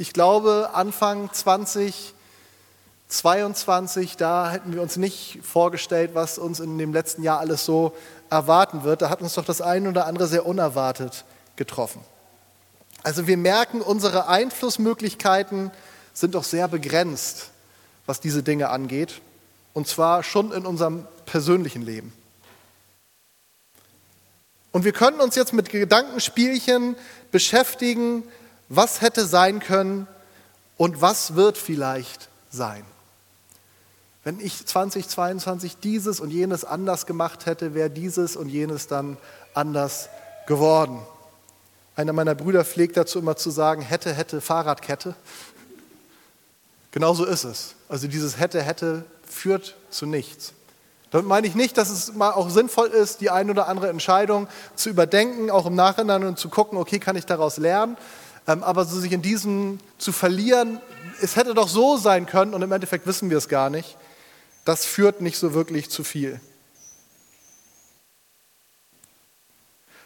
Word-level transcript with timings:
Ich 0.00 0.12
glaube, 0.14 0.70
Anfang 0.72 1.30
2022, 1.30 4.16
da 4.16 4.50
hätten 4.50 4.72
wir 4.72 4.80
uns 4.80 4.96
nicht 4.96 5.40
vorgestellt, 5.42 6.12
was 6.14 6.38
uns 6.38 6.58
in 6.58 6.78
dem 6.78 6.94
letzten 6.94 7.22
Jahr 7.22 7.38
alles 7.38 7.66
so 7.66 7.94
erwarten 8.30 8.82
wird. 8.82 9.02
Da 9.02 9.10
hat 9.10 9.20
uns 9.20 9.34
doch 9.34 9.44
das 9.44 9.60
eine 9.60 9.90
oder 9.90 10.06
andere 10.06 10.26
sehr 10.26 10.46
unerwartet 10.46 11.26
getroffen. 11.56 12.00
Also 13.02 13.26
wir 13.26 13.36
merken, 13.36 13.82
unsere 13.82 14.26
Einflussmöglichkeiten 14.26 15.70
sind 16.14 16.34
doch 16.34 16.44
sehr 16.44 16.66
begrenzt, 16.66 17.50
was 18.06 18.20
diese 18.20 18.42
Dinge 18.42 18.70
angeht. 18.70 19.20
Und 19.74 19.86
zwar 19.86 20.22
schon 20.22 20.50
in 20.52 20.64
unserem 20.64 21.06
persönlichen 21.26 21.82
Leben. 21.82 22.14
Und 24.72 24.86
wir 24.86 24.92
können 24.92 25.20
uns 25.20 25.34
jetzt 25.34 25.52
mit 25.52 25.68
Gedankenspielchen 25.68 26.96
beschäftigen, 27.32 28.22
was 28.70 29.02
hätte 29.02 29.26
sein 29.26 29.60
können 29.60 30.06
und 30.78 31.02
was 31.02 31.34
wird 31.34 31.58
vielleicht 31.58 32.30
sein. 32.50 32.84
Wenn 34.22 34.38
ich 34.38 34.64
2022 34.64 35.78
dieses 35.78 36.20
und 36.20 36.30
jenes 36.30 36.64
anders 36.64 37.04
gemacht 37.04 37.46
hätte, 37.46 37.74
wäre 37.74 37.90
dieses 37.90 38.36
und 38.36 38.48
jenes 38.48 38.86
dann 38.86 39.18
anders 39.54 40.08
geworden. 40.46 41.00
Einer 41.96 42.12
meiner 42.12 42.34
Brüder 42.34 42.64
pflegt 42.64 42.96
dazu 42.96 43.18
immer 43.18 43.36
zu 43.36 43.50
sagen, 43.50 43.82
hätte, 43.82 44.14
hätte, 44.14 44.40
Fahrradkette. 44.40 45.14
Genauso 46.92 47.24
ist 47.24 47.44
es. 47.44 47.74
Also 47.88 48.06
dieses 48.06 48.38
hätte, 48.38 48.62
hätte 48.62 49.04
führt 49.26 49.74
zu 49.90 50.06
nichts. 50.06 50.52
Damit 51.10 51.26
meine 51.26 51.46
ich 51.46 51.56
nicht, 51.56 51.76
dass 51.76 51.90
es 51.90 52.14
mal 52.14 52.30
auch 52.30 52.50
sinnvoll 52.50 52.88
ist, 52.88 53.20
die 53.20 53.30
eine 53.30 53.50
oder 53.50 53.66
andere 53.66 53.88
Entscheidung 53.88 54.46
zu 54.76 54.90
überdenken, 54.90 55.50
auch 55.50 55.66
im 55.66 55.74
Nachhinein 55.74 56.24
und 56.24 56.38
zu 56.38 56.48
gucken, 56.48 56.78
okay, 56.78 57.00
kann 57.00 57.16
ich 57.16 57.26
daraus 57.26 57.56
lernen. 57.56 57.96
Ähm, 58.50 58.64
aber 58.64 58.84
so 58.84 58.98
sich 58.98 59.12
in 59.12 59.22
diesem 59.22 59.78
zu 59.98 60.12
verlieren, 60.12 60.80
es 61.22 61.36
hätte 61.36 61.54
doch 61.54 61.68
so 61.68 61.96
sein 61.96 62.26
können 62.26 62.54
und 62.54 62.62
im 62.62 62.72
Endeffekt 62.72 63.06
wissen 63.06 63.30
wir 63.30 63.38
es 63.38 63.48
gar 63.48 63.70
nicht, 63.70 63.96
das 64.64 64.84
führt 64.84 65.20
nicht 65.20 65.38
so 65.38 65.54
wirklich 65.54 65.90
zu 65.90 66.02
viel. 66.02 66.40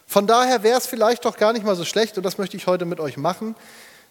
Von 0.06 0.26
daher 0.26 0.62
wäre 0.62 0.78
es 0.78 0.86
vielleicht 0.86 1.24
doch 1.24 1.36
gar 1.36 1.52
nicht 1.52 1.64
mal 1.64 1.74
so 1.74 1.84
schlecht, 1.84 2.18
und 2.18 2.24
das 2.24 2.38
möchte 2.38 2.56
ich 2.56 2.66
heute 2.66 2.84
mit 2.84 3.00
euch 3.00 3.16
machen, 3.16 3.56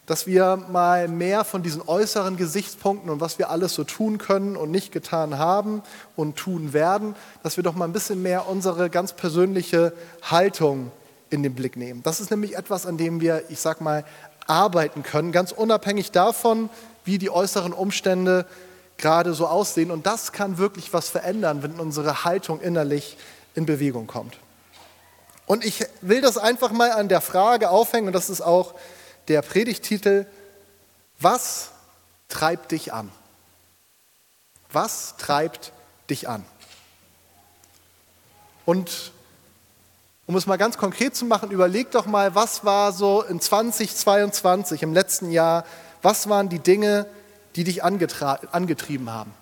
dass 0.06 0.26
wir 0.28 0.58
mal 0.58 1.08
mehr 1.08 1.46
von 1.46 1.64
diesen 1.64 1.82
äußeren 1.82 2.36
Gesichtspunkten 2.36 3.10
und 3.10 3.22
was 3.22 3.38
wir 3.40 3.50
alles 3.50 3.74
so 3.74 3.84
tun 3.84 4.18
können 4.18 4.58
und 4.58 4.72
nicht 4.72 4.92
getan 4.92 5.38
haben 5.38 5.82
und 6.16 6.36
tun 6.36 6.74
werden, 6.74 7.16
dass 7.42 7.56
wir 7.56 7.64
doch 7.64 7.76
mal 7.76 7.86
ein 7.86 7.94
bisschen 7.94 8.22
mehr 8.22 8.50
unsere 8.50 8.90
ganz 8.90 9.14
persönliche 9.14 9.94
Haltung 10.24 10.92
in 11.34 11.42
den 11.42 11.56
Blick 11.56 11.76
nehmen. 11.78 12.04
Das 12.04 12.22
ist 12.22 12.30
nämlich 12.30 12.56
etwas, 12.56 12.86
an 12.86 12.98
dem 12.98 13.20
wir, 13.20 13.50
ich 13.50 13.60
sag 13.60 13.82
mal, 13.82 14.06
arbeiten 14.46 15.02
können, 15.02 15.32
ganz 15.32 15.52
unabhängig 15.52 16.12
davon, 16.12 16.70
wie 17.06 17.18
die 17.18 17.32
äußeren 17.32 17.74
Umstände 17.74 18.46
gerade 18.98 19.34
so 19.34 19.48
aussehen. 19.48 19.90
Und 19.90 20.06
das 20.06 20.32
kann 20.32 20.60
wirklich 20.60 20.94
was 20.94 21.10
verändern, 21.10 21.64
wenn 21.64 21.80
unsere 21.80 22.24
Haltung 22.24 22.62
innerlich 22.62 23.18
in 23.56 23.66
Bewegung 23.66 24.06
kommt. 24.06 24.38
Und 25.48 25.66
ich 25.66 25.84
will 26.02 26.22
das 26.22 26.38
einfach 26.38 26.72
mal 26.72 26.92
an 26.92 27.10
der 27.10 27.20
Frage 27.20 27.72
aufhängen, 27.72 28.08
und 28.08 28.14
das 28.14 28.30
ist 28.30 28.42
auch 28.42 28.76
der 29.28 29.42
Predigtitel, 29.42 30.28
was 31.20 31.72
treibt 32.30 32.72
dich 32.72 32.94
an? 32.94 33.12
Was 34.72 35.16
treibt 35.18 35.72
dich 36.12 36.30
an? 36.30 36.46
Und 38.66 39.12
um 40.26 40.36
es 40.36 40.46
mal 40.46 40.58
ganz 40.58 40.78
konkret 40.78 41.16
zu 41.16 41.26
machen, 41.26 41.52
überleg 41.52 41.92
doch 41.92 42.06
mal, 42.06 42.36
was 42.36 42.64
war 42.64 42.94
so 42.94 43.22
in 43.24 43.42
2022, 43.42 44.84
im 44.84 44.94
letzten 44.94 45.32
Jahr, 45.32 45.66
was 46.02 46.30
waren 46.30 46.50
die 46.50 46.60
Dinge, 46.60 47.06
die 47.56 47.64
dich 47.64 47.84
angetrieben 47.84 49.10
haben? 49.10 49.34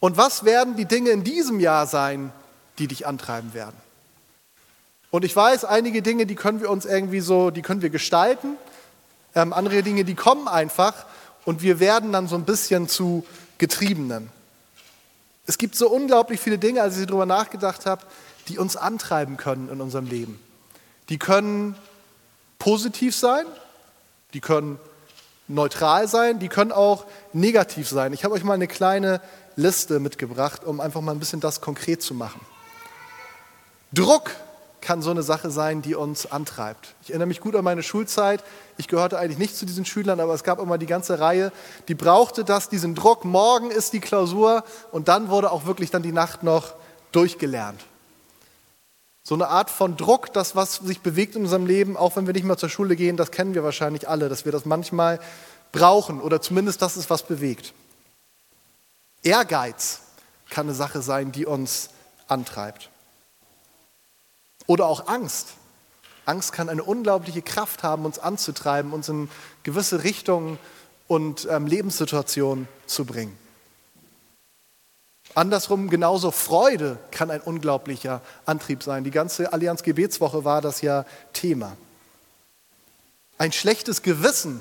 Und 0.00 0.16
was 0.16 0.44
werden 0.44 0.76
die 0.76 0.84
Dinge 0.84 1.10
in 1.10 1.24
diesem 1.24 1.58
Jahr 1.58 1.86
sein, 1.86 2.32
die 2.78 2.86
dich 2.86 3.06
antreiben 3.06 3.54
werden? 3.54 3.76
Und 5.10 5.24
ich 5.24 5.34
weiß, 5.34 5.64
einige 5.64 6.02
Dinge, 6.02 6.26
die 6.26 6.34
können 6.34 6.60
wir 6.60 6.70
uns 6.70 6.84
irgendwie 6.84 7.20
so, 7.20 7.50
die 7.50 7.62
können 7.62 7.82
wir 7.82 7.90
gestalten. 7.90 8.56
Ähm, 9.34 9.52
andere 9.52 9.82
Dinge, 9.82 10.04
die 10.04 10.14
kommen 10.14 10.48
einfach 10.48 11.06
und 11.44 11.62
wir 11.62 11.80
werden 11.80 12.12
dann 12.12 12.28
so 12.28 12.36
ein 12.36 12.44
bisschen 12.44 12.88
zu 12.88 13.24
Getriebenen. 13.56 14.30
Es 15.46 15.56
gibt 15.56 15.76
so 15.76 15.88
unglaublich 15.88 16.40
viele 16.40 16.58
Dinge, 16.58 16.82
als 16.82 16.98
ich 16.98 17.06
darüber 17.06 17.24
nachgedacht 17.24 17.86
habe, 17.86 18.02
die 18.48 18.58
uns 18.58 18.76
antreiben 18.76 19.36
können 19.36 19.68
in 19.68 19.80
unserem 19.80 20.06
Leben. 20.06 20.40
Die 21.08 21.18
können 21.18 21.76
positiv 22.58 23.14
sein, 23.14 23.46
die 24.34 24.40
können 24.40 24.78
neutral 25.46 26.08
sein, 26.08 26.38
die 26.38 26.48
können 26.48 26.72
auch 26.72 27.06
negativ 27.32 27.88
sein. 27.88 28.12
Ich 28.12 28.24
habe 28.24 28.34
euch 28.34 28.44
mal 28.44 28.54
eine 28.54 28.68
kleine 28.68 29.20
Liste 29.56 30.00
mitgebracht, 30.00 30.64
um 30.64 30.80
einfach 30.80 31.00
mal 31.00 31.12
ein 31.12 31.18
bisschen 31.18 31.40
das 31.40 31.60
konkret 31.60 32.02
zu 32.02 32.14
machen. 32.14 32.40
Druck 33.92 34.30
kann 34.80 35.02
so 35.02 35.10
eine 35.10 35.22
Sache 35.22 35.50
sein, 35.50 35.82
die 35.82 35.94
uns 35.94 36.30
antreibt. 36.30 36.94
Ich 37.02 37.10
erinnere 37.10 37.26
mich 37.26 37.40
gut 37.40 37.56
an 37.56 37.64
meine 37.64 37.82
Schulzeit. 37.82 38.44
Ich 38.76 38.86
gehörte 38.86 39.18
eigentlich 39.18 39.38
nicht 39.38 39.56
zu 39.56 39.66
diesen 39.66 39.84
Schülern, 39.84 40.20
aber 40.20 40.34
es 40.34 40.44
gab 40.44 40.60
immer 40.60 40.78
die 40.78 40.86
ganze 40.86 41.18
Reihe, 41.18 41.52
die 41.88 41.94
brauchte 41.94 42.44
das, 42.44 42.68
diesen 42.68 42.94
Druck. 42.94 43.24
Morgen 43.24 43.70
ist 43.70 43.92
die 43.92 44.00
Klausur 44.00 44.62
und 44.92 45.08
dann 45.08 45.28
wurde 45.28 45.50
auch 45.50 45.66
wirklich 45.66 45.90
dann 45.90 46.02
die 46.02 46.12
Nacht 46.12 46.42
noch 46.42 46.74
durchgelernt. 47.12 47.80
So 49.28 49.34
eine 49.34 49.48
Art 49.48 49.68
von 49.68 49.98
Druck, 49.98 50.32
das, 50.32 50.56
was 50.56 50.76
sich 50.76 51.02
bewegt 51.02 51.36
in 51.36 51.42
unserem 51.42 51.66
Leben, 51.66 51.98
auch 51.98 52.16
wenn 52.16 52.26
wir 52.26 52.32
nicht 52.32 52.46
mehr 52.46 52.56
zur 52.56 52.70
Schule 52.70 52.96
gehen, 52.96 53.18
das 53.18 53.30
kennen 53.30 53.52
wir 53.52 53.62
wahrscheinlich 53.62 54.08
alle, 54.08 54.30
dass 54.30 54.46
wir 54.46 54.52
das 54.52 54.64
manchmal 54.64 55.20
brauchen 55.70 56.22
oder 56.22 56.40
zumindest, 56.40 56.80
dass 56.80 56.96
es 56.96 57.10
was 57.10 57.24
bewegt. 57.24 57.74
Ehrgeiz 59.22 60.00
kann 60.48 60.64
eine 60.64 60.74
Sache 60.74 61.02
sein, 61.02 61.30
die 61.30 61.44
uns 61.44 61.90
antreibt. 62.26 62.88
Oder 64.66 64.86
auch 64.86 65.08
Angst. 65.08 65.48
Angst 66.24 66.54
kann 66.54 66.70
eine 66.70 66.82
unglaubliche 66.82 67.42
Kraft 67.42 67.82
haben, 67.82 68.06
uns 68.06 68.18
anzutreiben, 68.18 68.94
uns 68.94 69.10
in 69.10 69.28
gewisse 69.62 70.04
Richtungen 70.04 70.58
und 71.06 71.46
ähm, 71.50 71.66
Lebenssituationen 71.66 72.66
zu 72.86 73.04
bringen. 73.04 73.36
Andersrum 75.38 75.88
genauso 75.88 76.32
Freude 76.32 76.98
kann 77.12 77.30
ein 77.30 77.40
unglaublicher 77.40 78.22
Antrieb 78.44 78.82
sein. 78.82 79.04
Die 79.04 79.12
ganze 79.12 79.52
Allianz 79.52 79.84
Gebetswoche 79.84 80.44
war 80.44 80.60
das 80.60 80.80
ja 80.80 81.04
Thema. 81.32 81.76
Ein 83.38 83.52
schlechtes 83.52 84.02
Gewissen 84.02 84.60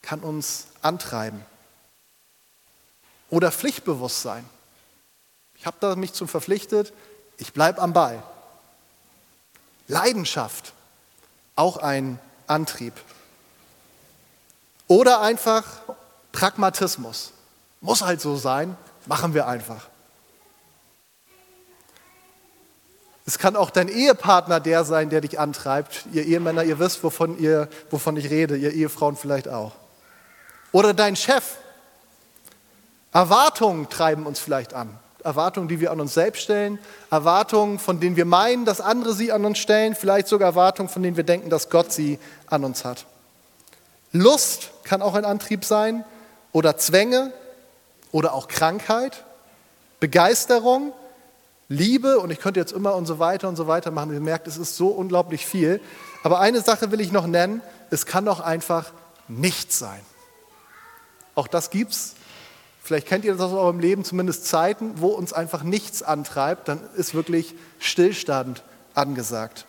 kann 0.00 0.20
uns 0.20 0.68
antreiben. 0.80 1.44
Oder 3.28 3.52
Pflichtbewusstsein. 3.52 4.46
Ich 5.56 5.66
habe 5.66 5.76
da 5.78 5.94
mich 5.94 6.14
zum 6.14 6.26
verpflichtet, 6.26 6.94
ich 7.36 7.52
bleibe 7.52 7.82
am 7.82 7.92
Ball. 7.92 8.22
Leidenschaft, 9.88 10.72
auch 11.54 11.76
ein 11.76 12.18
Antrieb. 12.46 12.94
Oder 14.86 15.20
einfach 15.20 15.66
Pragmatismus. 16.32 17.32
Muss 17.82 18.00
halt 18.00 18.22
so 18.22 18.36
sein, 18.36 18.74
machen 19.04 19.34
wir 19.34 19.46
einfach. 19.46 19.86
Es 23.28 23.38
kann 23.38 23.56
auch 23.56 23.68
dein 23.68 23.88
Ehepartner 23.88 24.58
der 24.58 24.84
sein, 24.84 25.10
der 25.10 25.20
dich 25.20 25.38
antreibt. 25.38 26.06
Ihr 26.14 26.24
Ehemänner, 26.24 26.64
ihr 26.64 26.78
wisst, 26.78 27.04
wovon, 27.04 27.38
ihr, 27.38 27.68
wovon 27.90 28.16
ich 28.16 28.30
rede, 28.30 28.56
ihr 28.56 28.72
Ehefrauen 28.72 29.16
vielleicht 29.16 29.48
auch. 29.48 29.72
Oder 30.72 30.94
dein 30.94 31.14
Chef. 31.14 31.44
Erwartungen 33.12 33.90
treiben 33.90 34.24
uns 34.24 34.38
vielleicht 34.38 34.72
an. 34.72 34.98
Erwartungen, 35.22 35.68
die 35.68 35.78
wir 35.78 35.90
an 35.90 36.00
uns 36.00 36.14
selbst 36.14 36.40
stellen, 36.40 36.78
Erwartungen, 37.10 37.78
von 37.78 38.00
denen 38.00 38.16
wir 38.16 38.24
meinen, 38.24 38.64
dass 38.64 38.80
andere 38.80 39.12
sie 39.12 39.30
an 39.30 39.44
uns 39.44 39.58
stellen, 39.58 39.94
vielleicht 39.94 40.26
sogar 40.26 40.48
Erwartungen, 40.48 40.88
von 40.88 41.02
denen 41.02 41.18
wir 41.18 41.24
denken, 41.24 41.50
dass 41.50 41.68
Gott 41.68 41.92
sie 41.92 42.18
an 42.46 42.64
uns 42.64 42.86
hat. 42.86 43.04
Lust 44.10 44.70
kann 44.84 45.02
auch 45.02 45.14
ein 45.14 45.26
Antrieb 45.26 45.66
sein 45.66 46.02
oder 46.52 46.78
Zwänge 46.78 47.30
oder 48.10 48.32
auch 48.32 48.48
Krankheit, 48.48 49.22
Begeisterung, 50.00 50.94
Liebe 51.68 52.18
und 52.18 52.30
ich 52.30 52.40
könnte 52.40 52.60
jetzt 52.60 52.72
immer 52.72 52.94
und 52.94 53.06
so 53.06 53.18
weiter 53.18 53.48
und 53.48 53.56
so 53.56 53.66
weiter 53.66 53.90
machen. 53.90 54.12
Ihr 54.12 54.20
merkt, 54.20 54.46
es 54.46 54.56
ist 54.56 54.76
so 54.76 54.88
unglaublich 54.88 55.46
viel. 55.46 55.80
Aber 56.22 56.40
eine 56.40 56.60
Sache 56.62 56.90
will 56.90 57.00
ich 57.00 57.12
noch 57.12 57.26
nennen, 57.26 57.62
es 57.90 58.06
kann 58.06 58.26
auch 58.28 58.40
einfach 58.40 58.92
nichts 59.28 59.78
sein. 59.78 60.00
Auch 61.34 61.46
das 61.46 61.70
gibt 61.70 61.92
es 61.92 62.14
Vielleicht 62.88 63.06
kennt 63.06 63.26
ihr 63.26 63.34
das 63.34 63.42
aus 63.42 63.52
eurem 63.52 63.80
Leben, 63.80 64.02
zumindest 64.02 64.46
Zeiten, 64.46 64.94
wo 64.96 65.08
uns 65.08 65.34
einfach 65.34 65.62
nichts 65.62 66.02
antreibt, 66.02 66.68
dann 66.68 66.80
ist 66.96 67.12
wirklich 67.12 67.54
Stillstand 67.78 68.62
angesagt. 68.94 69.66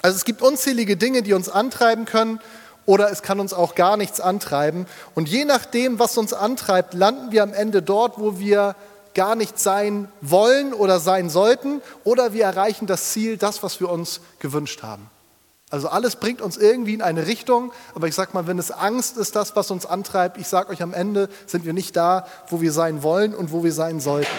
Also 0.00 0.16
es 0.16 0.24
gibt 0.24 0.40
unzählige 0.40 0.96
Dinge, 0.96 1.20
die 1.20 1.34
uns 1.34 1.50
antreiben 1.50 2.06
können 2.06 2.40
oder 2.86 3.10
es 3.10 3.20
kann 3.20 3.40
uns 3.40 3.52
auch 3.52 3.74
gar 3.74 3.98
nichts 3.98 4.22
antreiben. 4.22 4.86
Und 5.14 5.28
je 5.28 5.44
nachdem, 5.44 5.98
was 5.98 6.16
uns 6.16 6.32
antreibt, 6.32 6.94
landen 6.94 7.30
wir 7.30 7.42
am 7.42 7.52
Ende 7.52 7.82
dort, 7.82 8.18
wo 8.18 8.38
wir 8.38 8.74
gar 9.14 9.36
nicht 9.36 9.58
sein 9.58 10.08
wollen 10.20 10.72
oder 10.72 11.00
sein 11.00 11.30
sollten 11.30 11.80
oder 12.02 12.32
wir 12.32 12.44
erreichen 12.44 12.86
das 12.86 13.12
Ziel, 13.12 13.36
das, 13.36 13.62
was 13.62 13.80
wir 13.80 13.88
uns 13.88 14.20
gewünscht 14.38 14.82
haben. 14.82 15.10
Also 15.70 15.88
alles 15.88 16.16
bringt 16.16 16.40
uns 16.40 16.56
irgendwie 16.56 16.94
in 16.94 17.02
eine 17.02 17.26
Richtung, 17.26 17.72
aber 17.94 18.06
ich 18.06 18.14
sage 18.14 18.30
mal, 18.34 18.46
wenn 18.46 18.58
es 18.58 18.70
Angst 18.70 19.16
ist, 19.16 19.34
das, 19.34 19.56
was 19.56 19.70
uns 19.70 19.86
antreibt, 19.86 20.38
ich 20.38 20.46
sage 20.46 20.70
euch 20.70 20.82
am 20.82 20.94
Ende, 20.94 21.28
sind 21.46 21.64
wir 21.64 21.72
nicht 21.72 21.96
da, 21.96 22.28
wo 22.48 22.60
wir 22.60 22.70
sein 22.70 23.02
wollen 23.02 23.34
und 23.34 23.50
wo 23.50 23.64
wir 23.64 23.72
sein 23.72 23.98
sollten. 23.98 24.30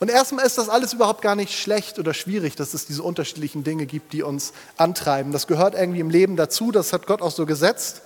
Und 0.00 0.10
erstmal 0.10 0.46
ist 0.46 0.56
das 0.56 0.68
alles 0.68 0.94
überhaupt 0.94 1.20
gar 1.20 1.36
nicht 1.36 1.56
schlecht 1.56 1.98
oder 1.98 2.14
schwierig, 2.14 2.56
dass 2.56 2.74
es 2.74 2.86
diese 2.86 3.02
unterschiedlichen 3.02 3.64
Dinge 3.64 3.86
gibt, 3.86 4.12
die 4.12 4.22
uns 4.22 4.52
antreiben. 4.76 5.30
Das 5.30 5.46
gehört 5.46 5.74
irgendwie 5.74 6.00
im 6.00 6.10
Leben 6.10 6.36
dazu, 6.36 6.72
das 6.72 6.92
hat 6.92 7.06
Gott 7.06 7.20
auch 7.22 7.30
so 7.30 7.44
gesetzt. 7.44 8.02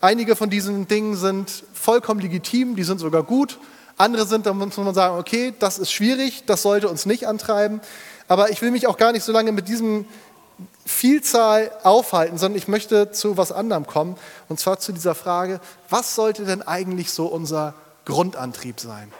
Einige 0.00 0.34
von 0.34 0.50
diesen 0.50 0.88
Dingen 0.88 1.14
sind 1.14 1.64
vollkommen 1.72 2.20
legitim, 2.20 2.74
die 2.74 2.82
sind 2.82 2.98
sogar 2.98 3.22
gut. 3.22 3.58
Andere 4.02 4.26
sind, 4.26 4.46
da 4.46 4.52
muss 4.52 4.76
man 4.76 4.94
sagen, 4.94 5.18
okay, 5.18 5.54
das 5.58 5.78
ist 5.78 5.92
schwierig, 5.92 6.44
das 6.46 6.62
sollte 6.62 6.88
uns 6.88 7.06
nicht 7.06 7.26
antreiben. 7.26 7.80
Aber 8.28 8.50
ich 8.50 8.60
will 8.60 8.70
mich 8.70 8.86
auch 8.86 8.96
gar 8.96 9.12
nicht 9.12 9.24
so 9.24 9.32
lange 9.32 9.52
mit 9.52 9.68
diesem 9.68 10.06
Vielzahl 10.84 11.70
aufhalten, 11.82 12.38
sondern 12.38 12.58
ich 12.58 12.68
möchte 12.68 13.12
zu 13.12 13.36
was 13.36 13.52
anderem 13.52 13.86
kommen. 13.86 14.16
Und 14.48 14.58
zwar 14.58 14.78
zu 14.78 14.92
dieser 14.92 15.14
Frage, 15.14 15.60
was 15.88 16.14
sollte 16.14 16.44
denn 16.44 16.62
eigentlich 16.62 17.12
so 17.12 17.26
unser 17.26 17.74
Grundantrieb 18.04 18.80
sein? 18.80 19.12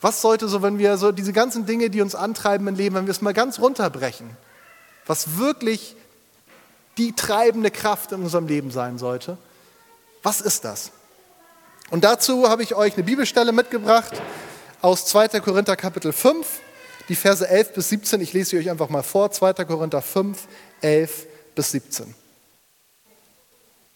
Was 0.00 0.20
sollte 0.20 0.48
so, 0.48 0.62
wenn 0.62 0.78
wir 0.78 0.98
so 0.98 1.10
diese 1.10 1.32
ganzen 1.32 1.66
Dinge, 1.66 1.90
die 1.90 2.00
uns 2.00 2.14
antreiben 2.14 2.68
im 2.68 2.74
Leben, 2.76 2.94
wenn 2.94 3.06
wir 3.06 3.10
es 3.10 3.22
mal 3.22 3.34
ganz 3.34 3.58
runterbrechen, 3.58 4.30
was 5.06 5.38
wirklich 5.38 5.96
die 6.98 7.12
treibende 7.12 7.70
Kraft 7.70 8.12
in 8.12 8.22
unserem 8.22 8.46
Leben 8.46 8.70
sein 8.70 8.98
sollte? 8.98 9.38
Was 10.22 10.40
ist 10.40 10.64
das? 10.64 10.92
Und 11.90 12.04
dazu 12.04 12.48
habe 12.48 12.62
ich 12.62 12.74
euch 12.74 12.94
eine 12.94 13.04
Bibelstelle 13.04 13.52
mitgebracht 13.52 14.20
aus 14.82 15.06
2. 15.06 15.40
Korinther 15.40 15.76
Kapitel 15.76 16.12
5 16.12 16.60
die 17.08 17.14
Verse 17.14 17.46
11 17.46 17.72
bis 17.72 17.88
17. 17.90 18.20
Ich 18.20 18.32
lese 18.32 18.50
sie 18.50 18.58
euch 18.58 18.70
einfach 18.70 18.88
mal 18.88 19.02
vor. 19.02 19.30
2. 19.30 19.52
Korinther 19.64 20.02
5, 20.02 20.38
11 20.80 21.26
bis 21.54 21.70
17. 21.72 22.14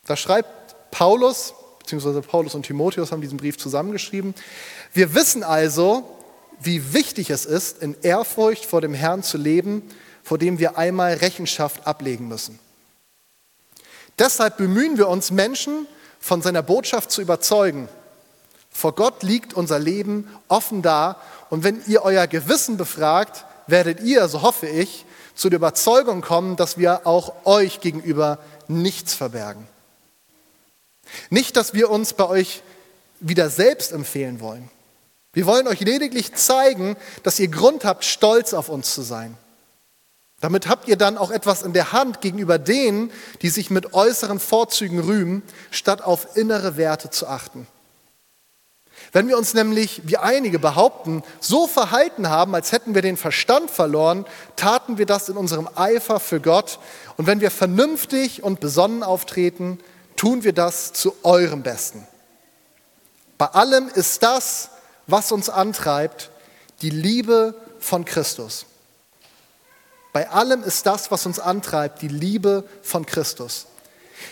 Da 0.06 0.16
schreibt 0.16 0.90
Paulus, 0.90 1.54
beziehungsweise 1.78 2.22
Paulus 2.22 2.54
und 2.54 2.64
Timotheus 2.64 3.12
haben 3.12 3.20
diesen 3.20 3.38
Brief 3.38 3.58
zusammengeschrieben. 3.58 4.34
Wir 4.92 5.14
wissen 5.14 5.42
also, 5.42 6.18
wie 6.60 6.92
wichtig 6.92 7.30
es 7.30 7.46
ist, 7.46 7.82
in 7.82 7.96
Ehrfurcht 8.02 8.64
vor 8.64 8.80
dem 8.80 8.94
Herrn 8.94 9.22
zu 9.22 9.38
leben, 9.38 9.82
vor 10.22 10.38
dem 10.38 10.58
wir 10.58 10.78
einmal 10.78 11.14
Rechenschaft 11.14 11.86
ablegen 11.86 12.28
müssen. 12.28 12.58
Deshalb 14.18 14.58
bemühen 14.58 14.98
wir 14.98 15.08
uns, 15.08 15.30
Menschen 15.30 15.86
von 16.20 16.42
seiner 16.42 16.62
Botschaft 16.62 17.10
zu 17.10 17.20
überzeugen. 17.22 17.88
Vor 18.70 18.94
Gott 18.94 19.24
liegt 19.24 19.54
unser 19.54 19.78
Leben 19.80 20.28
offen 20.46 20.82
da 20.82 21.16
und 21.48 21.64
wenn 21.64 21.82
ihr 21.86 22.02
euer 22.02 22.28
Gewissen 22.28 22.76
befragt, 22.76 23.44
werdet 23.66 24.00
ihr, 24.00 24.28
so 24.28 24.42
hoffe 24.42 24.68
ich, 24.68 25.06
zu 25.34 25.48
der 25.48 25.56
Überzeugung 25.56 26.20
kommen, 26.20 26.56
dass 26.56 26.78
wir 26.78 27.06
auch 27.06 27.46
euch 27.46 27.80
gegenüber 27.80 28.38
nichts 28.68 29.14
verbergen. 29.14 29.66
Nicht, 31.30 31.56
dass 31.56 31.74
wir 31.74 31.90
uns 31.90 32.12
bei 32.12 32.28
euch 32.28 32.62
wieder 33.20 33.50
selbst 33.50 33.92
empfehlen 33.92 34.40
wollen. 34.40 34.70
Wir 35.32 35.46
wollen 35.46 35.68
euch 35.68 35.80
lediglich 35.80 36.34
zeigen, 36.34 36.96
dass 37.22 37.38
ihr 37.38 37.48
Grund 37.48 37.84
habt, 37.84 38.04
stolz 38.04 38.52
auf 38.52 38.68
uns 38.68 38.94
zu 38.94 39.02
sein. 39.02 39.36
Damit 40.40 40.68
habt 40.68 40.88
ihr 40.88 40.96
dann 40.96 41.18
auch 41.18 41.30
etwas 41.30 41.62
in 41.62 41.72
der 41.72 41.92
Hand 41.92 42.20
gegenüber 42.20 42.58
denen, 42.58 43.12
die 43.42 43.50
sich 43.50 43.70
mit 43.70 43.92
äußeren 43.92 44.40
Vorzügen 44.40 45.00
rühmen, 45.00 45.42
statt 45.70 46.02
auf 46.02 46.36
innere 46.36 46.76
Werte 46.76 47.10
zu 47.10 47.26
achten. 47.26 47.66
Wenn 49.12 49.28
wir 49.28 49.36
uns 49.36 49.54
nämlich, 49.54 50.02
wie 50.04 50.18
einige 50.18 50.58
behaupten, 50.58 51.22
so 51.40 51.66
verhalten 51.66 52.28
haben, 52.28 52.54
als 52.54 52.72
hätten 52.72 52.94
wir 52.94 53.02
den 53.02 53.16
Verstand 53.16 53.70
verloren, 53.70 54.24
taten 54.56 54.98
wir 54.98 55.06
das 55.06 55.28
in 55.28 55.36
unserem 55.36 55.68
Eifer 55.74 56.20
für 56.20 56.40
Gott. 56.40 56.78
Und 57.16 57.26
wenn 57.26 57.40
wir 57.40 57.50
vernünftig 57.50 58.42
und 58.42 58.60
besonnen 58.60 59.02
auftreten, 59.02 59.78
tun 60.16 60.44
wir 60.44 60.52
das 60.52 60.92
zu 60.92 61.14
eurem 61.22 61.62
Besten. 61.62 62.06
Bei 63.36 63.46
allem 63.46 63.88
ist 63.88 64.22
das, 64.22 64.70
was 65.06 65.32
uns 65.32 65.48
antreibt, 65.48 66.30
die 66.82 66.90
Liebe 66.90 67.54
von 67.80 68.04
Christus. 68.04 68.66
Bei 70.12 70.28
allem 70.28 70.62
ist 70.64 70.86
das, 70.86 71.10
was 71.10 71.26
uns 71.26 71.38
antreibt, 71.38 72.02
die 72.02 72.08
Liebe 72.08 72.64
von 72.82 73.06
Christus. 73.06 73.66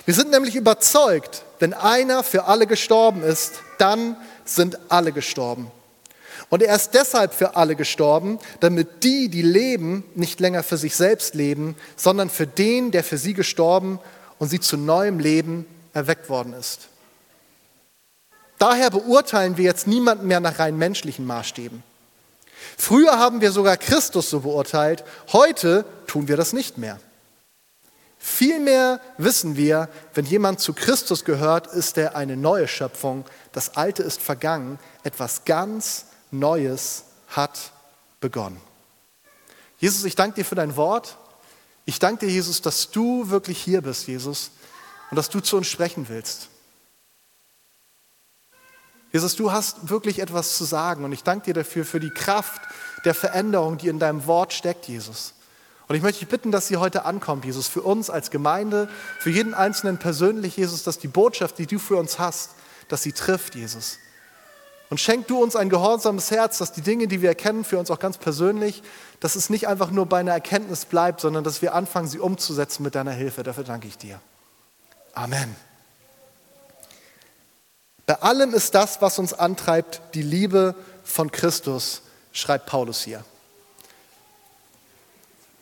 Wir 0.05 0.15
sind 0.15 0.31
nämlich 0.31 0.57
überzeugt, 0.57 1.45
wenn 1.59 1.75
einer 1.75 2.23
für 2.23 2.45
alle 2.45 2.67
gestorben 2.67 3.23
ist, 3.23 3.61
dann 3.79 4.17
sind 4.45 4.79
alle 4.89 5.13
gestorben. 5.13 5.71
Und 6.51 6.63
er 6.63 6.75
ist 6.75 6.95
deshalb 6.95 7.35
für 7.35 7.57
alle 7.57 7.77
gestorben, 7.77 8.39
damit 8.61 9.05
die, 9.05 9.29
die 9.29 9.43
leben, 9.43 10.05
nicht 10.15 10.41
länger 10.41 10.63
für 10.63 10.79
sich 10.79 10.97
selbst 10.97 11.35
leben, 11.35 11.77
sondern 11.97 12.31
für 12.31 12.47
den, 12.47 12.91
der 12.91 13.05
für 13.05 13.19
sie 13.19 13.35
gestorben 13.35 13.99
und 14.39 14.49
sie 14.49 14.61
zu 14.61 14.77
neuem 14.77 15.19
Leben 15.19 15.67
erweckt 15.93 16.29
worden 16.29 16.55
ist. 16.55 16.89
Daher 18.59 18.91
beurteilen 18.91 19.57
wir 19.57 19.65
jetzt 19.65 19.87
niemanden 19.87 20.27
mehr 20.27 20.41
nach 20.41 20.59
rein 20.59 20.77
menschlichen 20.77 21.27
Maßstäben. 21.27 21.83
Früher 22.77 23.19
haben 23.19 23.41
wir 23.41 23.53
sogar 23.53 23.77
Christus 23.77 24.31
so 24.31 24.41
beurteilt, 24.41 25.05
heute 25.33 25.85
tun 26.07 26.29
wir 26.29 26.37
das 26.37 26.53
nicht 26.53 26.79
mehr. 26.79 27.01
Vielmehr 28.19 29.01
wissen 29.17 29.57
wir, 29.57 29.89
wenn 30.15 30.27
jemand 30.27 30.61
zu 30.61 30.75
Christus 30.75 31.25
gehört, 31.25 31.69
ist 31.69 31.97
er 31.97 32.17
eine 32.17 32.37
neue 32.37 32.67
Schöpfung. 32.67 33.25
Das 33.53 33.77
Alte 33.77 34.03
ist 34.03 34.21
vergangen, 34.21 34.79
etwas 35.05 35.45
ganz 35.45 36.07
Neues 36.31 37.05
hat 37.29 37.73
begonnen. 38.21 38.61
Jesus, 39.79 40.05
ich 40.05 40.17
danke 40.17 40.37
dir 40.37 40.45
für 40.45 40.57
dein 40.57 40.77
Wort. 40.77 41.17
Ich 41.85 42.01
danke 42.01 42.27
dir, 42.27 42.33
Jesus, 42.33 42.61
dass 42.61 42.91
du 42.91 43.31
wirklich 43.31 43.63
hier 43.63 43.81
bist, 43.81 44.09
Jesus, 44.09 44.51
und 45.11 45.17
dass 45.17 45.31
du 45.31 45.41
zu 45.41 45.57
uns 45.57 45.69
sprechen 45.69 46.09
willst. 46.09 46.49
Jesus, 49.13 49.37
du 49.37 49.53
hast 49.53 49.89
wirklich 49.89 50.19
etwas 50.19 50.57
zu 50.57 50.65
sagen 50.65 51.05
und 51.05 51.13
ich 51.13 51.23
danke 51.23 51.47
dir 51.47 51.55
dafür, 51.55 51.85
für 51.85 52.01
die 52.01 52.11
Kraft 52.11 52.61
der 53.05 53.15
Veränderung, 53.15 53.79
die 53.79 53.89
in 53.89 53.99
deinem 53.99 54.27
Wort 54.27 54.53
steckt, 54.53 54.87
Jesus. 54.87 55.35
Und 55.87 55.97
ich 55.97 56.03
möchte 56.03 56.21
dich 56.21 56.29
bitten, 56.29 56.53
dass 56.53 56.69
sie 56.69 56.77
heute 56.77 57.07
ankommt, 57.07 57.47
Jesus, 57.47 57.67
für 57.67 57.81
uns 57.81 58.11
als 58.11 58.31
Gemeinde, 58.31 58.91
für 59.19 59.31
jeden 59.31 59.55
Einzelnen 59.55 59.97
persönlich, 59.97 60.59
Jesus, 60.59 60.83
dass 60.83 60.99
die 60.99 61.09
Botschaft, 61.09 61.59
die 61.59 61.67
du 61.67 61.79
für 61.79 61.97
uns 61.97 62.19
hast, 62.19 62.51
dass 62.89 63.03
sie 63.03 63.13
trifft, 63.13 63.55
Jesus. 63.55 63.99
Und 64.91 65.01
schenk 65.01 65.27
du 65.27 65.43
uns 65.43 65.57
ein 65.57 65.69
gehorsames 65.69 66.31
Herz, 66.31 66.59
dass 66.59 66.73
die 66.73 66.81
Dinge, 66.83 67.09
die 67.09 67.21
wir 67.23 67.31
erkennen, 67.31 67.65
für 67.65 67.79
uns 67.79 67.91
auch 67.91 67.99
ganz 67.99 68.19
persönlich, 68.19 68.83
dass 69.21 69.37
es 69.37 69.51
nicht 69.51 69.69
einfach 69.69 69.91
nur 69.91 70.07
bei 70.07 70.21
einer 70.21 70.33
Erkenntnis 70.33 70.85
bleibt, 70.85 71.21
sondern 71.21 71.45
dass 71.45 71.61
wir 71.61 71.75
anfangen, 71.75 72.09
sie 72.09 72.19
umzusetzen 72.19 72.83
mit 72.83 72.95
deiner 72.95 73.13
Hilfe. 73.13 73.43
Dafür 73.43 73.65
danke 73.65 73.89
ich 73.89 73.99
dir. 73.99 74.21
Amen. 75.15 75.68
Bei 78.09 78.23
allem 78.23 78.55
ist 78.55 78.75
das, 78.75 79.03
was 79.03 79.19
uns 79.19 79.35
antreibt, 79.35 80.01
die 80.15 80.23
Liebe 80.23 80.75
von 81.05 81.31
Christus, 81.31 82.01
schreibt 82.33 82.65
Paulus 82.65 83.03
hier. 83.03 83.23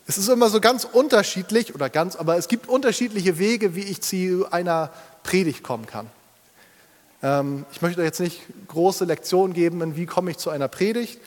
Es 0.06 0.16
ist 0.16 0.28
immer 0.28 0.48
so 0.48 0.60
ganz 0.60 0.84
unterschiedlich 0.84 1.74
oder 1.74 1.90
ganz, 1.90 2.14
aber 2.14 2.36
es 2.36 2.46
gibt 2.46 2.68
unterschiedliche 2.68 3.38
Wege, 3.38 3.74
wie 3.74 3.80
ich 3.80 4.00
zu 4.00 4.46
einer 4.48 4.92
Predigt 5.24 5.64
kommen 5.64 5.86
kann. 5.86 6.08
Ähm, 7.20 7.66
ich 7.72 7.82
möchte 7.82 8.00
jetzt 8.04 8.20
nicht 8.20 8.42
große 8.68 9.06
Lektionen 9.06 9.52
geben, 9.52 9.82
in 9.82 9.96
wie 9.96 10.06
komme 10.06 10.30
ich 10.30 10.38
zu 10.38 10.50
einer 10.50 10.68
Predigt, 10.68 11.18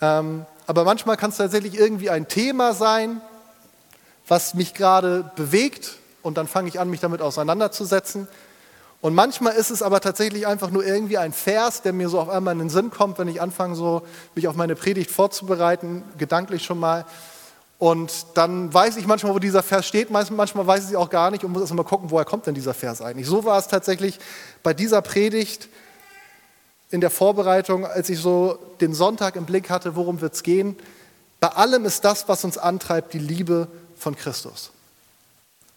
ähm, 0.00 0.46
aber 0.66 0.82
manchmal 0.82 1.16
kann 1.16 1.30
es 1.30 1.36
tatsächlich 1.36 1.78
irgendwie 1.78 2.10
ein 2.10 2.26
Thema 2.26 2.74
sein, 2.74 3.20
was 4.26 4.54
mich 4.54 4.74
gerade 4.74 5.30
bewegt 5.36 5.98
und 6.22 6.36
dann 6.36 6.48
fange 6.48 6.66
ich 6.66 6.80
an, 6.80 6.90
mich 6.90 6.98
damit 6.98 7.22
auseinanderzusetzen. 7.22 8.26
Und 9.00 9.14
manchmal 9.14 9.54
ist 9.54 9.70
es 9.70 9.82
aber 9.82 10.00
tatsächlich 10.00 10.46
einfach 10.46 10.70
nur 10.70 10.84
irgendwie 10.84 11.18
ein 11.18 11.32
Vers, 11.32 11.82
der 11.82 11.92
mir 11.92 12.08
so 12.08 12.18
auf 12.18 12.28
einmal 12.28 12.52
in 12.52 12.58
den 12.58 12.70
Sinn 12.70 12.90
kommt, 12.90 13.18
wenn 13.18 13.28
ich 13.28 13.40
anfange, 13.40 13.76
so 13.76 14.02
mich 14.34 14.48
auf 14.48 14.56
meine 14.56 14.74
Predigt 14.74 15.10
vorzubereiten, 15.10 16.02
gedanklich 16.18 16.64
schon 16.64 16.80
mal. 16.80 17.04
Und 17.78 18.26
dann 18.34 18.72
weiß 18.72 18.96
ich 18.96 19.06
manchmal, 19.06 19.34
wo 19.34 19.38
dieser 19.38 19.62
Vers 19.62 19.86
steht, 19.86 20.10
manchmal 20.10 20.66
weiß 20.66 20.84
ich 20.84 20.90
es 20.90 20.96
auch 20.96 21.10
gar 21.10 21.30
nicht 21.30 21.44
und 21.44 21.52
muss 21.52 21.60
erst 21.60 21.74
mal 21.74 21.82
gucken, 21.84 22.10
woher 22.10 22.24
kommt 22.24 22.46
denn 22.46 22.54
dieser 22.54 22.72
Vers 22.72 23.02
eigentlich. 23.02 23.26
So 23.26 23.44
war 23.44 23.58
es 23.58 23.68
tatsächlich 23.68 24.18
bei 24.62 24.72
dieser 24.72 25.02
Predigt 25.02 25.68
in 26.90 27.00
der 27.02 27.10
Vorbereitung, 27.10 27.84
als 27.84 28.08
ich 28.08 28.18
so 28.18 28.58
den 28.80 28.94
Sonntag 28.94 29.36
im 29.36 29.44
Blick 29.44 29.68
hatte, 29.68 29.94
worum 29.94 30.20
wird 30.22 30.34
es 30.34 30.42
gehen. 30.42 30.76
Bei 31.38 31.48
allem 31.48 31.84
ist 31.84 32.04
das, 32.04 32.28
was 32.28 32.44
uns 32.44 32.56
antreibt, 32.56 33.12
die 33.12 33.18
Liebe 33.18 33.68
von 33.96 34.16
Christus. 34.16 34.70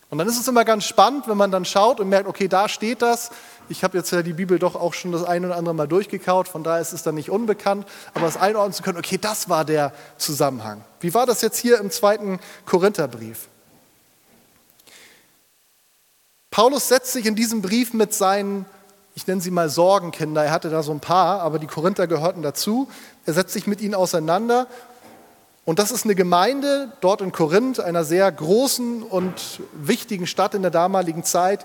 Und 0.09 0.17
dann 0.17 0.27
ist 0.27 0.39
es 0.39 0.47
immer 0.47 0.65
ganz 0.65 0.85
spannend, 0.85 1.27
wenn 1.27 1.37
man 1.37 1.51
dann 1.51 1.65
schaut 1.65 1.99
und 1.99 2.09
merkt, 2.09 2.27
okay, 2.27 2.47
da 2.47 2.67
steht 2.67 3.03
das. 3.03 3.29
Ich 3.69 3.83
habe 3.83 3.95
jetzt 3.97 4.09
ja 4.11 4.23
die 4.23 4.33
Bibel 4.33 4.57
doch 4.57 4.75
auch 4.75 4.95
schon 4.95 5.11
das 5.11 5.23
eine 5.23 5.47
oder 5.47 5.55
andere 5.55 5.75
Mal 5.75 5.87
durchgekaut, 5.87 6.47
von 6.47 6.63
daher 6.63 6.81
ist 6.81 6.93
es 6.93 7.03
dann 7.03 7.13
nicht 7.13 7.29
unbekannt, 7.29 7.85
aber 8.15 8.25
das 8.25 8.35
einordnen 8.35 8.73
zu 8.73 8.81
können, 8.81 8.97
okay, 8.97 9.19
das 9.19 9.49
war 9.49 9.65
der 9.65 9.93
Zusammenhang. 10.17 10.83
Wie 10.99 11.13
war 11.13 11.27
das 11.27 11.41
jetzt 11.41 11.57
hier 11.59 11.79
im 11.79 11.91
zweiten 11.91 12.39
Korintherbrief? 12.65 13.47
Paulus 16.49 16.87
setzt 16.87 17.13
sich 17.13 17.27
in 17.27 17.35
diesem 17.35 17.61
Brief 17.61 17.93
mit 17.93 18.11
seinen, 18.11 18.65
ich 19.13 19.27
nenne 19.27 19.41
sie 19.41 19.51
mal 19.51 19.69
Sorgenkinder, 19.69 20.43
er 20.43 20.51
hatte 20.51 20.71
da 20.71 20.81
so 20.81 20.91
ein 20.91 20.99
paar, 20.99 21.41
aber 21.41 21.59
die 21.59 21.67
Korinther 21.67 22.07
gehörten 22.07 22.41
dazu. 22.41 22.89
Er 23.27 23.33
setzt 23.33 23.53
sich 23.53 23.67
mit 23.67 23.79
ihnen 23.79 23.93
auseinander 23.93 24.65
Und 25.69 25.77
das 25.77 25.91
ist 25.91 26.03
eine 26.03 26.15
Gemeinde 26.15 26.91
dort 26.99 27.21
in 27.21 27.31
Korinth, 27.31 27.79
einer 27.79 28.03
sehr 28.03 28.31
großen 28.31 29.03
und 29.03 29.61
wichtigen 29.73 30.25
Stadt 30.25 30.55
in 30.55 30.63
der 30.63 30.71
damaligen 30.71 31.23
Zeit. 31.23 31.63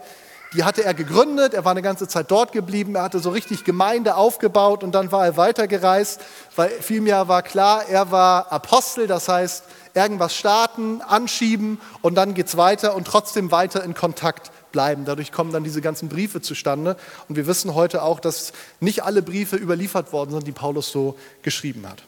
Die 0.53 0.63
hatte 0.63 0.85
er 0.85 0.93
gegründet, 0.93 1.55
er 1.55 1.65
war 1.65 1.71
eine 1.71 1.81
ganze 1.81 2.07
Zeit 2.07 2.31
dort 2.31 2.53
geblieben, 2.53 2.97
er 2.97 3.03
hatte 3.05 3.19
so 3.21 3.31
richtig 3.31 3.65
Gemeinde 3.65 4.17
aufgebaut 4.17 4.85
und 4.85 4.95
dann 4.95 5.11
war 5.11 5.25
er 5.25 5.39
weitergereist, 5.39 6.21
weil 6.55 6.69
vielmehr 6.69 7.29
war 7.29 7.41
klar, 7.41 7.89
er 7.89 8.11
war 8.11 8.53
Apostel, 8.53 9.07
das 9.07 9.27
heißt, 9.27 9.65
irgendwas 9.95 10.37
starten, 10.37 11.01
anschieben 11.01 11.81
und 12.03 12.15
dann 12.15 12.35
geht 12.35 12.49
es 12.49 12.59
weiter 12.59 12.95
und 12.97 13.07
trotzdem 13.07 13.53
weiter 13.53 13.83
in 13.85 13.95
Kontakt 13.95 14.53
bleiben. 14.71 15.07
Dadurch 15.07 15.33
kommen 15.33 15.51
dann 15.51 15.65
diese 15.65 15.81
ganzen 15.81 16.11
Briefe 16.11 16.43
zustande. 16.43 16.99
Und 17.31 17.37
wir 17.37 17.47
wissen 17.47 17.75
heute 17.75 18.03
auch, 18.03 18.21
dass 18.21 18.53
nicht 18.81 19.03
alle 19.03 19.23
Briefe 19.23 19.57
überliefert 19.57 20.13
worden 20.13 20.33
sind, 20.33 20.47
die 20.47 20.53
Paulus 20.53 20.93
so 20.93 21.17
geschrieben 21.41 21.89
hat. 21.89 22.03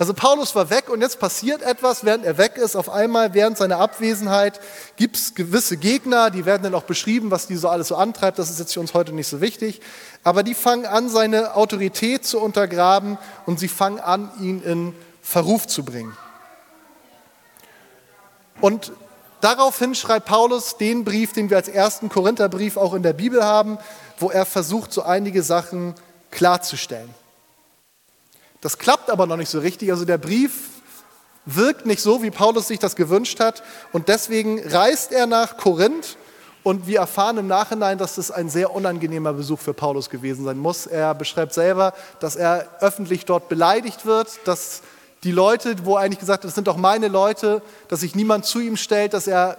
Also 0.00 0.14
Paulus 0.14 0.54
war 0.54 0.70
weg 0.70 0.88
und 0.88 1.02
jetzt 1.02 1.20
passiert 1.20 1.60
etwas, 1.60 2.06
während 2.06 2.24
er 2.24 2.38
weg 2.38 2.56
ist. 2.56 2.74
Auf 2.74 2.88
einmal, 2.88 3.34
während 3.34 3.58
seiner 3.58 3.76
Abwesenheit, 3.76 4.58
gibt 4.96 5.16
es 5.16 5.34
gewisse 5.34 5.76
Gegner, 5.76 6.30
die 6.30 6.46
werden 6.46 6.62
dann 6.62 6.74
auch 6.74 6.84
beschrieben, 6.84 7.30
was 7.30 7.46
die 7.46 7.56
so 7.56 7.68
alles 7.68 7.88
so 7.88 7.96
antreibt. 7.96 8.38
Das 8.38 8.48
ist 8.48 8.58
jetzt 8.58 8.72
für 8.72 8.80
uns 8.80 8.94
heute 8.94 9.12
nicht 9.12 9.28
so 9.28 9.42
wichtig. 9.42 9.82
Aber 10.24 10.42
die 10.42 10.54
fangen 10.54 10.86
an, 10.86 11.10
seine 11.10 11.54
Autorität 11.54 12.24
zu 12.24 12.40
untergraben 12.40 13.18
und 13.44 13.60
sie 13.60 13.68
fangen 13.68 14.00
an, 14.00 14.30
ihn 14.40 14.62
in 14.62 14.94
Verruf 15.20 15.66
zu 15.66 15.84
bringen. 15.84 16.16
Und 18.62 18.92
daraufhin 19.42 19.94
schreibt 19.94 20.24
Paulus 20.24 20.78
den 20.78 21.04
Brief, 21.04 21.34
den 21.34 21.50
wir 21.50 21.58
als 21.58 21.68
ersten 21.68 22.08
Korintherbrief 22.08 22.78
auch 22.78 22.94
in 22.94 23.02
der 23.02 23.12
Bibel 23.12 23.44
haben, 23.44 23.76
wo 24.18 24.30
er 24.30 24.46
versucht, 24.46 24.94
so 24.94 25.02
einige 25.02 25.42
Sachen 25.42 25.94
klarzustellen. 26.30 27.19
Das 28.60 28.78
klappt 28.78 29.10
aber 29.10 29.26
noch 29.26 29.36
nicht 29.36 29.48
so 29.48 29.60
richtig. 29.60 29.90
Also 29.90 30.04
der 30.04 30.18
Brief 30.18 30.52
wirkt 31.46 31.86
nicht 31.86 32.00
so, 32.00 32.22
wie 32.22 32.30
Paulus 32.30 32.68
sich 32.68 32.78
das 32.78 32.96
gewünscht 32.96 33.40
hat. 33.40 33.62
Und 33.92 34.08
deswegen 34.08 34.60
reist 34.68 35.12
er 35.12 35.26
nach 35.26 35.56
Korinth. 35.56 36.16
Und 36.62 36.86
wir 36.86 36.98
erfahren 36.98 37.38
im 37.38 37.46
Nachhinein, 37.46 37.96
dass 37.96 38.16
das 38.16 38.30
ein 38.30 38.50
sehr 38.50 38.74
unangenehmer 38.74 39.32
Besuch 39.32 39.58
für 39.58 39.72
Paulus 39.72 40.10
gewesen 40.10 40.44
sein 40.44 40.58
muss. 40.58 40.86
Er 40.86 41.14
beschreibt 41.14 41.54
selber, 41.54 41.94
dass 42.20 42.36
er 42.36 42.68
öffentlich 42.80 43.24
dort 43.24 43.48
beleidigt 43.48 44.04
wird, 44.04 44.40
dass 44.44 44.82
die 45.24 45.32
Leute, 45.32 45.74
wo 45.84 45.96
er 45.96 46.02
eigentlich 46.02 46.18
gesagt 46.18 46.44
hat, 46.44 46.48
das 46.48 46.54
sind 46.54 46.66
doch 46.66 46.76
meine 46.76 47.08
Leute, 47.08 47.62
dass 47.88 48.00
sich 48.00 48.14
niemand 48.14 48.44
zu 48.44 48.60
ihm 48.60 48.76
stellt, 48.76 49.14
dass 49.14 49.26
er 49.26 49.56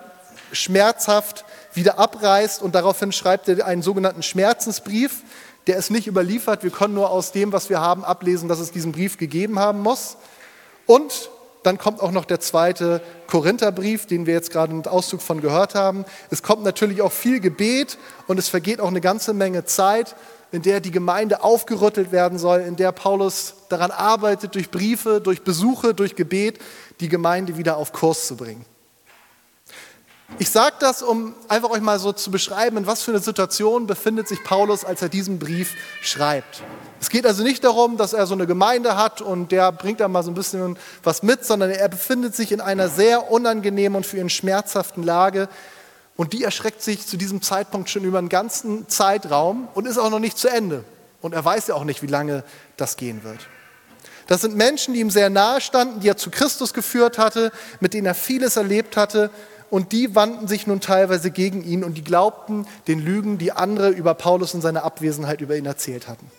schmerzhaft 0.52 1.44
wieder 1.74 1.98
abreißt 1.98 2.62
und 2.62 2.76
daraufhin 2.76 3.12
schreibt 3.12 3.48
er 3.48 3.66
einen 3.66 3.82
sogenannten 3.82 4.24
Schmerzensbrief, 4.24 5.24
der 5.68 5.78
ist 5.78 5.92
nicht 5.92 6.08
überliefert. 6.08 6.64
Wir 6.64 6.72
können 6.72 6.94
nur 6.94 7.10
aus 7.10 7.32
dem, 7.32 7.52
was 7.52 7.70
wir 7.70 7.80
haben, 7.80 8.04
ablesen, 8.04 8.50
dass 8.50 8.60
es 8.60 8.72
diesen 8.72 8.92
Brief 8.92 9.18
gegeben 9.18 9.60
haben 9.60 9.82
muss. 9.82 10.18
Und 10.86 11.30
dann 11.64 11.78
kommt 11.78 12.02
auch 12.02 12.12
noch 12.12 12.26
der 12.26 12.40
zweite 12.40 13.02
Korintherbrief, 13.28 14.08
den 14.08 14.26
wir 14.26 14.34
jetzt 14.34 14.52
gerade 14.52 14.74
einen 14.74 14.86
Auszug 14.88 15.22
von 15.22 15.42
gehört 15.42 15.76
haben. 15.76 16.06
Es 16.32 16.42
kommt 16.42 16.64
natürlich 16.64 17.02
auch 17.02 17.12
viel 17.12 17.40
Gebet 17.40 17.98
und 18.28 18.40
es 18.40 18.50
vergeht 18.50 18.80
auch 18.80 18.88
eine 18.88 19.02
ganze 19.02 19.34
Menge 19.34 19.66
Zeit, 19.66 20.16
in 20.52 20.64
der 20.64 20.80
die 20.80 20.92
Gemeinde 20.92 21.44
aufgerüttelt 21.44 22.12
werden 22.12 22.38
soll, 22.38 22.62
in 22.62 22.76
der 22.76 22.92
Paulus 22.92 23.56
daran 23.70 23.92
arbeitet, 23.92 24.56
durch 24.56 24.70
Briefe, 24.70 25.22
durch 25.22 25.44
Besuche, 25.44 25.94
durch 25.94 26.16
Gebet, 26.16 26.60
die 27.00 27.10
Gemeinde 27.10 27.58
wieder 27.58 27.78
auf 27.78 27.94
Kurs 27.94 28.28
zu 28.28 28.36
bringen. 28.36 28.66
Ich 30.40 30.50
sage 30.50 30.76
das, 30.80 31.04
um 31.04 31.36
einfach 31.48 31.70
euch 31.70 31.82
mal 31.82 32.00
so 32.00 32.14
zu 32.14 32.32
beschreiben, 32.32 32.78
in 32.78 32.88
was 32.88 33.04
für 33.04 33.12
eine 33.12 33.20
Situation 33.20 33.86
befindet 33.86 34.28
sich 34.28 34.44
Paulus, 34.44 34.84
als 34.84 35.02
er 35.02 35.10
diesen 35.10 35.38
Brief 35.38 35.76
schreibt. 36.02 36.64
Es 37.00 37.10
geht 37.10 37.26
also 37.26 37.44
nicht 37.44 37.64
darum, 37.64 37.98
dass 37.98 38.14
er 38.14 38.26
so 38.26 38.34
eine 38.34 38.48
Gemeinde 38.48 38.98
hat 38.98 39.22
und 39.22 39.52
der 39.52 39.72
bringt 39.72 40.00
da 40.00 40.08
mal 40.08 40.24
so 40.24 40.32
ein 40.32 40.34
bisschen 40.34 40.78
was 41.04 41.22
mit, 41.22 41.46
sondern 41.46 41.70
er 41.70 41.90
befindet 41.90 42.36
sich 42.36 42.52
in 42.52 42.62
einer 42.62 42.90
sehr 42.90 43.32
unangenehmen 43.32 43.98
und 43.98 44.06
für 44.06 44.18
ihn 44.18 44.30
schmerzhaften 44.30 45.04
Lage. 45.04 45.48
Und 46.16 46.34
die 46.34 46.44
erschreckt 46.44 46.82
sich 46.82 47.06
zu 47.06 47.18
diesem 47.18 47.42
Zeitpunkt 47.42 47.90
schon 47.90 48.04
über 48.04 48.18
einen 48.18 48.30
ganzen 48.30 48.88
Zeitraum 48.90 49.68
und 49.74 49.88
ist 49.88 49.98
auch 49.98 50.10
noch 50.10 50.20
nicht 50.20 50.38
zu 50.38 50.48
Ende. 50.48 50.84
Und 51.22 51.34
er 51.34 51.46
weiß 51.46 51.68
ja 51.68 51.76
auch 51.76 51.84
nicht, 51.84 52.02
wie 52.02 52.08
lange 52.08 52.44
das 52.78 52.98
gehen 52.98 53.24
wird. 53.24 53.48
Das 54.28 54.42
sind 54.42 54.56
Menschen, 54.56 54.94
die 54.94 55.02
ihm 55.02 55.10
sehr 55.10 55.30
nahe 55.30 55.62
standen, 55.62 56.00
die 56.00 56.08
er 56.08 56.18
zu 56.18 56.32
Christus 56.32 56.74
geführt 56.74 57.18
hatte, 57.18 57.52
mit 57.80 57.94
denen 57.94 58.08
er 58.08 58.16
vieles 58.16 58.56
erlebt 58.56 58.98
hatte 58.98 59.30
und 59.72 59.94
die 59.94 60.14
wandten 60.16 60.48
sich 60.50 60.68
nun 60.68 60.82
teilweise 60.82 61.32
gegen 61.32 61.64
ihn 61.64 61.84
und 61.86 61.96
die 61.96 62.04
glaubten 62.04 62.68
den 62.88 63.00
Lügen, 63.00 63.38
die 63.38 63.54
andere 63.54 63.90
über 63.90 64.14
Paulus 64.14 64.54
und 64.54 64.62
seine 64.62 64.84
Abwesenheit 64.84 65.40
über 65.40 65.56
ihn 65.56 65.66
erzählt 65.66 66.10
hatten. 66.10 66.30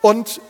Und 0.00 0.40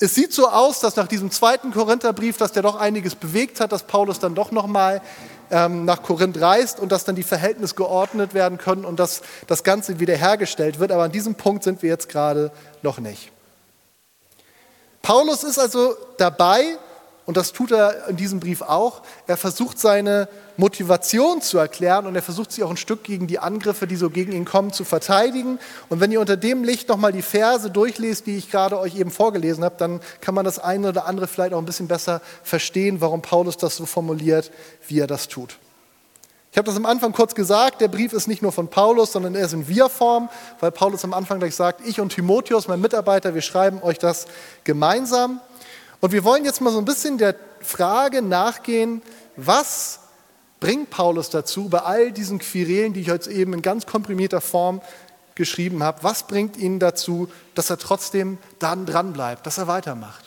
es 0.00 0.14
sieht 0.14 0.32
so 0.32 0.48
aus, 0.48 0.80
dass 0.80 0.96
nach 0.96 1.08
diesem 1.08 1.30
zweiten 1.30 1.72
Korintherbrief, 1.72 2.38
dass 2.38 2.52
der 2.52 2.62
doch 2.62 2.76
einiges 2.76 3.16
bewegt 3.16 3.60
hat, 3.60 3.70
dass 3.70 3.82
Paulus 3.82 4.18
dann 4.18 4.34
doch 4.34 4.50
nochmal 4.50 5.02
ähm, 5.50 5.84
nach 5.84 6.02
Korinth 6.02 6.40
reist 6.40 6.80
und 6.80 6.90
dass 6.90 7.04
dann 7.04 7.14
die 7.14 7.22
Verhältnisse 7.22 7.74
geordnet 7.74 8.32
werden 8.32 8.56
können 8.56 8.86
und 8.86 8.98
dass 8.98 9.20
das 9.46 9.62
Ganze 9.62 10.00
wiederhergestellt 10.00 10.78
wird. 10.78 10.90
Aber 10.90 11.02
an 11.02 11.12
diesem 11.12 11.34
Punkt 11.34 11.64
sind 11.64 11.82
wir 11.82 11.90
jetzt 11.90 12.08
gerade 12.08 12.50
noch 12.82 12.98
nicht. 12.98 13.30
Paulus 15.02 15.44
ist 15.44 15.58
also 15.58 15.96
dabei, 16.16 16.78
und 17.28 17.36
das 17.36 17.52
tut 17.52 17.72
er 17.72 18.08
in 18.08 18.16
diesem 18.16 18.40
Brief 18.40 18.62
auch. 18.62 19.02
Er 19.26 19.36
versucht 19.36 19.78
seine 19.78 20.30
Motivation 20.56 21.42
zu 21.42 21.58
erklären 21.58 22.06
und 22.06 22.16
er 22.16 22.22
versucht 22.22 22.50
sie 22.50 22.62
auch 22.62 22.70
ein 22.70 22.78
Stück 22.78 23.04
gegen 23.04 23.26
die 23.26 23.38
Angriffe, 23.38 23.86
die 23.86 23.96
so 23.96 24.08
gegen 24.08 24.32
ihn 24.32 24.46
kommen, 24.46 24.72
zu 24.72 24.82
verteidigen. 24.82 25.58
Und 25.90 26.00
wenn 26.00 26.10
ihr 26.10 26.20
unter 26.20 26.38
dem 26.38 26.64
Licht 26.64 26.88
nochmal 26.88 27.12
die 27.12 27.20
Verse 27.20 27.70
durchlest, 27.70 28.24
die 28.24 28.38
ich 28.38 28.50
gerade 28.50 28.78
euch 28.78 28.96
eben 28.96 29.10
vorgelesen 29.10 29.62
habe, 29.62 29.74
dann 29.76 30.00
kann 30.22 30.34
man 30.34 30.46
das 30.46 30.58
eine 30.58 30.88
oder 30.88 31.04
andere 31.04 31.26
vielleicht 31.26 31.52
auch 31.52 31.58
ein 31.58 31.66
bisschen 31.66 31.86
besser 31.86 32.22
verstehen, 32.42 33.02
warum 33.02 33.20
Paulus 33.20 33.58
das 33.58 33.76
so 33.76 33.84
formuliert, 33.84 34.50
wie 34.86 34.98
er 34.98 35.06
das 35.06 35.28
tut. 35.28 35.58
Ich 36.50 36.56
habe 36.56 36.64
das 36.64 36.76
am 36.76 36.86
Anfang 36.86 37.12
kurz 37.12 37.34
gesagt, 37.34 37.82
der 37.82 37.88
Brief 37.88 38.14
ist 38.14 38.26
nicht 38.26 38.40
nur 38.40 38.52
von 38.52 38.68
Paulus, 38.68 39.12
sondern 39.12 39.34
er 39.34 39.44
ist 39.44 39.52
in 39.52 39.68
Wir-Form, 39.68 40.30
weil 40.60 40.70
Paulus 40.70 41.04
am 41.04 41.12
Anfang 41.12 41.40
gleich 41.40 41.54
sagt, 41.54 41.86
ich 41.86 42.00
und 42.00 42.14
Timotheus, 42.14 42.68
mein 42.68 42.80
Mitarbeiter, 42.80 43.34
wir 43.34 43.42
schreiben 43.42 43.82
euch 43.82 43.98
das 43.98 44.24
gemeinsam. 44.64 45.42
Und 46.00 46.12
wir 46.12 46.24
wollen 46.24 46.44
jetzt 46.44 46.60
mal 46.60 46.72
so 46.72 46.78
ein 46.78 46.84
bisschen 46.84 47.18
der 47.18 47.34
Frage 47.60 48.22
nachgehen, 48.22 49.02
was 49.36 50.00
bringt 50.60 50.90
Paulus 50.90 51.30
dazu, 51.30 51.68
bei 51.68 51.80
all 51.80 52.12
diesen 52.12 52.38
Quirelen, 52.38 52.92
die 52.92 53.00
ich 53.00 53.06
jetzt 53.08 53.28
eben 53.28 53.52
in 53.52 53.62
ganz 53.62 53.86
komprimierter 53.86 54.40
Form 54.40 54.80
geschrieben 55.34 55.82
habe, 55.82 56.02
was 56.02 56.24
bringt 56.24 56.56
ihn 56.56 56.78
dazu, 56.78 57.28
dass 57.54 57.70
er 57.70 57.78
trotzdem 57.78 58.38
dann 58.58 58.86
dran 58.86 59.12
bleibt, 59.12 59.46
dass 59.46 59.58
er 59.58 59.68
weitermacht? 59.68 60.24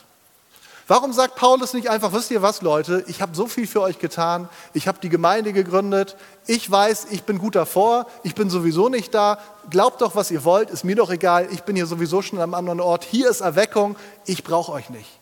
Warum 0.88 1.14
sagt 1.14 1.36
Paulus 1.36 1.74
nicht 1.74 1.90
einfach, 1.90 2.12
wisst 2.12 2.32
ihr 2.32 2.42
was, 2.42 2.62
Leute, 2.62 3.06
ich 3.08 3.22
habe 3.22 3.36
so 3.36 3.48
viel 3.48 3.66
für 3.66 3.82
euch 3.82 4.00
getan, 4.00 4.50
ich 4.74 4.90
habe 4.90 5.00
die 5.02 5.08
Gemeinde 5.08 5.54
gegründet, 5.54 6.18
ich 6.48 6.70
weiß, 6.70 7.08
ich 7.12 7.24
bin 7.24 7.38
gut 7.38 7.56
davor, 7.56 8.08
ich 8.24 8.36
bin 8.36 8.50
sowieso 8.50 8.90
nicht 8.90 9.14
da, 9.14 9.38
glaubt 9.70 10.02
doch, 10.02 10.16
was 10.16 10.32
ihr 10.32 10.44
wollt, 10.44 10.70
ist 10.70 10.84
mir 10.84 10.98
doch 10.98 11.10
egal, 11.10 11.48
ich 11.52 11.64
bin 11.64 11.78
hier 11.78 11.86
sowieso 11.86 12.22
schon 12.22 12.42
am 12.42 12.54
anderen 12.54 12.82
Ort, 12.82 13.06
hier 13.06 13.30
ist 13.30 13.40
Erweckung, 13.40 13.96
ich 14.26 14.44
brauche 14.44 14.74
euch 14.74 14.90
nicht. 14.90 15.21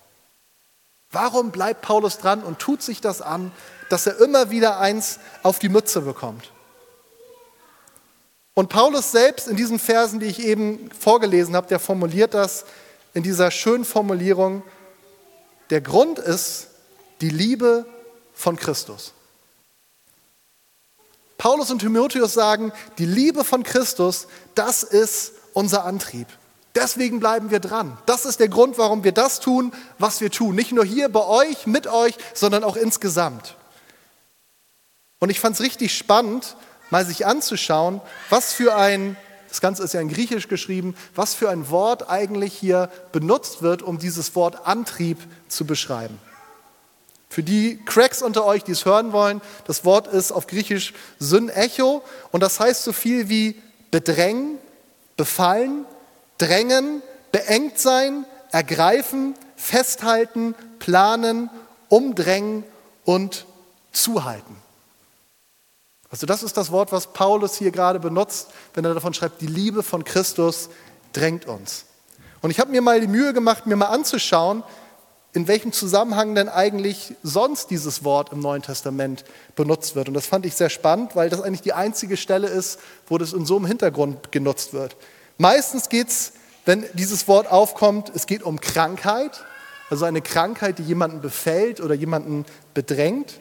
Warum 1.12 1.52
bleibt 1.52 1.82
Paulus 1.82 2.18
dran 2.18 2.44
und 2.44 2.60
tut 2.60 2.82
sich 2.82 3.02
das 3.02 3.22
an, 3.22 3.52
dass 3.90 4.06
er 4.06 4.20
immer 4.20 4.52
wieder 4.52 4.80
eins 4.80 5.20
auf 5.42 5.60
die 5.60 5.70
Mütze 5.70 6.02
bekommt? 6.02 6.52
Und 8.54 8.70
Paulus 8.70 9.12
selbst 9.12 9.48
in 9.48 9.56
diesen 9.56 9.80
Versen, 9.80 10.20
die 10.20 10.28
ich 10.28 10.40
eben 10.44 10.92
vorgelesen 10.92 11.56
habe, 11.56 11.68
der 11.68 11.80
formuliert 11.80 12.34
das 12.34 12.66
in 13.14 13.24
dieser 13.24 13.52
schönen 13.52 13.86
Formulierung, 13.86 14.64
der 15.70 15.82
Grund 15.82 16.20
ist 16.20 16.68
die 17.22 17.30
Liebe 17.30 17.86
von 18.34 18.56
Christus. 18.56 19.14
Paulus 21.38 21.72
und 21.72 21.80
Timotheus 21.80 22.34
sagen, 22.34 22.74
die 22.98 23.06
Liebe 23.06 23.44
von 23.44 23.64
Christus, 23.64 24.28
das 24.56 24.84
ist 24.84 25.34
unser 25.54 25.86
Antrieb. 25.86 26.28
Deswegen 26.76 27.20
bleiben 27.20 27.50
wir 27.50 27.60
dran. 27.60 27.98
Das 28.06 28.26
ist 28.26 28.40
der 28.40 28.48
Grund, 28.48 28.78
warum 28.78 29.04
wir 29.04 29.12
das 29.12 29.40
tun, 29.40 29.74
was 29.98 30.22
wir 30.22 30.30
tun. 30.30 30.56
Nicht 30.56 30.72
nur 30.72 30.86
hier 30.86 31.10
bei 31.10 31.26
euch, 31.26 31.66
mit 31.66 31.88
euch, 31.88 32.16
sondern 32.34 32.64
auch 32.64 32.76
insgesamt. 32.76 33.56
Und 35.20 35.30
ich 35.30 35.40
fand 35.40 35.56
es 35.56 35.62
richtig 35.62 35.98
spannend, 35.98 36.56
mal 36.90 37.06
sich 37.06 37.26
anzuschauen, 37.26 38.02
was 38.30 38.54
für 38.54 38.76
ein, 38.76 39.18
das 39.50 39.62
Ganze 39.62 39.84
ist 39.84 39.94
ja 39.94 40.02
in 40.02 40.10
Griechisch 40.10 40.48
geschrieben, 40.48 40.96
was 41.16 41.34
für 41.34 41.50
ein 41.50 41.70
Wort 41.70 42.10
eigentlich 42.10 42.54
hier 42.54 42.90
benutzt 43.12 43.62
wird, 43.62 43.82
um 43.82 43.98
dieses 43.98 44.36
Wort 44.36 44.68
Antrieb 44.68 45.18
zu 45.48 45.66
beschreiben. 45.66 46.20
Für 47.30 47.44
die 47.44 47.80
Cracks 47.86 48.22
unter 48.22 48.46
euch, 48.46 48.64
die 48.64 48.72
es 48.72 48.86
hören 48.86 49.12
wollen, 49.12 49.42
das 49.66 49.86
Wort 49.86 50.08
ist 50.08 50.32
auf 50.32 50.48
Griechisch 50.48 50.94
Syn-Echo 51.20 52.04
und 52.32 52.42
das 52.42 52.60
heißt 52.60 52.84
so 52.84 52.92
viel 52.92 53.30
wie 53.30 53.62
bedrängen, 53.92 54.58
befallen, 55.16 55.86
drängen, 56.40 57.04
beengt 57.32 57.78
sein, 57.78 58.26
ergreifen, 58.52 59.36
festhalten, 59.56 60.56
planen, 60.80 61.52
umdrängen 61.90 62.64
und 63.06 63.46
zuhalten. 63.92 64.56
Also 66.10 66.26
das 66.26 66.42
ist 66.42 66.58
das 66.58 66.72
Wort, 66.72 66.92
was 66.92 67.14
Paulus 67.14 67.56
hier 67.56 67.72
gerade 67.72 68.00
benutzt, 68.00 68.48
wenn 68.74 68.84
er 68.84 68.96
davon 68.96 69.14
schreibt, 69.14 69.42
die 69.42 69.48
Liebe 69.48 69.84
von 69.84 70.04
Christus 70.04 70.70
drängt 71.14 71.46
uns. 71.46 71.86
Und 72.42 72.50
ich 72.50 72.60
habe 72.60 72.72
mir 72.72 72.82
mal 72.82 73.00
die 73.00 73.08
Mühe 73.08 73.34
gemacht, 73.34 73.68
mir 73.68 73.76
mal 73.76 73.88
anzuschauen, 73.88 74.64
in 75.34 75.48
welchem 75.48 75.72
Zusammenhang 75.72 76.34
denn 76.34 76.50
eigentlich 76.50 77.14
sonst 77.22 77.70
dieses 77.70 78.04
Wort 78.04 78.32
im 78.32 78.40
Neuen 78.40 78.64
Testament 78.64 79.24
benutzt 79.56 79.96
wird. 79.96 80.08
Und 80.08 80.16
das 80.16 80.26
fand 80.26 80.46
ich 80.48 80.56
sehr 80.56 80.72
spannend, 80.72 81.16
weil 81.16 81.30
das 81.30 81.42
eigentlich 81.42 81.62
die 81.62 81.74
einzige 81.74 82.18
Stelle 82.18 82.48
ist, 82.48 82.80
wo 83.08 83.20
das 83.20 83.34
in 83.34 83.46
so 83.46 83.58
einem 83.58 83.68
Hintergrund 83.68 84.32
genutzt 84.32 84.74
wird. 84.74 84.96
Meistens 85.42 85.88
geht 85.88 86.10
es, 86.10 86.34
wenn 86.66 86.86
dieses 86.96 87.30
Wort 87.30 87.50
aufkommt, 87.50 88.12
es 88.14 88.26
geht 88.26 88.44
um 88.44 88.60
Krankheit, 88.60 89.46
also 89.90 90.04
eine 90.04 90.22
Krankheit, 90.22 90.80
die 90.80 90.84
jemanden 90.84 91.22
befällt 91.22 91.80
oder 91.80 91.96
jemanden 91.96 92.46
bedrängt. 92.74 93.40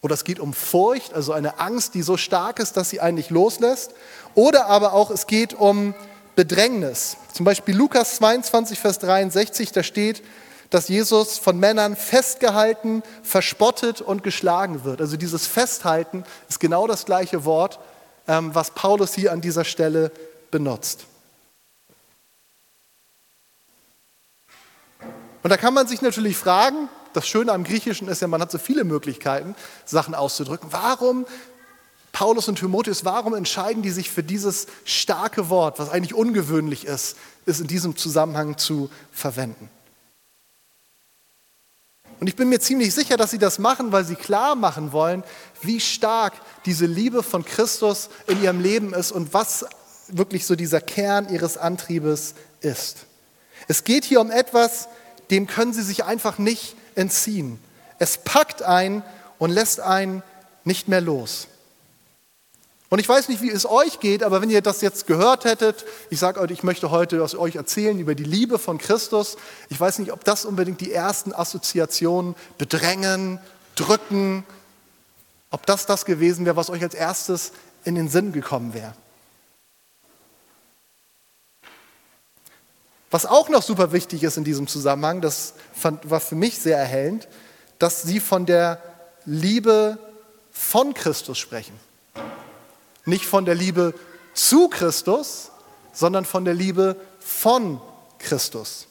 Oder 0.00 0.14
es 0.14 0.24
geht 0.24 0.40
um 0.40 0.54
Furcht, 0.54 1.12
also 1.12 1.34
eine 1.34 1.60
Angst, 1.60 1.92
die 1.92 2.00
so 2.00 2.16
stark 2.16 2.58
ist, 2.58 2.78
dass 2.78 2.88
sie 2.88 3.00
einen 3.00 3.16
nicht 3.16 3.28
loslässt. 3.28 3.92
Oder 4.34 4.66
aber 4.66 4.94
auch 4.94 5.10
es 5.10 5.26
geht 5.26 5.52
um 5.52 5.94
Bedrängnis. 6.36 7.18
Zum 7.34 7.44
Beispiel 7.44 7.76
Lukas 7.76 8.16
22, 8.16 8.78
Vers 8.78 8.98
63, 9.00 9.72
da 9.72 9.82
steht, 9.82 10.22
dass 10.70 10.88
Jesus 10.88 11.36
von 11.36 11.58
Männern 11.60 11.96
festgehalten, 11.96 13.02
verspottet 13.22 14.00
und 14.00 14.22
geschlagen 14.22 14.84
wird. 14.84 15.02
Also 15.02 15.18
dieses 15.18 15.46
Festhalten 15.46 16.24
ist 16.48 16.60
genau 16.60 16.86
das 16.86 17.04
gleiche 17.04 17.44
Wort, 17.44 17.78
ähm, 18.26 18.54
was 18.54 18.70
Paulus 18.70 19.14
hier 19.14 19.32
an 19.32 19.42
dieser 19.42 19.64
Stelle 19.64 20.10
benutzt. 20.50 21.04
Und 25.46 25.50
da 25.50 25.56
kann 25.56 25.74
man 25.74 25.86
sich 25.86 26.02
natürlich 26.02 26.36
fragen, 26.36 26.88
das 27.12 27.28
Schöne 27.28 27.52
am 27.52 27.62
Griechischen 27.62 28.08
ist 28.08 28.20
ja, 28.20 28.26
man 28.26 28.40
hat 28.40 28.50
so 28.50 28.58
viele 28.58 28.82
Möglichkeiten, 28.82 29.54
Sachen 29.84 30.12
auszudrücken. 30.12 30.72
Warum, 30.72 31.24
Paulus 32.10 32.48
und 32.48 32.58
Timotheus, 32.58 33.04
warum 33.04 33.32
entscheiden 33.32 33.80
die 33.80 33.92
sich 33.92 34.10
für 34.10 34.24
dieses 34.24 34.66
starke 34.84 35.48
Wort, 35.48 35.78
was 35.78 35.88
eigentlich 35.88 36.14
ungewöhnlich 36.14 36.84
ist, 36.84 37.16
es 37.46 37.60
in 37.60 37.68
diesem 37.68 37.96
Zusammenhang 37.96 38.58
zu 38.58 38.90
verwenden? 39.12 39.70
Und 42.18 42.26
ich 42.26 42.34
bin 42.34 42.48
mir 42.48 42.58
ziemlich 42.58 42.92
sicher, 42.92 43.16
dass 43.16 43.30
sie 43.30 43.38
das 43.38 43.60
machen, 43.60 43.92
weil 43.92 44.04
sie 44.04 44.16
klar 44.16 44.56
machen 44.56 44.90
wollen, 44.90 45.22
wie 45.62 45.78
stark 45.78 46.32
diese 46.64 46.86
Liebe 46.86 47.22
von 47.22 47.44
Christus 47.44 48.10
in 48.26 48.42
ihrem 48.42 48.60
Leben 48.60 48.94
ist 48.94 49.12
und 49.12 49.32
was 49.32 49.64
wirklich 50.08 50.44
so 50.44 50.56
dieser 50.56 50.80
Kern 50.80 51.28
ihres 51.28 51.56
Antriebes 51.56 52.34
ist. 52.62 53.06
Es 53.68 53.84
geht 53.84 54.04
hier 54.04 54.20
um 54.20 54.32
etwas, 54.32 54.88
dem 55.30 55.46
können 55.46 55.72
sie 55.72 55.82
sich 55.82 56.04
einfach 56.04 56.38
nicht 56.38 56.76
entziehen. 56.94 57.58
Es 57.98 58.18
packt 58.18 58.62
ein 58.62 59.02
und 59.38 59.50
lässt 59.50 59.80
einen 59.80 60.22
nicht 60.64 60.88
mehr 60.88 61.00
los. 61.00 61.48
Und 62.88 63.00
ich 63.00 63.08
weiß 63.08 63.28
nicht, 63.28 63.42
wie 63.42 63.50
es 63.50 63.68
euch 63.68 63.98
geht, 63.98 64.22
aber 64.22 64.40
wenn 64.40 64.50
ihr 64.50 64.62
das 64.62 64.80
jetzt 64.80 65.06
gehört 65.06 65.44
hättet, 65.44 65.84
ich 66.08 66.20
sage 66.20 66.40
euch, 66.40 66.52
ich 66.52 66.62
möchte 66.62 66.90
heute 66.90 67.20
was 67.20 67.34
euch 67.34 67.56
erzählen 67.56 67.98
über 67.98 68.14
die 68.14 68.24
Liebe 68.24 68.60
von 68.60 68.78
Christus. 68.78 69.36
Ich 69.68 69.80
weiß 69.80 69.98
nicht, 69.98 70.12
ob 70.12 70.24
das 70.24 70.44
unbedingt 70.44 70.80
die 70.80 70.92
ersten 70.92 71.32
Assoziationen 71.32 72.36
bedrängen, 72.58 73.40
drücken, 73.74 74.44
ob 75.50 75.66
das 75.66 75.86
das 75.86 76.04
gewesen 76.04 76.46
wäre, 76.46 76.56
was 76.56 76.70
euch 76.70 76.82
als 76.82 76.94
erstes 76.94 77.52
in 77.84 77.96
den 77.96 78.08
Sinn 78.08 78.32
gekommen 78.32 78.72
wäre. 78.72 78.94
Was 83.10 83.26
auch 83.26 83.48
noch 83.48 83.62
super 83.62 83.92
wichtig 83.92 84.22
ist 84.22 84.36
in 84.36 84.44
diesem 84.44 84.66
Zusammenhang, 84.66 85.20
das 85.20 85.54
war 86.02 86.20
für 86.20 86.34
mich 86.34 86.58
sehr 86.58 86.76
erhellend, 86.76 87.28
dass 87.78 88.02
sie 88.02 88.20
von 88.20 88.46
der 88.46 88.82
Liebe 89.24 89.98
von 90.50 90.94
Christus 90.94 91.38
sprechen. 91.38 91.78
Nicht 93.04 93.26
von 93.26 93.44
der 93.44 93.54
Liebe 93.54 93.94
zu 94.34 94.68
Christus, 94.68 95.50
sondern 95.92 96.24
von 96.24 96.44
der 96.44 96.54
Liebe 96.54 96.96
von 97.20 97.80
Christus. 98.18 98.86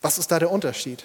Was 0.00 0.18
ist 0.18 0.30
da 0.30 0.38
der 0.38 0.50
Unterschied? 0.50 1.04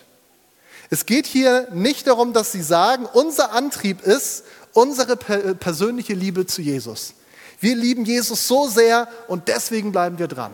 Es 0.89 1.05
geht 1.05 1.25
hier 1.25 1.69
nicht 1.71 2.07
darum, 2.07 2.33
dass 2.33 2.51
sie 2.51 2.61
sagen, 2.61 3.05
unser 3.05 3.51
Antrieb 3.51 4.01
ist 4.01 4.43
unsere 4.73 5.15
persönliche 5.15 6.13
Liebe 6.13 6.45
zu 6.45 6.61
Jesus. 6.61 7.13
Wir 7.59 7.75
lieben 7.75 8.05
Jesus 8.05 8.47
so 8.47 8.67
sehr 8.67 9.07
und 9.27 9.47
deswegen 9.47 9.91
bleiben 9.91 10.19
wir 10.19 10.27
dran. 10.27 10.51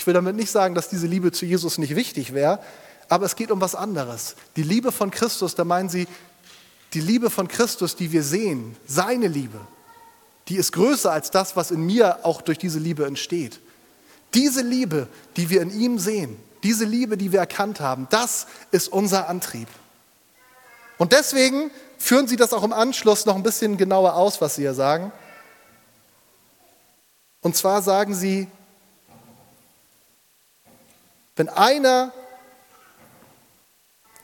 Ich 0.00 0.06
will 0.06 0.14
damit 0.14 0.34
nicht 0.34 0.50
sagen, 0.50 0.74
dass 0.74 0.88
diese 0.88 1.06
Liebe 1.06 1.30
zu 1.30 1.46
Jesus 1.46 1.78
nicht 1.78 1.94
wichtig 1.94 2.34
wäre, 2.34 2.58
aber 3.08 3.26
es 3.26 3.36
geht 3.36 3.52
um 3.52 3.60
was 3.60 3.74
anderes. 3.74 4.34
Die 4.56 4.62
Liebe 4.62 4.90
von 4.90 5.12
Christus, 5.12 5.54
da 5.54 5.64
meinen 5.64 5.88
sie 5.88 6.08
die 6.92 7.00
Liebe 7.00 7.30
von 7.30 7.46
Christus, 7.46 7.94
die 7.94 8.10
wir 8.10 8.24
sehen, 8.24 8.76
seine 8.84 9.28
Liebe 9.28 9.60
die 10.50 10.56
ist 10.56 10.72
größer 10.72 11.12
als 11.12 11.30
das, 11.30 11.54
was 11.54 11.70
in 11.70 11.86
mir 11.86 12.24
auch 12.24 12.42
durch 12.42 12.58
diese 12.58 12.80
Liebe 12.80 13.06
entsteht. 13.06 13.60
Diese 14.34 14.62
Liebe, 14.62 15.06
die 15.36 15.48
wir 15.48 15.62
in 15.62 15.70
ihm 15.70 15.98
sehen, 16.00 16.36
diese 16.64 16.84
Liebe, 16.84 17.16
die 17.16 17.30
wir 17.30 17.38
erkannt 17.38 17.78
haben, 17.80 18.08
das 18.10 18.48
ist 18.72 18.88
unser 18.88 19.28
Antrieb. 19.28 19.68
Und 20.98 21.12
deswegen 21.12 21.70
führen 21.98 22.26
Sie 22.26 22.36
das 22.36 22.52
auch 22.52 22.64
im 22.64 22.72
Anschluss 22.72 23.26
noch 23.26 23.36
ein 23.36 23.44
bisschen 23.44 23.76
genauer 23.76 24.14
aus, 24.14 24.40
was 24.40 24.56
Sie 24.56 24.62
hier 24.62 24.74
sagen. 24.74 25.12
Und 27.42 27.56
zwar 27.56 27.80
sagen 27.80 28.12
Sie, 28.12 28.48
wenn 31.40 31.48
einer, 31.48 32.12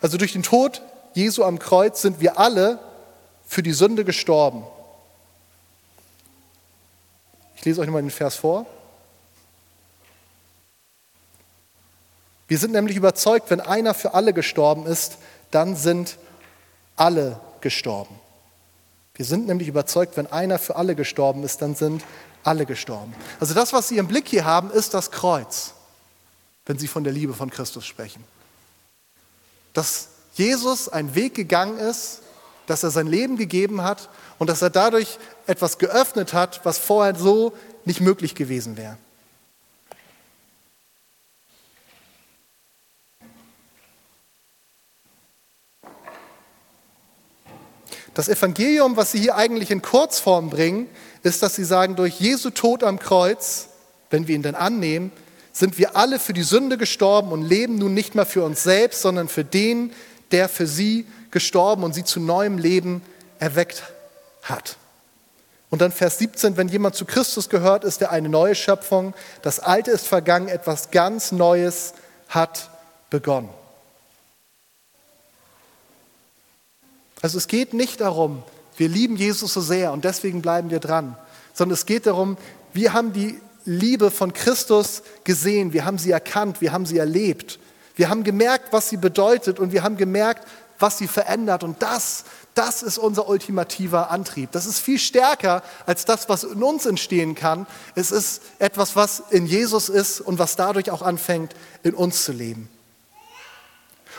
also 0.00 0.16
durch 0.16 0.33
den 0.33 0.44
Tod 0.44 0.83
Jesu 1.14 1.42
am 1.42 1.59
Kreuz 1.59 2.00
sind 2.00 2.20
wir 2.20 2.38
alle 2.38 2.79
für 3.44 3.62
die 3.62 3.72
Sünde 3.72 4.05
gestorben 4.05 4.64
lese 7.66 7.81
euch 7.81 7.87
nochmal 7.87 8.02
den 8.02 8.11
Vers 8.11 8.37
vor. 8.37 8.64
Wir 12.48 12.59
sind 12.59 12.72
nämlich 12.72 12.96
überzeugt, 12.96 13.50
wenn 13.50 13.61
einer 13.61 13.92
für 13.92 14.14
alle 14.14 14.33
gestorben 14.33 14.87
ist, 14.87 15.18
dann 15.50 15.74
sind 15.74 16.16
alle 16.94 17.40
gestorben. 17.61 18.18
Wir 19.14 19.24
sind 19.24 19.48
nämlich 19.48 19.66
überzeugt, 19.66 20.16
wenn 20.16 20.29
einer 20.29 20.59
für 20.59 20.76
alle 20.76 20.94
gestorben 20.94 21.42
ist, 21.42 21.61
dann 21.61 21.74
sind 21.74 22.05
alle 22.44 22.66
gestorben. 22.66 23.14
Also 23.40 23.52
das, 23.52 23.72
was 23.72 23.88
Sie 23.88 23.98
im 23.98 24.07
Blick 24.07 24.29
hier 24.29 24.44
haben, 24.44 24.70
ist 24.70 24.94
das 24.94 25.11
Kreuz, 25.11 25.74
wenn 26.66 26.79
Sie 26.79 26.88
von 26.88 27.05
der 27.05 27.12
Liebe 27.12 27.33
von 27.33 27.50
Christus 27.50 27.87
sprechen. 27.87 28.22
Dass 29.72 30.09
Jesus 30.35 30.88
einen 30.88 31.14
Weg 31.14 31.35
gegangen 31.35 31.79
ist, 31.79 32.20
dass 32.66 32.83
er 32.83 32.90
sein 32.90 33.07
Leben 33.07 33.37
gegeben 33.37 33.83
hat 33.83 34.09
und 34.38 34.50
dass 34.50 34.61
er 34.61 34.70
dadurch 34.70 35.18
etwas 35.46 35.79
geöffnet 35.79 36.33
hat, 36.33 36.64
was 36.64 36.79
vorher 36.79 37.14
so 37.14 37.52
nicht 37.85 38.00
möglich 38.00 38.35
gewesen 38.35 38.76
wäre. 38.76 38.98
Das 48.12 48.29
Evangelium, 48.29 48.96
was 48.96 49.12
Sie 49.12 49.20
hier 49.20 49.37
eigentlich 49.37 49.70
in 49.70 49.83
Kurzform 49.83 50.48
bringen, 50.48 50.88
ist, 51.22 51.42
dass 51.42 51.55
Sie 51.55 51.64
sagen, 51.64 51.96
durch 51.96 52.18
Jesu 52.18 52.48
Tod 52.48 52.83
am 52.83 52.98
Kreuz, 52.98 53.68
wenn 54.09 54.26
wir 54.26 54.35
ihn 54.35 54.42
denn 54.42 54.55
annehmen, 54.55 55.12
sind 55.57 55.79
wir 55.79 55.97
alle 55.97 56.19
für 56.19 56.35
die 56.35 56.42
Sünde 56.42 56.77
gestorben 56.77 57.33
und 57.33 57.40
leben 57.40 57.79
nun 57.79 57.95
nicht 57.95 58.14
mehr 58.14 58.27
für 58.27 58.45
uns 58.45 58.62
selbst, 58.62 59.01
sondern 59.01 59.27
für 59.27 59.42
den, 59.42 59.90
der 60.31 60.51
für 60.51 60.66
sie 60.66 61.07
gestorben 61.31 61.83
und 61.83 61.95
sie 61.95 62.05
zu 62.05 62.21
neuem 62.21 62.59
Leben 62.59 63.01
erweckt 63.38 63.83
hat. 64.42 64.77
Und 65.71 65.81
dann 65.81 65.92
Vers 65.92 66.19
17, 66.19 66.59
wenn 66.59 66.69
jemand 66.69 66.95
zu 66.95 67.07
Christus 67.07 67.49
gehört, 67.49 67.85
ist 67.85 68.03
er 68.03 68.11
eine 68.11 68.29
neue 68.29 68.55
Schöpfung. 68.55 69.14
Das 69.40 69.59
Alte 69.59 69.92
ist 69.92 70.07
vergangen, 70.07 70.49
etwas 70.49 70.90
ganz 70.90 71.33
Neues 71.33 71.95
hat 72.29 72.69
begonnen. 73.09 73.49
Also 77.23 77.38
es 77.38 77.49
geht 77.49 77.73
nicht 77.73 78.03
darum, 78.03 78.42
wir 78.77 78.90
lieben 78.90 79.16
Jesus 79.16 79.55
so 79.55 79.62
sehr 79.62 79.92
und 79.92 80.05
deswegen 80.05 80.42
bleiben 80.42 80.69
wir 80.69 80.81
dran, 80.81 81.16
sondern 81.55 81.73
es 81.73 81.87
geht 81.87 82.05
darum, 82.05 82.37
wir 82.75 82.92
haben 82.92 83.14
die 83.14 83.40
Liebe 83.66 84.11
von 84.11 84.33
Christus 84.33 85.02
gesehen, 85.24 85.72
wir 85.72 85.85
haben 85.85 85.98
sie 85.98 86.11
erkannt, 86.11 86.61
wir 86.61 86.72
haben 86.72 86.87
sie 86.87 86.98
erlebt. 86.98 87.59
Wir 87.96 88.09
haben 88.09 88.24
gemerkt, 88.24 88.72
was 88.72 88.88
sie 88.88 88.96
bedeutet 88.96 89.59
und 89.59 89.72
wir 89.72 89.83
haben 89.83 89.96
gemerkt, 89.96 90.46
was 90.79 90.98
sie 90.98 91.09
verändert. 91.09 91.64
Und 91.64 91.83
das, 91.83 92.24
das 92.55 92.83
ist 92.83 92.98
unser 92.98 93.29
ultimativer 93.29 94.11
Antrieb. 94.11 94.52
Das 94.52 94.66
ist 94.66 94.79
viel 94.79 94.98
stärker 94.98 95.62
als 95.87 96.05
das, 96.05 96.29
was 96.29 96.44
in 96.44 96.62
uns 96.62 96.87
entstehen 96.87 97.35
kann. 97.35 97.66
Es 97.94 98.11
ist 98.11 98.42
etwas, 98.59 98.96
was 98.96 99.22
in 99.31 99.46
Jesus 99.46 99.88
ist 99.88 100.20
und 100.20 100.38
was 100.38 100.57
dadurch 100.57 100.90
auch 100.90 101.02
anfängt, 101.02 101.55
in 101.83 101.94
uns 101.94 102.24
zu 102.24 102.33
leben. 102.33 102.68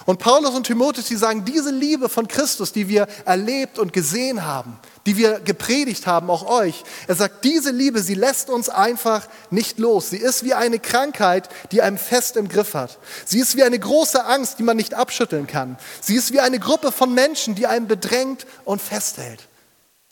Und 0.05 0.19
Paulus 0.19 0.55
und 0.55 0.65
Timotheus, 0.65 1.05
die 1.05 1.15
sagen, 1.15 1.43
diese 1.45 1.71
Liebe 1.71 2.10
von 2.10 2.27
Christus, 2.27 2.71
die 2.71 2.88
wir 2.88 3.07
erlebt 3.25 3.79
und 3.79 3.93
gesehen 3.93 4.45
haben, 4.45 4.77
die 5.05 5.17
wir 5.17 5.39
gepredigt 5.39 6.05
haben, 6.05 6.29
auch 6.29 6.47
euch, 6.47 6.83
er 7.07 7.15
sagt, 7.15 7.43
diese 7.43 7.71
Liebe, 7.71 8.01
sie 8.01 8.13
lässt 8.13 8.49
uns 8.49 8.69
einfach 8.69 9.27
nicht 9.49 9.79
los. 9.79 10.10
Sie 10.10 10.17
ist 10.17 10.43
wie 10.43 10.53
eine 10.53 10.79
Krankheit, 10.79 11.49
die 11.71 11.81
einem 11.81 11.97
fest 11.97 12.38
im 12.38 12.47
Griff 12.47 12.73
hat. 12.73 12.99
Sie 13.25 13.39
ist 13.39 13.55
wie 13.55 13.63
eine 13.63 13.79
große 13.79 14.23
Angst, 14.25 14.60
die 14.60 14.63
man 14.63 14.77
nicht 14.77 14.93
abschütteln 14.93 15.47
kann. 15.47 15.77
Sie 16.01 16.15
ist 16.15 16.31
wie 16.31 16.39
eine 16.39 16.60
Gruppe 16.60 16.91
von 16.91 17.13
Menschen, 17.13 17.55
die 17.55 17.67
einem 17.67 17.88
bedrängt 17.88 18.45
und 18.65 18.81
festhält. 18.81 19.47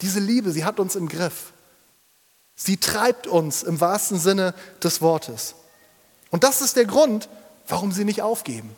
Diese 0.02 0.20
Liebe, 0.20 0.52
sie 0.52 0.66
hat 0.66 0.80
uns 0.80 0.96
im 0.96 1.08
Griff. 1.08 1.54
Sie 2.56 2.78
treibt 2.78 3.28
uns 3.28 3.64
im 3.64 3.82
wahrsten 3.82 4.18
Sinne 4.18 4.54
des 4.82 5.02
Wortes. 5.02 5.56
Und 6.32 6.44
das 6.44 6.62
ist 6.62 6.76
der 6.76 6.86
Grund, 6.86 7.30
warum 7.68 7.92
sie 7.92 8.06
nicht 8.06 8.22
aufgeben. 8.22 8.76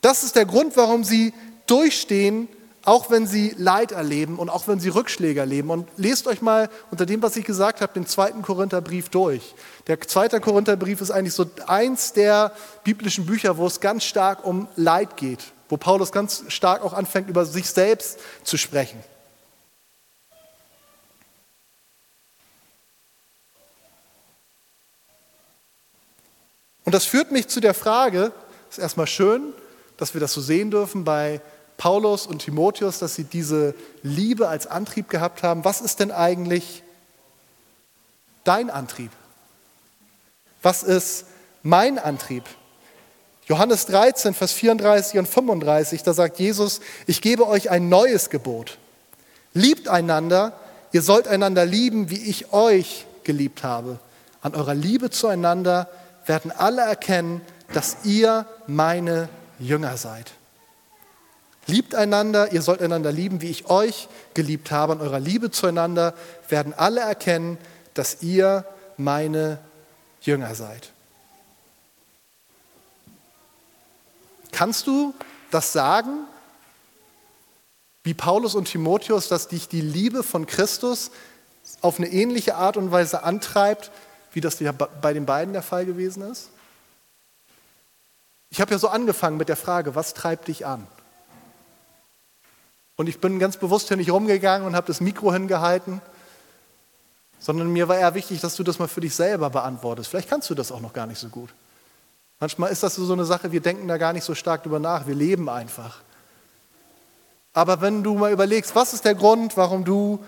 Das 0.00 0.22
ist 0.22 0.36
der 0.36 0.44
Grund, 0.44 0.76
warum 0.76 1.04
sie 1.04 1.32
durchstehen, 1.66 2.48
auch 2.86 3.10
wenn 3.10 3.26
sie 3.26 3.52
Leid 3.58 3.90
erleben 3.90 4.38
und 4.38 4.48
auch 4.48 4.68
wenn 4.68 4.78
sie 4.78 4.90
Rückschläge 4.90 5.40
erleben. 5.40 5.70
Und 5.70 5.88
lest 5.96 6.28
euch 6.28 6.40
mal 6.40 6.70
unter 6.92 7.04
dem, 7.04 7.20
was 7.20 7.36
ich 7.36 7.44
gesagt 7.44 7.80
habe, 7.80 7.92
den 7.92 8.06
zweiten 8.06 8.42
Korintherbrief 8.42 9.08
durch. 9.08 9.56
Der 9.88 10.00
zweite 10.00 10.40
Korintherbrief 10.40 11.00
ist 11.00 11.10
eigentlich 11.10 11.34
so 11.34 11.50
eins 11.66 12.12
der 12.12 12.52
biblischen 12.84 13.26
Bücher, 13.26 13.56
wo 13.56 13.66
es 13.66 13.80
ganz 13.80 14.04
stark 14.04 14.44
um 14.44 14.68
Leid 14.76 15.16
geht, 15.16 15.40
wo 15.68 15.76
Paulus 15.76 16.12
ganz 16.12 16.44
stark 16.46 16.84
auch 16.84 16.92
anfängt, 16.92 17.28
über 17.28 17.44
sich 17.44 17.68
selbst 17.68 18.20
zu 18.44 18.56
sprechen. 18.56 19.02
Und 26.84 26.94
das 26.94 27.04
führt 27.04 27.32
mich 27.32 27.48
zu 27.48 27.58
der 27.58 27.74
Frage, 27.74 28.30
ist 28.70 28.78
erstmal 28.78 29.08
schön, 29.08 29.52
dass 29.96 30.14
wir 30.14 30.20
das 30.20 30.32
so 30.32 30.40
sehen 30.40 30.70
dürfen 30.70 31.04
bei 31.04 31.40
Paulus 31.76 32.26
und 32.26 32.40
Timotheus, 32.40 32.98
dass 32.98 33.14
sie 33.14 33.24
diese 33.24 33.74
Liebe 34.02 34.48
als 34.48 34.66
Antrieb 34.66 35.08
gehabt 35.08 35.42
haben. 35.42 35.64
Was 35.64 35.80
ist 35.80 36.00
denn 36.00 36.10
eigentlich 36.10 36.82
dein 38.44 38.70
Antrieb? 38.70 39.10
Was 40.62 40.82
ist 40.82 41.26
mein 41.62 41.98
Antrieb? 41.98 42.44
Johannes 43.46 43.86
13, 43.86 44.34
Vers 44.34 44.52
34 44.52 45.20
und 45.20 45.28
35, 45.28 46.02
da 46.02 46.12
sagt 46.12 46.40
Jesus, 46.40 46.80
ich 47.06 47.20
gebe 47.20 47.46
euch 47.46 47.70
ein 47.70 47.88
neues 47.88 48.30
Gebot. 48.30 48.78
Liebt 49.54 49.86
einander, 49.86 50.52
ihr 50.92 51.02
sollt 51.02 51.28
einander 51.28 51.64
lieben, 51.64 52.10
wie 52.10 52.28
ich 52.28 52.52
euch 52.52 53.06
geliebt 53.22 53.62
habe. 53.62 54.00
An 54.40 54.54
eurer 54.54 54.74
Liebe 54.74 55.10
zueinander 55.10 55.88
werden 56.26 56.50
alle 56.50 56.82
erkennen, 56.82 57.40
dass 57.72 57.98
ihr 58.04 58.46
meine 58.66 59.28
Jünger 59.58 59.96
seid. 59.96 60.32
Liebt 61.66 61.94
einander, 61.94 62.52
ihr 62.52 62.62
sollt 62.62 62.80
einander 62.80 63.10
lieben, 63.10 63.40
wie 63.40 63.50
ich 63.50 63.68
euch 63.68 64.08
geliebt 64.34 64.70
habe. 64.70 64.92
An 64.92 65.00
eurer 65.00 65.18
Liebe 65.18 65.50
zueinander 65.50 66.14
werden 66.48 66.72
alle 66.72 67.00
erkennen, 67.00 67.58
dass 67.94 68.22
ihr 68.22 68.64
meine 68.96 69.58
Jünger 70.20 70.54
seid. 70.54 70.90
Kannst 74.52 74.86
du 74.86 75.12
das 75.50 75.72
sagen, 75.72 76.26
wie 78.04 78.14
Paulus 78.14 78.54
und 78.54 78.66
Timotheus, 78.66 79.28
dass 79.28 79.48
dich 79.48 79.68
die 79.68 79.80
Liebe 79.80 80.22
von 80.22 80.46
Christus 80.46 81.10
auf 81.80 81.98
eine 81.98 82.08
ähnliche 82.08 82.54
Art 82.54 82.76
und 82.76 82.92
Weise 82.92 83.24
antreibt, 83.24 83.90
wie 84.32 84.40
das 84.40 84.58
bei 85.02 85.12
den 85.12 85.26
beiden 85.26 85.52
der 85.52 85.62
Fall 85.62 85.84
gewesen 85.84 86.22
ist? 86.30 86.50
Ich 88.56 88.60
habe 88.62 88.70
ja 88.70 88.78
so 88.78 88.88
angefangen 88.88 89.36
mit 89.36 89.50
der 89.50 89.56
Frage, 89.56 89.94
was 89.96 90.14
treibt 90.14 90.48
dich 90.48 90.64
an? 90.64 90.86
Und 92.96 93.06
ich 93.06 93.20
bin 93.20 93.38
ganz 93.38 93.58
bewusst 93.58 93.88
hier 93.88 93.98
nicht 93.98 94.10
rumgegangen 94.10 94.66
und 94.66 94.74
habe 94.74 94.86
das 94.86 95.02
Mikro 95.02 95.30
hingehalten, 95.30 96.00
sondern 97.38 97.70
mir 97.70 97.86
war 97.88 97.98
eher 97.98 98.14
wichtig, 98.14 98.40
dass 98.40 98.56
du 98.56 98.62
das 98.62 98.78
mal 98.78 98.88
für 98.88 99.02
dich 99.02 99.14
selber 99.14 99.50
beantwortest. 99.50 100.08
Vielleicht 100.08 100.30
kannst 100.30 100.48
du 100.48 100.54
das 100.54 100.72
auch 100.72 100.80
noch 100.80 100.94
gar 100.94 101.06
nicht 101.06 101.18
so 101.18 101.28
gut. 101.28 101.50
Manchmal 102.40 102.72
ist 102.72 102.82
das 102.82 102.94
so 102.94 103.12
eine 103.12 103.26
Sache, 103.26 103.52
wir 103.52 103.60
denken 103.60 103.88
da 103.88 103.98
gar 103.98 104.14
nicht 104.14 104.24
so 104.24 104.34
stark 104.34 104.62
drüber 104.62 104.78
nach, 104.78 105.06
wir 105.06 105.14
leben 105.14 105.50
einfach. 105.50 105.98
Aber 107.52 107.82
wenn 107.82 108.02
du 108.02 108.14
mal 108.14 108.32
überlegst, 108.32 108.74
was 108.74 108.94
ist 108.94 109.04
der 109.04 109.16
Grund, 109.16 109.58
warum 109.58 109.84
du 109.84 110.24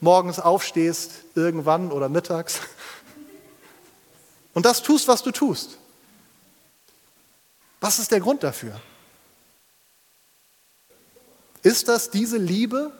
morgens 0.00 0.40
aufstehst, 0.40 1.12
irgendwann 1.36 1.92
oder 1.92 2.08
mittags, 2.08 2.62
und 4.54 4.66
das 4.66 4.82
tust, 4.82 5.06
was 5.06 5.22
du 5.22 5.30
tust. 5.30 5.78
Was 7.84 7.98
ist 7.98 8.12
der 8.12 8.20
Grund 8.20 8.42
dafür? 8.42 8.80
Ist 11.62 11.86
das 11.86 12.08
diese 12.08 12.38
Liebe, 12.38 12.90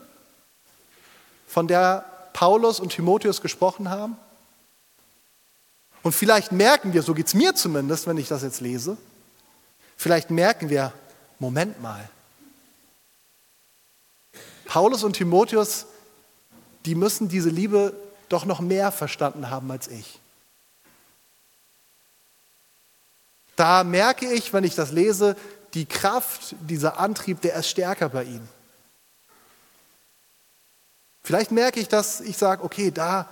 von 1.47 1.67
der 1.67 2.05
Paulus 2.35 2.81
und 2.81 2.91
Timotheus 2.93 3.41
gesprochen 3.41 3.89
haben? 3.89 4.19
Und 6.03 6.13
vielleicht 6.13 6.53
merken 6.53 6.93
wir, 6.93 7.03
so 7.03 7.15
geht 7.15 7.29
es 7.29 7.33
mir 7.33 7.55
zumindest, 7.55 8.07
wenn 8.07 8.19
ich 8.19 8.29
das 8.29 8.43
jetzt 8.43 8.61
lese, 8.61 8.99
vielleicht 9.97 10.29
merken 10.29 10.69
wir, 10.69 10.93
Moment 11.39 11.81
mal, 11.81 12.07
Paulus 14.67 15.03
und 15.03 15.15
Timotheus, 15.15 15.87
die 16.85 16.95
müssen 16.95 17.31
diese 17.31 17.49
Liebe 17.49 17.95
doch 18.29 18.45
noch 18.45 18.61
mehr 18.61 18.93
verstanden 18.93 19.49
haben 19.49 19.71
als 19.71 19.89
ich. 19.89 20.21
Da 23.57 23.85
merke 23.85 24.33
ich, 24.33 24.53
wenn 24.53 24.65
ich 24.65 24.75
das 24.75 24.91
lese, 24.91 25.37
die 25.75 25.87
Kraft, 25.87 26.55
dieser 26.61 26.99
Antrieb, 26.99 27.41
der 27.41 27.55
ist 27.57 27.69
stärker 27.69 28.09
bei 28.09 28.25
ihnen. 28.25 28.49
Vielleicht 31.23 31.51
merke 31.51 31.81
ich, 31.81 31.89
dass 31.89 32.21
ich 32.21 32.37
sage, 32.37 32.63
okay, 32.63 32.91
da 32.91 33.29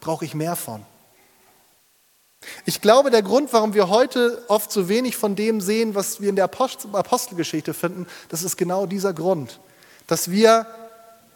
brauche 0.00 0.24
ich 0.24 0.34
mehr 0.34 0.56
von. 0.56 0.84
Ich 2.64 2.80
glaube, 2.80 3.10
der 3.10 3.22
Grund, 3.22 3.52
warum 3.52 3.74
wir 3.74 3.88
heute 3.88 4.44
oft 4.48 4.70
so 4.72 4.88
wenig 4.88 5.16
von 5.16 5.36
dem 5.36 5.60
sehen, 5.60 5.94
was 5.94 6.20
wir 6.20 6.28
in 6.28 6.36
der 6.36 6.44
Apostelgeschichte 6.44 7.74
finden, 7.74 8.06
das 8.28 8.42
ist 8.42 8.56
genau 8.56 8.86
dieser 8.86 9.12
Grund, 9.12 9.60
dass 10.06 10.30
wir 10.30 10.66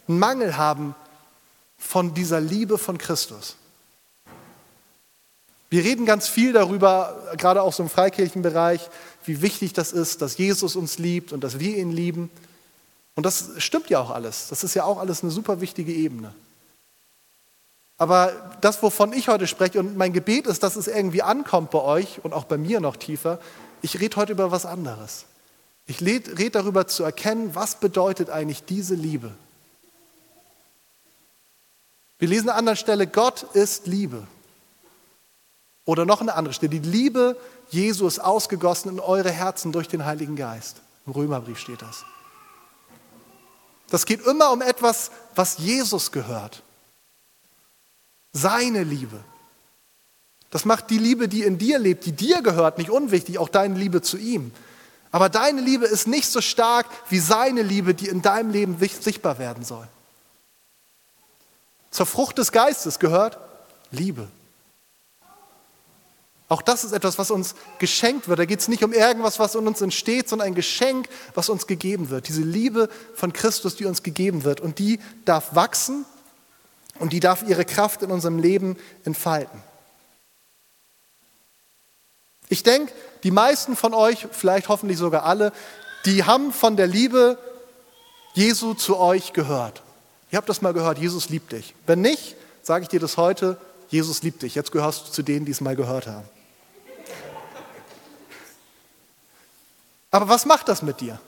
einen 0.09 0.19
Mangel 0.19 0.57
haben 0.57 0.95
von 1.79 2.15
dieser 2.15 2.41
Liebe 2.41 2.79
von 2.79 2.99
Christus. 2.99 3.57
Wir 5.77 5.85
reden 5.85 6.07
ganz 6.07 6.27
viel 6.27 6.55
darüber, 6.55 7.23
gerade 7.37 7.61
auch 7.61 7.75
so 7.75 7.83
im 7.83 7.91
Freikirchenbereich, 7.91 8.89
wie 9.27 9.43
wichtig 9.43 9.75
das 9.75 9.93
ist, 9.93 10.23
dass 10.23 10.39
Jesus 10.39 10.75
uns 10.75 10.97
liebt 10.97 11.35
und 11.35 11.45
dass 11.45 11.59
wir 11.59 11.77
ihn 11.77 11.93
lieben. 11.93 12.31
Und 13.15 13.27
das 13.27 13.51
stimmt 13.59 13.91
ja 13.91 14.01
auch 14.01 14.09
alles. 14.09 14.49
Das 14.49 14.65
ist 14.65 14.73
ja 14.73 14.85
auch 14.85 14.99
alles 14.99 15.23
eine 15.23 15.31
super 15.31 15.61
wichtige 15.61 15.93
Ebene. 15.93 16.33
Aber 17.99 18.57
das, 18.63 18.83
wovon 18.83 19.13
ich 19.13 19.29
heute 19.29 19.47
spreche, 19.47 19.79
und 19.79 19.99
mein 19.99 20.15
Gebet 20.15 20.47
ist, 20.47 20.63
dass 20.63 20.77
es 20.77 20.89
irgendwie 20.89 21.21
ankommt 21.21 21.73
bei 21.73 21.83
euch 21.83 22.25
und 22.25 22.33
auch 22.33 22.45
bei 22.45 22.57
mir 22.57 22.81
noch 22.81 22.97
tiefer, 22.97 23.39
ich 23.83 24.01
rede 24.01 24.17
heute 24.17 24.33
über 24.33 24.51
was 24.51 24.65
anderes. 24.65 25.27
Ich 25.87 26.01
rede 26.01 26.51
darüber 26.53 26.87
zu 26.87 27.05
erkennen, 27.05 27.55
was 27.55 27.81
bedeutet 27.81 28.31
eigentlich 28.31 28.65
diese 28.65 28.95
Liebe. 28.95 29.31
Wir 32.19 32.29
lesen 32.29 32.49
an 32.49 32.61
einer 32.67 32.77
Stelle, 32.77 33.07
Gott 33.07 33.43
ist 33.53 33.87
Liebe. 33.87 34.27
Oder 35.87 36.05
noch 36.05 36.21
eine 36.21 36.35
andere 36.35 36.53
Stelle, 36.53 36.71
die 36.71 36.87
Liebe 36.87 37.37
Jesu 37.71 38.07
ist 38.07 38.19
ausgegossen 38.19 38.91
in 38.91 39.01
eure 39.01 39.31
Herzen 39.31 39.73
durch 39.73 39.89
den 39.89 40.05
Heiligen 40.05 40.37
Geist. 40.37 40.83
Im 41.07 41.13
Römerbrief 41.13 41.59
steht 41.59 41.81
das. 41.81 42.05
Das 43.89 44.05
geht 44.05 44.27
immer 44.27 44.51
um 44.51 44.63
etwas, 44.63 45.13
was 45.37 45.59
Jesus 45.59 46.11
gehört. 46.11 46.63
Seine 48.33 48.83
Liebe. 48.83 49.23
Das 50.51 50.65
macht 50.65 50.91
die 50.91 50.99
Liebe, 50.99 51.29
die 51.29 51.43
in 51.43 51.57
dir 51.57 51.79
lebt, 51.79 52.05
die 52.05 52.13
dir 52.13 52.43
gehört, 52.43 52.79
nicht 52.79 52.91
unwichtig, 52.91 53.39
auch 53.39 53.49
deine 53.49 53.79
Liebe 53.79 54.03
zu 54.03 54.17
ihm. 54.17 54.53
Aber 55.13 55.29
deine 55.29 55.61
Liebe 55.61 55.87
ist 55.87 56.09
nicht 56.09 56.29
so 56.29 56.41
stark 56.41 56.87
wie 57.09 57.21
seine 57.21 57.63
Liebe, 57.63 57.95
die 57.95 58.09
in 58.09 58.23
deinem 58.23 58.51
Leben 58.51 58.77
sichtbar 58.79 59.39
werden 59.39 59.65
soll. 59.65 59.87
Zur 61.91 62.07
Frucht 62.07 62.39
des 62.39 62.51
Geistes 62.51 62.99
gehört 62.99 63.39
Liebe. 63.93 64.29
Auch 66.49 66.63
das 66.63 66.85
ist 66.85 66.93
etwas, 66.93 67.19
was 67.19 67.33
uns 67.33 67.57
geschenkt 67.79 68.29
wird. 68.29 68.39
Da 68.39 68.45
geht 68.45 68.61
es 68.61 68.69
nicht 68.69 68.85
um 68.85 68.93
irgendwas, 68.93 69.41
was 69.41 69.57
in 69.57 69.67
uns 69.67 69.81
entsteht, 69.81 70.29
sondern 70.29 70.47
ein 70.49 70.55
Geschenk, 70.55 71.09
was 71.35 71.49
uns 71.49 71.67
gegeben 71.67 72.09
wird. 72.09 72.29
Diese 72.29 72.43
Liebe 72.43 72.89
von 73.15 73.33
Christus, 73.33 73.75
die 73.75 73.85
uns 73.85 74.05
gegeben 74.05 74.45
wird. 74.45 74.61
Und 74.61 74.79
die 74.79 75.01
darf 75.25 75.57
wachsen 75.57 76.05
und 77.01 77.13
die 77.13 77.21
darf 77.21 77.43
ihre 77.43 77.65
Kraft 77.65 78.03
in 78.03 78.13
unserem 78.13 78.39
Leben 78.39 78.77
entfalten. 79.05 79.61
Ich 82.49 82.63
denke, 82.63 82.93
die 83.25 83.33
meisten 83.33 83.75
von 83.75 83.93
euch, 83.93 84.29
vielleicht 84.31 84.69
hoffentlich 84.69 84.99
sogar 84.99 85.25
alle, 85.25 85.53
die 86.05 86.23
haben 86.23 86.53
von 86.53 86.77
der 86.77 86.87
Liebe 86.87 87.39
Jesu 88.35 88.75
zu 88.75 88.99
euch 88.99 89.33
gehört. 89.33 89.83
Ihr 90.31 90.37
habt 90.37 90.49
das 90.49 90.63
mal 90.63 90.73
gehört, 90.73 90.99
Jesus 90.99 91.29
liebt 91.29 91.51
dich. 91.51 91.75
Wenn 91.87 92.03
nicht, 92.03 92.37
sage 92.63 92.85
ich 92.85 92.89
dir 92.89 93.01
das 93.01 93.17
heute, 93.17 93.59
Jesus 93.89 94.23
liebt 94.23 94.43
dich. 94.43 94.55
Jetzt 94.55 94.71
gehörst 94.71 95.09
du 95.09 95.13
zu 95.13 95.23
denen, 95.23 95.45
die 95.45 95.53
es 95.53 95.61
mal 95.61 95.75
gehört 95.75 96.07
haben. 96.07 96.29
Aber 100.17 100.31
was 100.31 100.47
macht 100.47 100.71
das 100.71 100.81
mit 100.81 101.03
dir? 101.03 101.21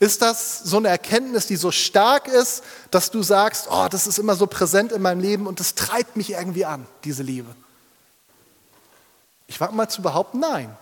Ist 0.00 0.20
das 0.20 0.58
so 0.58 0.76
eine 0.76 0.88
Erkenntnis, 0.88 1.46
die 1.46 1.56
so 1.56 1.70
stark 1.70 2.28
ist, 2.28 2.62
dass 2.90 3.10
du 3.10 3.22
sagst, 3.22 3.68
oh, 3.70 3.88
das 3.90 4.06
ist 4.06 4.18
immer 4.18 4.34
so 4.34 4.46
präsent 4.46 4.92
in 4.92 5.00
meinem 5.00 5.20
Leben 5.20 5.46
und 5.46 5.60
das 5.60 5.74
treibt 5.74 6.18
mich 6.18 6.32
irgendwie 6.32 6.66
an, 6.66 6.86
diese 7.04 7.22
Liebe? 7.22 7.48
Ich 9.46 9.58
wage 9.62 9.74
mal 9.74 9.88
zu 9.88 10.02
behaupten, 10.02 10.40
nein. 10.40 10.76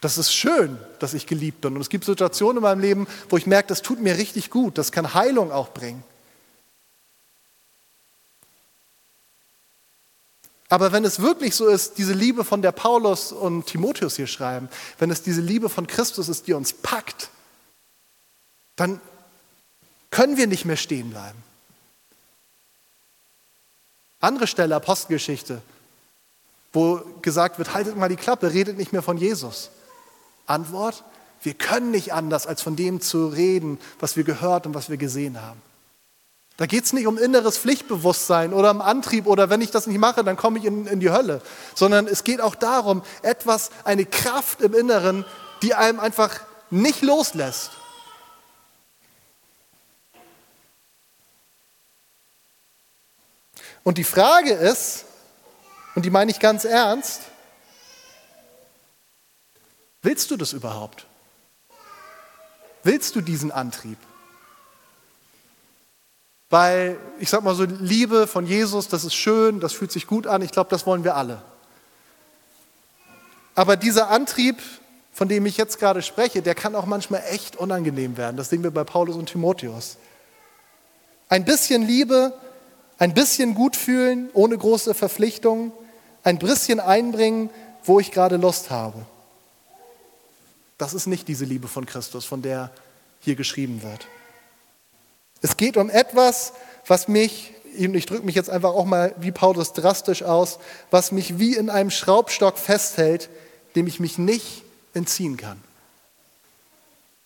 Das 0.00 0.16
ist 0.16 0.32
schön, 0.32 0.78
dass 1.00 1.12
ich 1.12 1.26
geliebt 1.26 1.60
bin. 1.60 1.74
Und 1.74 1.80
es 1.80 1.88
gibt 1.88 2.04
Situationen 2.04 2.58
in 2.58 2.62
meinem 2.62 2.80
Leben, 2.80 3.08
wo 3.30 3.36
ich 3.36 3.48
merke, 3.48 3.66
das 3.66 3.82
tut 3.82 4.00
mir 4.00 4.16
richtig 4.16 4.48
gut. 4.48 4.78
Das 4.78 4.92
kann 4.92 5.12
Heilung 5.12 5.50
auch 5.50 5.70
bringen. 5.70 6.04
Aber 10.70 10.92
wenn 10.92 11.04
es 11.04 11.20
wirklich 11.20 11.56
so 11.56 11.66
ist, 11.66 11.98
diese 11.98 12.12
Liebe, 12.12 12.44
von 12.44 12.62
der 12.62 12.70
Paulus 12.70 13.32
und 13.32 13.66
Timotheus 13.66 14.14
hier 14.14 14.28
schreiben, 14.28 14.68
wenn 14.98 15.10
es 15.10 15.20
diese 15.20 15.40
Liebe 15.40 15.68
von 15.68 15.88
Christus 15.88 16.28
ist, 16.28 16.46
die 16.46 16.52
uns 16.52 16.72
packt, 16.72 17.28
dann 18.76 19.00
können 20.10 20.36
wir 20.36 20.46
nicht 20.46 20.64
mehr 20.64 20.76
stehen 20.76 21.10
bleiben. 21.10 21.42
Andere 24.20 24.46
Stelle, 24.46 24.76
Apostelgeschichte, 24.76 25.60
wo 26.72 27.00
gesagt 27.20 27.58
wird, 27.58 27.74
haltet 27.74 27.96
mal 27.96 28.08
die 28.08 28.16
Klappe, 28.16 28.52
redet 28.52 28.78
nicht 28.78 28.92
mehr 28.92 29.02
von 29.02 29.18
Jesus. 29.18 29.70
Antwort, 30.46 31.02
wir 31.42 31.54
können 31.54 31.90
nicht 31.90 32.12
anders, 32.12 32.46
als 32.46 32.62
von 32.62 32.76
dem 32.76 33.00
zu 33.00 33.26
reden, 33.26 33.80
was 33.98 34.16
wir 34.16 34.22
gehört 34.22 34.66
und 34.66 34.74
was 34.74 34.88
wir 34.88 34.98
gesehen 34.98 35.42
haben. 35.42 35.60
Da 36.60 36.66
geht 36.66 36.84
es 36.84 36.92
nicht 36.92 37.06
um 37.06 37.16
inneres 37.16 37.56
Pflichtbewusstsein 37.56 38.52
oder 38.52 38.70
um 38.70 38.82
Antrieb 38.82 39.26
oder 39.26 39.48
wenn 39.48 39.62
ich 39.62 39.70
das 39.70 39.86
nicht 39.86 39.96
mache, 39.96 40.22
dann 40.22 40.36
komme 40.36 40.58
ich 40.58 40.66
in, 40.66 40.86
in 40.86 41.00
die 41.00 41.10
Hölle, 41.10 41.40
sondern 41.74 42.06
es 42.06 42.22
geht 42.22 42.42
auch 42.42 42.54
darum, 42.54 43.02
etwas, 43.22 43.70
eine 43.84 44.04
Kraft 44.04 44.60
im 44.60 44.74
Inneren, 44.74 45.24
die 45.62 45.72
einem 45.72 45.98
einfach 45.98 46.38
nicht 46.68 47.00
loslässt. 47.00 47.70
Und 53.82 53.96
die 53.96 54.04
Frage 54.04 54.52
ist, 54.52 55.06
und 55.94 56.04
die 56.04 56.10
meine 56.10 56.30
ich 56.30 56.40
ganz 56.40 56.66
ernst, 56.66 57.22
willst 60.02 60.30
du 60.30 60.36
das 60.36 60.52
überhaupt? 60.52 61.06
Willst 62.82 63.16
du 63.16 63.22
diesen 63.22 63.50
Antrieb? 63.50 63.96
Weil, 66.50 66.98
ich 67.20 67.30
sag 67.30 67.44
mal 67.44 67.54
so, 67.54 67.64
Liebe 67.64 68.26
von 68.26 68.44
Jesus, 68.44 68.88
das 68.88 69.04
ist 69.04 69.14
schön, 69.14 69.60
das 69.60 69.72
fühlt 69.72 69.92
sich 69.92 70.08
gut 70.08 70.26
an, 70.26 70.42
ich 70.42 70.50
glaube, 70.50 70.68
das 70.68 70.84
wollen 70.84 71.04
wir 71.04 71.14
alle. 71.14 71.40
Aber 73.54 73.76
dieser 73.76 74.10
Antrieb, 74.10 74.58
von 75.12 75.28
dem 75.28 75.46
ich 75.46 75.56
jetzt 75.56 75.78
gerade 75.78 76.02
spreche, 76.02 76.42
der 76.42 76.56
kann 76.56 76.74
auch 76.74 76.86
manchmal 76.86 77.22
echt 77.30 77.56
unangenehm 77.56 78.16
werden. 78.16 78.36
Das 78.36 78.50
sehen 78.50 78.62
wir 78.64 78.70
bei 78.72 78.84
Paulus 78.84 79.16
und 79.16 79.26
Timotheus. 79.26 79.96
Ein 81.28 81.44
bisschen 81.44 81.86
Liebe, 81.86 82.32
ein 82.98 83.14
bisschen 83.14 83.54
gut 83.54 83.76
fühlen, 83.76 84.28
ohne 84.32 84.58
große 84.58 84.94
Verpflichtungen, 84.94 85.72
ein 86.24 86.38
bisschen 86.38 86.80
einbringen, 86.80 87.50
wo 87.84 88.00
ich 88.00 88.10
gerade 88.10 88.36
Lust 88.36 88.70
habe. 88.70 89.06
Das 90.78 90.94
ist 90.94 91.06
nicht 91.06 91.28
diese 91.28 91.44
Liebe 91.44 91.68
von 91.68 91.86
Christus, 91.86 92.24
von 92.24 92.42
der 92.42 92.70
hier 93.20 93.36
geschrieben 93.36 93.82
wird. 93.82 94.06
Es 95.40 95.56
geht 95.56 95.76
um 95.76 95.90
etwas, 95.90 96.52
was 96.86 97.08
mich, 97.08 97.54
ich 97.74 98.06
drücke 98.06 98.24
mich 98.24 98.34
jetzt 98.34 98.50
einfach 98.50 98.70
auch 98.70 98.84
mal 98.84 99.14
wie 99.18 99.32
Paulus 99.32 99.72
drastisch 99.72 100.22
aus, 100.22 100.58
was 100.90 101.12
mich 101.12 101.38
wie 101.38 101.56
in 101.56 101.70
einem 101.70 101.90
Schraubstock 101.90 102.58
festhält, 102.58 103.30
dem 103.76 103.86
ich 103.86 104.00
mich 104.00 104.18
nicht 104.18 104.64
entziehen 104.92 105.36
kann. 105.36 105.60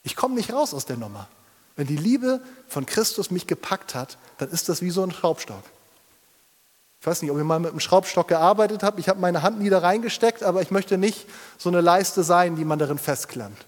Ich 0.03 0.16
komme 0.16 0.35
nicht 0.35 0.53
raus 0.53 0.74
aus 0.74 0.85
der 0.85 0.96
Nummer. 0.96 1.29
Wenn 1.77 1.87
die 1.87 1.96
Liebe 1.96 2.40
von 2.68 2.87
Christus 2.87 3.31
mich 3.31 3.46
gepackt 3.46 3.94
hat, 3.94 4.18
dann 4.38 4.50
ist 4.50 4.68
das 4.68 4.83
wie 4.83 4.90
so 4.90 5.03
ein 5.03 5.11
Schraubstock. 5.11 5.62
Ich 7.00 7.07
weiß 7.07 7.20
nicht, 7.22 7.31
ob 7.31 7.37
ihr 7.37 7.44
mal 7.44 7.59
mit 7.59 7.70
einem 7.70 7.81
Schraubstock 7.81 8.29
gearbeitet 8.29 8.83
habt. 8.83 8.98
Ich 8.98 9.09
habe 9.09 9.20
meine 9.20 9.42
Hand 9.42 9.61
nie 9.61 9.70
da 9.70 9.81
reingesteckt, 9.81 10.42
aber 10.42 10.62
ich 10.62 10.70
möchte 10.70 10.98
nicht 10.98 11.27
so 11.59 11.68
eine 11.68 11.81
Leiste 11.81 12.22
sein, 12.22 12.57
die 12.57 12.64
man 12.64 12.79
darin 12.79 12.98
festklemmt. 12.98 13.59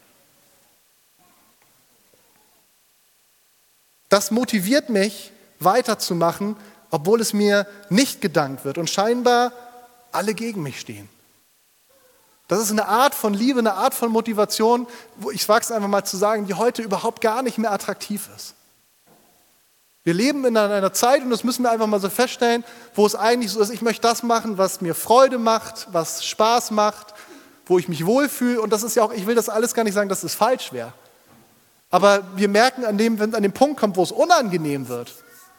Das 4.16 4.30
motiviert 4.30 4.88
mich, 4.88 5.30
weiterzumachen, 5.60 6.56
obwohl 6.90 7.20
es 7.20 7.34
mir 7.34 7.66
nicht 7.90 8.22
gedankt 8.22 8.64
wird 8.64 8.78
und 8.78 8.88
scheinbar 8.88 9.52
alle 10.10 10.32
gegen 10.32 10.62
mich 10.62 10.80
stehen. 10.80 11.06
Das 12.48 12.58
ist 12.60 12.70
eine 12.70 12.88
Art 12.88 13.14
von 13.14 13.34
Liebe, 13.34 13.58
eine 13.58 13.74
Art 13.74 13.92
von 13.92 14.10
Motivation, 14.10 14.86
wo 15.16 15.30
ich 15.30 15.46
wage 15.50 15.64
es 15.64 15.70
einfach 15.70 15.90
mal 15.90 16.06
zu 16.06 16.16
sagen, 16.16 16.46
die 16.46 16.54
heute 16.54 16.80
überhaupt 16.80 17.20
gar 17.20 17.42
nicht 17.42 17.58
mehr 17.58 17.70
attraktiv 17.70 18.30
ist. 18.34 18.54
Wir 20.02 20.14
leben 20.14 20.46
in 20.46 20.56
einer 20.56 20.94
Zeit, 20.94 21.20
und 21.20 21.28
das 21.28 21.44
müssen 21.44 21.64
wir 21.64 21.70
einfach 21.70 21.86
mal 21.86 22.00
so 22.00 22.08
feststellen, 22.08 22.64
wo 22.94 23.04
es 23.04 23.14
eigentlich 23.14 23.52
so 23.52 23.60
ist, 23.60 23.68
ich 23.68 23.82
möchte 23.82 24.00
das 24.00 24.22
machen, 24.22 24.56
was 24.56 24.80
mir 24.80 24.94
Freude 24.94 25.36
macht, 25.36 25.88
was 25.92 26.24
Spaß 26.24 26.70
macht, 26.70 27.12
wo 27.66 27.78
ich 27.78 27.86
mich 27.86 28.06
wohlfühle. 28.06 28.62
Und 28.62 28.72
das 28.72 28.82
ist 28.82 28.96
ja 28.96 29.02
auch, 29.02 29.12
ich 29.12 29.26
will 29.26 29.34
das 29.34 29.50
alles 29.50 29.74
gar 29.74 29.84
nicht 29.84 29.92
sagen, 29.92 30.08
dass 30.08 30.22
es 30.22 30.34
falsch 30.34 30.72
wäre. 30.72 30.94
Aber 31.90 32.24
wir 32.36 32.48
merken 32.48 32.84
an 32.84 32.98
dem, 32.98 33.18
wenn 33.18 33.30
es 33.30 33.36
an 33.36 33.42
den 33.42 33.52
Punkt 33.52 33.78
kommt, 33.78 33.96
wo 33.96 34.02
es 34.02 34.12
unangenehm 34.12 34.88
wird, 34.88 35.14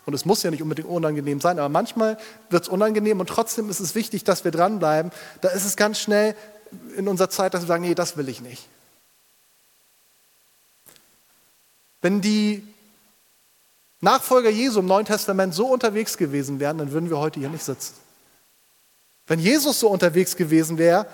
und 0.05 0.13
es 0.13 0.23
muss 0.23 0.41
ja 0.41 0.51
nicht 0.51 0.61
unbedingt 0.61 0.87
unangenehm 0.87 1.41
sein, 1.41 1.59
aber 1.59 1.67
manchmal 1.67 2.17
wird 2.49 2.63
es 2.63 2.69
unangenehm 2.69 3.19
und 3.19 3.27
trotzdem 3.27 3.69
ist 3.69 3.81
es 3.81 3.93
wichtig, 3.93 4.23
dass 4.23 4.45
wir 4.45 4.51
dranbleiben. 4.51 5.11
Da 5.41 5.49
ist 5.49 5.65
es 5.65 5.75
ganz 5.75 5.99
schnell 5.99 6.33
in 6.95 7.09
unserer 7.09 7.29
Zeit, 7.29 7.53
dass 7.53 7.63
wir 7.63 7.67
sagen, 7.67 7.83
nee, 7.83 7.93
das 7.93 8.15
will 8.15 8.29
ich 8.29 8.39
nicht. 8.39 8.67
Wenn 12.01 12.21
die 12.21 12.65
Nachfolger 13.99 14.49
Jesu 14.49 14.79
im 14.79 14.85
Neuen 14.85 15.05
Testament 15.05 15.53
so 15.53 15.67
unterwegs 15.67 16.17
gewesen 16.17 16.61
wären, 16.61 16.77
dann 16.77 16.91
würden 16.91 17.09
wir 17.09 17.17
heute 17.17 17.41
hier 17.41 17.49
nicht 17.49 17.63
sitzen. 17.63 17.95
Wenn 19.25 19.39
Jesus 19.39 19.81
so 19.81 19.89
unterwegs 19.89 20.37
gewesen 20.37 20.77
wäre, 20.77 21.05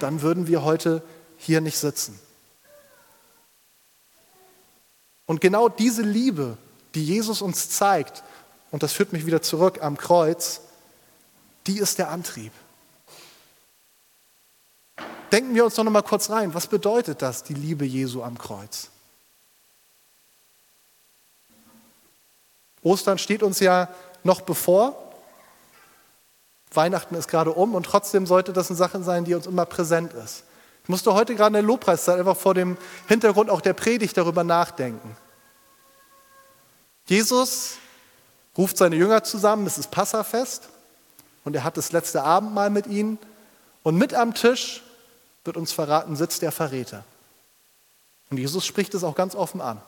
dann 0.00 0.22
würden 0.22 0.48
wir 0.48 0.64
heute 0.64 1.02
hier 1.36 1.60
nicht 1.60 1.78
sitzen. 1.78 2.18
Und 5.30 5.40
genau 5.40 5.68
diese 5.68 6.02
Liebe, 6.02 6.58
die 6.96 7.04
Jesus 7.04 7.40
uns 7.40 7.70
zeigt, 7.70 8.24
und 8.72 8.82
das 8.82 8.92
führt 8.92 9.12
mich 9.12 9.26
wieder 9.26 9.40
zurück 9.40 9.80
am 9.80 9.96
Kreuz, 9.96 10.60
die 11.68 11.78
ist 11.78 11.98
der 11.98 12.10
Antrieb. 12.10 12.50
Denken 15.30 15.54
wir 15.54 15.64
uns 15.64 15.76
doch 15.76 15.84
noch 15.84 15.92
mal 15.92 16.02
kurz 16.02 16.30
rein, 16.30 16.52
was 16.52 16.66
bedeutet 16.66 17.22
das, 17.22 17.44
die 17.44 17.54
Liebe 17.54 17.84
Jesu 17.84 18.24
am 18.24 18.38
Kreuz? 18.38 18.88
Ostern 22.82 23.18
steht 23.18 23.44
uns 23.44 23.60
ja 23.60 23.88
noch 24.24 24.40
bevor. 24.40 25.12
Weihnachten 26.72 27.14
ist 27.14 27.28
gerade 27.28 27.52
um 27.52 27.76
und 27.76 27.84
trotzdem 27.84 28.26
sollte 28.26 28.52
das 28.52 28.68
eine 28.68 28.76
Sache 28.76 29.00
sein, 29.04 29.24
die 29.24 29.34
uns 29.34 29.46
immer 29.46 29.64
präsent 29.64 30.12
ist. 30.12 30.42
Ich 30.90 30.92
musste 30.92 31.14
heute 31.14 31.36
gerade 31.36 31.50
in 31.50 31.52
der 31.52 31.62
Lobpreiszeit 31.62 32.18
einfach 32.18 32.36
vor 32.36 32.52
dem 32.52 32.76
Hintergrund 33.06 33.48
auch 33.48 33.60
der 33.60 33.74
Predigt 33.74 34.16
darüber 34.16 34.42
nachdenken. 34.42 35.16
Jesus 37.06 37.76
ruft 38.58 38.76
seine 38.76 38.96
Jünger 38.96 39.22
zusammen, 39.22 39.68
es 39.68 39.78
ist 39.78 39.92
Passafest 39.92 40.68
und 41.44 41.54
er 41.54 41.62
hat 41.62 41.76
das 41.76 41.92
letzte 41.92 42.24
Abendmahl 42.24 42.70
mit 42.70 42.88
ihnen 42.88 43.18
und 43.84 43.98
mit 43.98 44.14
am 44.14 44.34
Tisch 44.34 44.82
wird 45.44 45.56
uns 45.56 45.70
verraten, 45.70 46.16
sitzt 46.16 46.42
der 46.42 46.50
Verräter. 46.50 47.04
Und 48.30 48.38
Jesus 48.38 48.66
spricht 48.66 48.92
es 48.94 49.04
auch 49.04 49.14
ganz 49.14 49.36
offen 49.36 49.60
an. 49.60 49.80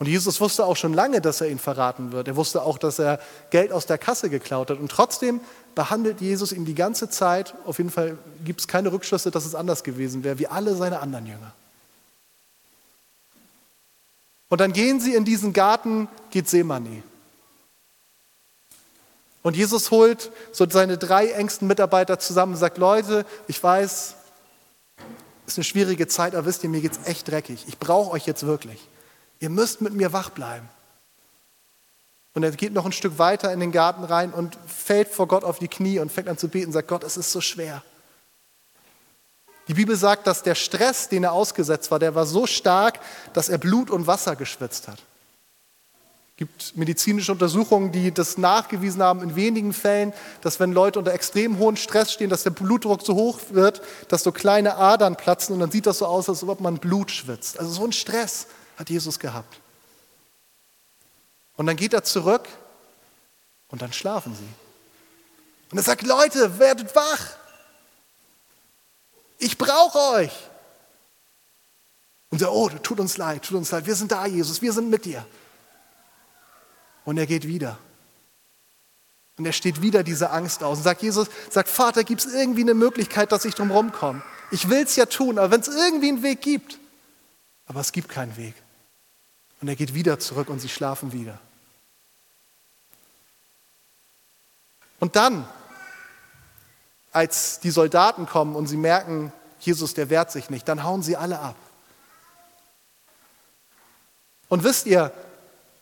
Und 0.00 0.06
Jesus 0.06 0.40
wusste 0.40 0.64
auch 0.64 0.76
schon 0.76 0.94
lange, 0.94 1.20
dass 1.20 1.42
er 1.42 1.48
ihn 1.48 1.60
verraten 1.60 2.10
wird. 2.10 2.26
Er 2.26 2.34
wusste 2.34 2.62
auch, 2.62 2.78
dass 2.78 2.98
er 2.98 3.20
Geld 3.50 3.70
aus 3.70 3.84
der 3.86 3.98
Kasse 3.98 4.30
geklaut 4.30 4.70
hat. 4.70 4.78
Und 4.78 4.90
trotzdem 4.90 5.40
behandelt 5.74 6.20
Jesus 6.20 6.52
ihn 6.52 6.64
die 6.64 6.74
ganze 6.74 7.08
Zeit, 7.08 7.54
auf 7.64 7.78
jeden 7.78 7.90
Fall 7.90 8.18
gibt 8.44 8.60
es 8.60 8.68
keine 8.68 8.92
Rückschlüsse, 8.92 9.30
dass 9.30 9.44
es 9.44 9.54
anders 9.54 9.84
gewesen 9.84 10.24
wäre, 10.24 10.38
wie 10.38 10.46
alle 10.46 10.74
seine 10.74 11.00
anderen 11.00 11.26
Jünger. 11.26 11.52
Und 14.48 14.60
dann 14.60 14.72
gehen 14.72 15.00
sie 15.00 15.14
in 15.14 15.24
diesen 15.24 15.52
Garten 15.52 16.08
Gethsemane. 16.30 17.02
Und 19.42 19.56
Jesus 19.56 19.90
holt 19.90 20.30
so 20.52 20.68
seine 20.68 20.98
drei 20.98 21.28
engsten 21.28 21.66
Mitarbeiter 21.66 22.18
zusammen 22.18 22.52
und 22.54 22.58
sagt, 22.58 22.76
Leute, 22.76 23.24
ich 23.46 23.62
weiß, 23.62 24.16
es 25.46 25.52
ist 25.54 25.58
eine 25.58 25.64
schwierige 25.64 26.08
Zeit, 26.08 26.34
aber 26.34 26.46
wisst 26.46 26.62
ihr, 26.62 26.68
mir 26.68 26.80
geht 26.80 26.92
es 26.92 27.06
echt 27.06 27.28
dreckig. 27.28 27.64
Ich 27.68 27.78
brauche 27.78 28.10
euch 28.10 28.26
jetzt 28.26 28.44
wirklich. 28.44 28.86
Ihr 29.38 29.50
müsst 29.50 29.80
mit 29.80 29.94
mir 29.94 30.12
wach 30.12 30.30
bleiben. 30.30 30.68
Und 32.34 32.44
er 32.44 32.52
geht 32.52 32.72
noch 32.72 32.86
ein 32.86 32.92
Stück 32.92 33.18
weiter 33.18 33.52
in 33.52 33.60
den 33.60 33.72
Garten 33.72 34.04
rein 34.04 34.32
und 34.32 34.56
fällt 34.66 35.08
vor 35.08 35.26
Gott 35.26 35.42
auf 35.42 35.58
die 35.58 35.68
Knie 35.68 35.98
und 35.98 36.12
fängt 36.12 36.28
an 36.28 36.38
zu 36.38 36.48
beten 36.48 36.66
und 36.66 36.72
sagt, 36.72 36.88
Gott, 36.88 37.02
es 37.02 37.16
ist 37.16 37.32
so 37.32 37.40
schwer. 37.40 37.82
Die 39.66 39.74
Bibel 39.74 39.96
sagt, 39.96 40.26
dass 40.26 40.42
der 40.42 40.54
Stress, 40.54 41.08
den 41.08 41.24
er 41.24 41.32
ausgesetzt 41.32 41.90
war, 41.90 41.98
der 41.98 42.14
war 42.14 42.26
so 42.26 42.46
stark, 42.46 43.00
dass 43.32 43.48
er 43.48 43.58
Blut 43.58 43.90
und 43.90 44.06
Wasser 44.06 44.36
geschwitzt 44.36 44.88
hat. 44.88 44.98
Es 44.98 46.36
gibt 46.36 46.76
medizinische 46.76 47.32
Untersuchungen, 47.32 47.92
die 47.92 48.12
das 48.12 48.38
nachgewiesen 48.38 49.02
haben 49.02 49.22
in 49.22 49.36
wenigen 49.36 49.72
Fällen, 49.72 50.12
dass 50.40 50.58
wenn 50.58 50.72
Leute 50.72 50.98
unter 50.98 51.12
extrem 51.12 51.58
hohem 51.58 51.76
Stress 51.76 52.12
stehen, 52.12 52.30
dass 52.30 52.44
der 52.44 52.50
Blutdruck 52.50 53.02
so 53.02 53.14
hoch 53.14 53.38
wird, 53.50 53.82
dass 54.08 54.22
so 54.22 54.32
kleine 54.32 54.76
Adern 54.76 55.16
platzen 55.16 55.54
und 55.54 55.60
dann 55.60 55.70
sieht 55.70 55.86
das 55.86 55.98
so 55.98 56.06
aus, 56.06 56.28
als 56.28 56.42
ob 56.42 56.60
man 56.60 56.78
Blut 56.78 57.10
schwitzt. 57.10 57.60
Also 57.60 57.70
so 57.70 57.84
ein 57.84 57.92
Stress 57.92 58.46
hat 58.76 58.88
Jesus 58.88 59.18
gehabt. 59.18 59.60
Und 61.60 61.66
dann 61.66 61.76
geht 61.76 61.92
er 61.92 62.02
zurück 62.02 62.48
und 63.68 63.82
dann 63.82 63.92
schlafen 63.92 64.34
sie. 64.34 64.48
Und 65.70 65.76
er 65.76 65.84
sagt, 65.84 66.00
Leute, 66.00 66.58
werdet 66.58 66.96
wach. 66.96 67.20
Ich 69.36 69.58
brauche 69.58 69.98
euch. 70.14 70.32
Und 72.30 72.38
sie, 72.38 72.50
oh, 72.50 72.70
tut 72.70 72.98
uns 72.98 73.18
leid, 73.18 73.42
tut 73.42 73.58
uns 73.58 73.70
leid. 73.72 73.84
Wir 73.84 73.94
sind 73.94 74.10
da, 74.10 74.24
Jesus, 74.24 74.62
wir 74.62 74.72
sind 74.72 74.88
mit 74.88 75.04
dir. 75.04 75.26
Und 77.04 77.18
er 77.18 77.26
geht 77.26 77.46
wieder. 77.46 77.76
Und 79.36 79.44
er 79.44 79.52
steht 79.52 79.82
wieder 79.82 80.02
diese 80.02 80.30
Angst 80.30 80.62
aus 80.62 80.78
und 80.78 80.84
sagt, 80.84 81.02
Jesus, 81.02 81.28
sagt, 81.50 81.68
Vater, 81.68 82.04
gibt 82.04 82.24
es 82.24 82.32
irgendwie 82.32 82.62
eine 82.62 82.72
Möglichkeit, 82.72 83.32
dass 83.32 83.44
ich 83.44 83.54
drum 83.54 83.70
rumkomme? 83.70 84.22
Ich 84.50 84.70
will 84.70 84.82
es 84.82 84.96
ja 84.96 85.04
tun, 85.04 85.38
aber 85.38 85.50
wenn 85.50 85.60
es 85.60 85.68
irgendwie 85.68 86.08
einen 86.08 86.22
Weg 86.22 86.40
gibt. 86.40 86.78
Aber 87.66 87.80
es 87.80 87.92
gibt 87.92 88.08
keinen 88.08 88.34
Weg. 88.38 88.54
Und 89.60 89.68
er 89.68 89.76
geht 89.76 89.92
wieder 89.92 90.18
zurück 90.18 90.48
und 90.48 90.60
sie 90.60 90.70
schlafen 90.70 91.12
wieder. 91.12 91.38
Und 95.00 95.16
dann, 95.16 95.48
als 97.10 97.58
die 97.58 97.70
Soldaten 97.70 98.26
kommen 98.26 98.54
und 98.54 98.68
sie 98.68 98.76
merken, 98.76 99.32
Jesus, 99.58 99.94
der 99.94 100.10
wehrt 100.10 100.30
sich 100.30 100.50
nicht, 100.50 100.68
dann 100.68 100.84
hauen 100.84 101.02
sie 101.02 101.16
alle 101.16 101.40
ab. 101.40 101.56
Und 104.48 104.62
wisst 104.64 104.86
ihr, 104.86 105.12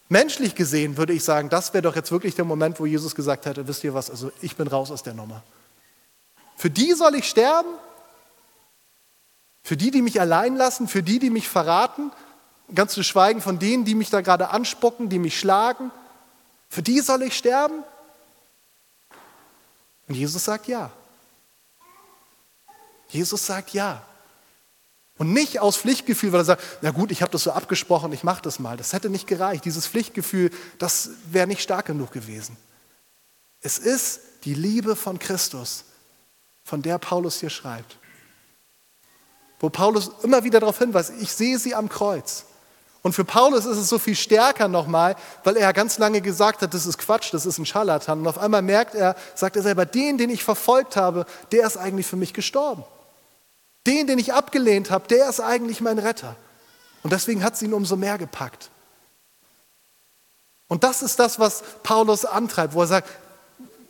menschlich 0.09 0.54
gesehen 0.54 0.96
würde 0.96 1.12
ich 1.12 1.24
sagen, 1.24 1.48
das 1.48 1.74
wäre 1.74 1.83
doch 1.83 1.96
jetzt 1.96 2.12
wirklich 2.12 2.35
der 2.35 2.44
Moment, 2.44 2.81
wo 2.81 2.87
Jesus 2.87 3.14
gesagt 3.14 3.46
hätte, 3.46 3.66
wisst 3.68 3.85
ihr 3.85 3.94
was, 3.94 4.11
also 4.11 4.33
ich 4.40 4.57
bin 4.57 4.68
raus 4.68 4.90
aus 4.90 5.02
der 5.02 5.14
Nummer. 5.14 5.42
Für 6.57 6.70
die 6.70 6.92
soll 6.92 7.14
ich 7.14 7.28
sterben? 7.28 7.68
Für 9.62 9.76
die, 9.76 9.90
die 9.90 10.02
mich 10.02 10.20
allein 10.20 10.57
lassen, 10.57 10.88
für 10.88 11.02
die, 11.02 11.18
die 11.18 11.31
mich 11.31 11.48
verraten, 11.48 12.11
ganz 12.74 12.92
zu 12.94 13.02
schweigen 13.02 13.40
von 13.40 13.59
denen, 13.59 13.85
die 13.85 13.94
mich 13.94 14.11
da 14.11 14.20
gerade 14.20 14.50
anspucken, 14.50 15.09
die 15.09 15.18
mich 15.18 15.38
schlagen, 15.38 15.90
für 16.68 16.83
die 16.83 17.00
soll 17.00 17.22
ich 17.22 17.37
sterben? 17.37 17.85
Und 20.09 20.14
Jesus 20.14 20.44
sagt 20.44 20.66
ja. 20.66 20.90
Jesus 23.09 23.47
sagt 23.47 23.71
ja. 23.71 24.03
Und 25.18 25.33
nicht 25.33 25.59
aus 25.59 25.77
Pflichtgefühl, 25.77 26.33
weil 26.33 26.40
er 26.40 26.44
sagt, 26.44 26.62
na 26.81 26.90
gut, 26.90 27.11
ich 27.11 27.23
habe 27.23 27.33
das 27.33 27.42
so 27.42 27.51
abgesprochen, 27.51 28.12
ich 28.12 28.23
mache 28.23 28.42
das 28.42 28.59
mal. 28.59 28.77
Das 28.77 28.92
hätte 28.92 29.11
nicht 29.11 29.27
gereicht. 29.27 29.64
Dieses 29.64 29.87
Pflichtgefühl, 29.87 30.51
das 30.79 31.11
wäre 31.31 31.47
nicht 31.47 31.61
stark 31.61 31.87
genug 31.87 32.12
gewesen. 32.12 32.57
Es 33.61 33.79
ist 33.79 34.21
die 34.44 34.55
Liebe 34.55 34.94
von 34.94 35.18
Christus, 35.18 35.85
von 36.62 36.83
der 36.83 36.99
Paulus 36.99 37.40
hier 37.40 37.51
schreibt. 37.51 37.99
Wo 39.59 39.68
Paulus 39.68 40.12
immer 40.23 40.44
wieder 40.44 40.61
darauf 40.61 40.79
hinweist, 40.79 41.12
ich 41.21 41.33
sehe 41.33 41.59
sie 41.59 41.75
am 41.75 41.88
Kreuz. 41.88 42.44
Und 43.02 43.12
für 43.12 43.24
Paulus 43.24 43.64
ist 43.64 43.78
es 43.78 43.88
so 43.88 43.98
viel 43.98 44.16
stärker 44.16 44.68
nochmal, 44.68 45.14
weil 45.44 45.56
er 45.56 45.72
ganz 45.72 45.98
lange 45.98 46.20
gesagt 46.20 46.62
hat, 46.62 46.74
das 46.74 46.84
ist 46.84 46.98
Quatsch, 46.98 47.32
das 47.32 47.46
ist 47.46 47.58
ein 47.58 47.66
Scharlatan. 47.66 48.20
Und 48.20 48.26
auf 48.26 48.38
einmal 48.38 48.62
merkt 48.62 48.94
er, 48.94 49.14
sagt 49.34 49.56
er 49.56 49.62
selber, 49.62 49.87
den, 49.87 50.18
den 50.18 50.30
ich 50.30 50.42
verfolgt 50.42 50.96
habe, 50.96 51.24
der 51.52 51.66
ist 51.66 51.76
eigentlich 51.76 52.06
für 52.06 52.16
mich 52.16 52.34
gestorben. 52.34 52.84
Den, 53.87 54.06
den 54.06 54.18
ich 54.18 54.32
abgelehnt 54.32 54.90
habe, 54.90 55.06
der 55.08 55.28
ist 55.28 55.40
eigentlich 55.40 55.80
mein 55.80 55.98
Retter. 55.98 56.34
Und 57.02 57.12
deswegen 57.12 57.44
hat 57.44 57.54
es 57.54 57.62
ihn 57.62 57.72
umso 57.72 57.96
mehr 57.96 58.18
gepackt. 58.18 58.70
Und 60.66 60.84
das 60.84 61.00
ist 61.00 61.18
das, 61.18 61.38
was 61.38 61.62
Paulus 61.82 62.24
antreibt, 62.24 62.74
wo 62.74 62.82
er 62.82 62.88
sagt, 62.88 63.08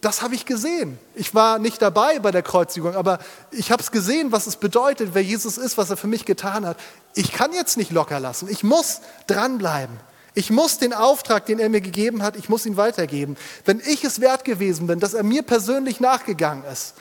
das 0.01 0.23
habe 0.23 0.35
ich 0.35 0.47
gesehen. 0.47 0.99
Ich 1.15 1.35
war 1.35 1.59
nicht 1.59 1.83
dabei 1.83 2.21
bei 2.21 2.31
der 2.31 2.43
Kreuzigung, 2.43 2.95
aber 2.95 3.19
ich 3.51 3.73
habe 3.73 3.83
es 3.83 3.91
gesehen, 3.91 4.31
was 4.31 4.47
es 4.47 4.57
bedeutet, 4.57 5.11
wer 5.13 5.23
Jesus 5.23 5.59
ist, 5.59 5.77
was 5.77 5.91
er 5.91 5.97
für 5.97 6.07
mich 6.07 6.25
getan 6.25 6.65
hat. 6.65 6.77
Ich 7.15 7.33
kann 7.33 7.53
jetzt 7.53 7.77
nicht 7.77 7.91
locker 7.91 8.21
lassen. 8.21 8.49
Ich 8.49 8.63
muss 8.63 9.01
dranbleiben. 9.27 9.97
Ich 10.35 10.51
muss 10.51 10.79
den 10.79 10.93
Auftrag, 10.93 11.47
den 11.47 11.59
er 11.59 11.69
mir 11.69 11.81
gegeben 11.81 12.23
hat, 12.23 12.37
ich 12.37 12.49
muss 12.49 12.65
ihn 12.65 12.77
weitergeben. 12.77 13.37
Wenn 13.65 13.81
ich 13.81 14.05
es 14.05 14.21
wert 14.21 14.45
gewesen 14.45 14.87
bin, 14.87 15.01
dass 15.01 15.15
er 15.15 15.25
mir 15.25 15.43
persönlich 15.43 15.99
nachgegangen 15.99 16.63
ist, 16.73 16.95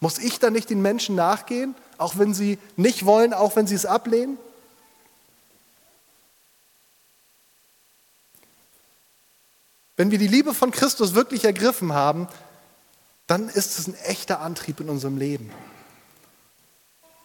muss 0.00 0.18
ich 0.18 0.38
dann 0.38 0.52
nicht 0.52 0.68
den 0.68 0.82
Menschen 0.82 1.14
nachgehen, 1.14 1.74
auch 1.96 2.18
wenn 2.18 2.34
sie 2.34 2.58
nicht 2.76 3.06
wollen, 3.06 3.32
auch 3.32 3.56
wenn 3.56 3.66
sie 3.66 3.76
es 3.76 3.86
ablehnen? 3.86 4.36
Wenn 9.96 10.10
wir 10.10 10.18
die 10.18 10.28
Liebe 10.28 10.54
von 10.54 10.70
Christus 10.70 11.14
wirklich 11.14 11.44
ergriffen 11.44 11.92
haben, 11.92 12.28
dann 13.26 13.48
ist 13.48 13.78
es 13.78 13.86
ein 13.86 13.94
echter 14.04 14.40
Antrieb 14.40 14.80
in 14.80 14.88
unserem 14.88 15.16
Leben. 15.16 15.50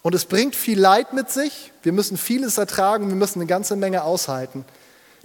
Und 0.01 0.15
es 0.15 0.25
bringt 0.25 0.55
viel 0.55 0.79
Leid 0.79 1.13
mit 1.13 1.29
sich. 1.29 1.71
Wir 1.84 1.91
müssen 1.91 2.17
vieles 2.17 2.57
ertragen, 2.57 3.10
wir 3.10 3.15
müssen 3.15 3.39
eine 3.39 3.47
ganze 3.47 3.75
Menge 3.75 4.03
aushalten. 4.03 4.65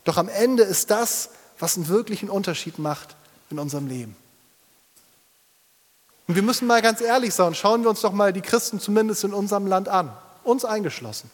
Doch 0.04 0.18
am 0.18 0.28
Ende 0.28 0.64
ist 0.64 0.90
das, 0.90 1.30
was 1.58 1.76
einen 1.76 1.88
wirklichen 1.88 2.28
Unterschied 2.28 2.78
macht 2.78 3.16
in 3.50 3.58
unserem 3.58 3.86
Leben. 3.86 4.16
Und 6.28 6.34
wir 6.34 6.42
müssen 6.42 6.66
mal 6.66 6.82
ganz 6.82 7.00
ehrlich 7.00 7.32
sein, 7.32 7.54
schauen 7.54 7.82
wir 7.82 7.90
uns 7.90 8.00
doch 8.00 8.12
mal 8.12 8.32
die 8.32 8.40
Christen 8.40 8.80
zumindest 8.80 9.24
in 9.24 9.32
unserem 9.32 9.66
Land 9.66 9.88
an, 9.88 10.14
uns 10.42 10.64
eingeschlossen. 10.64 11.30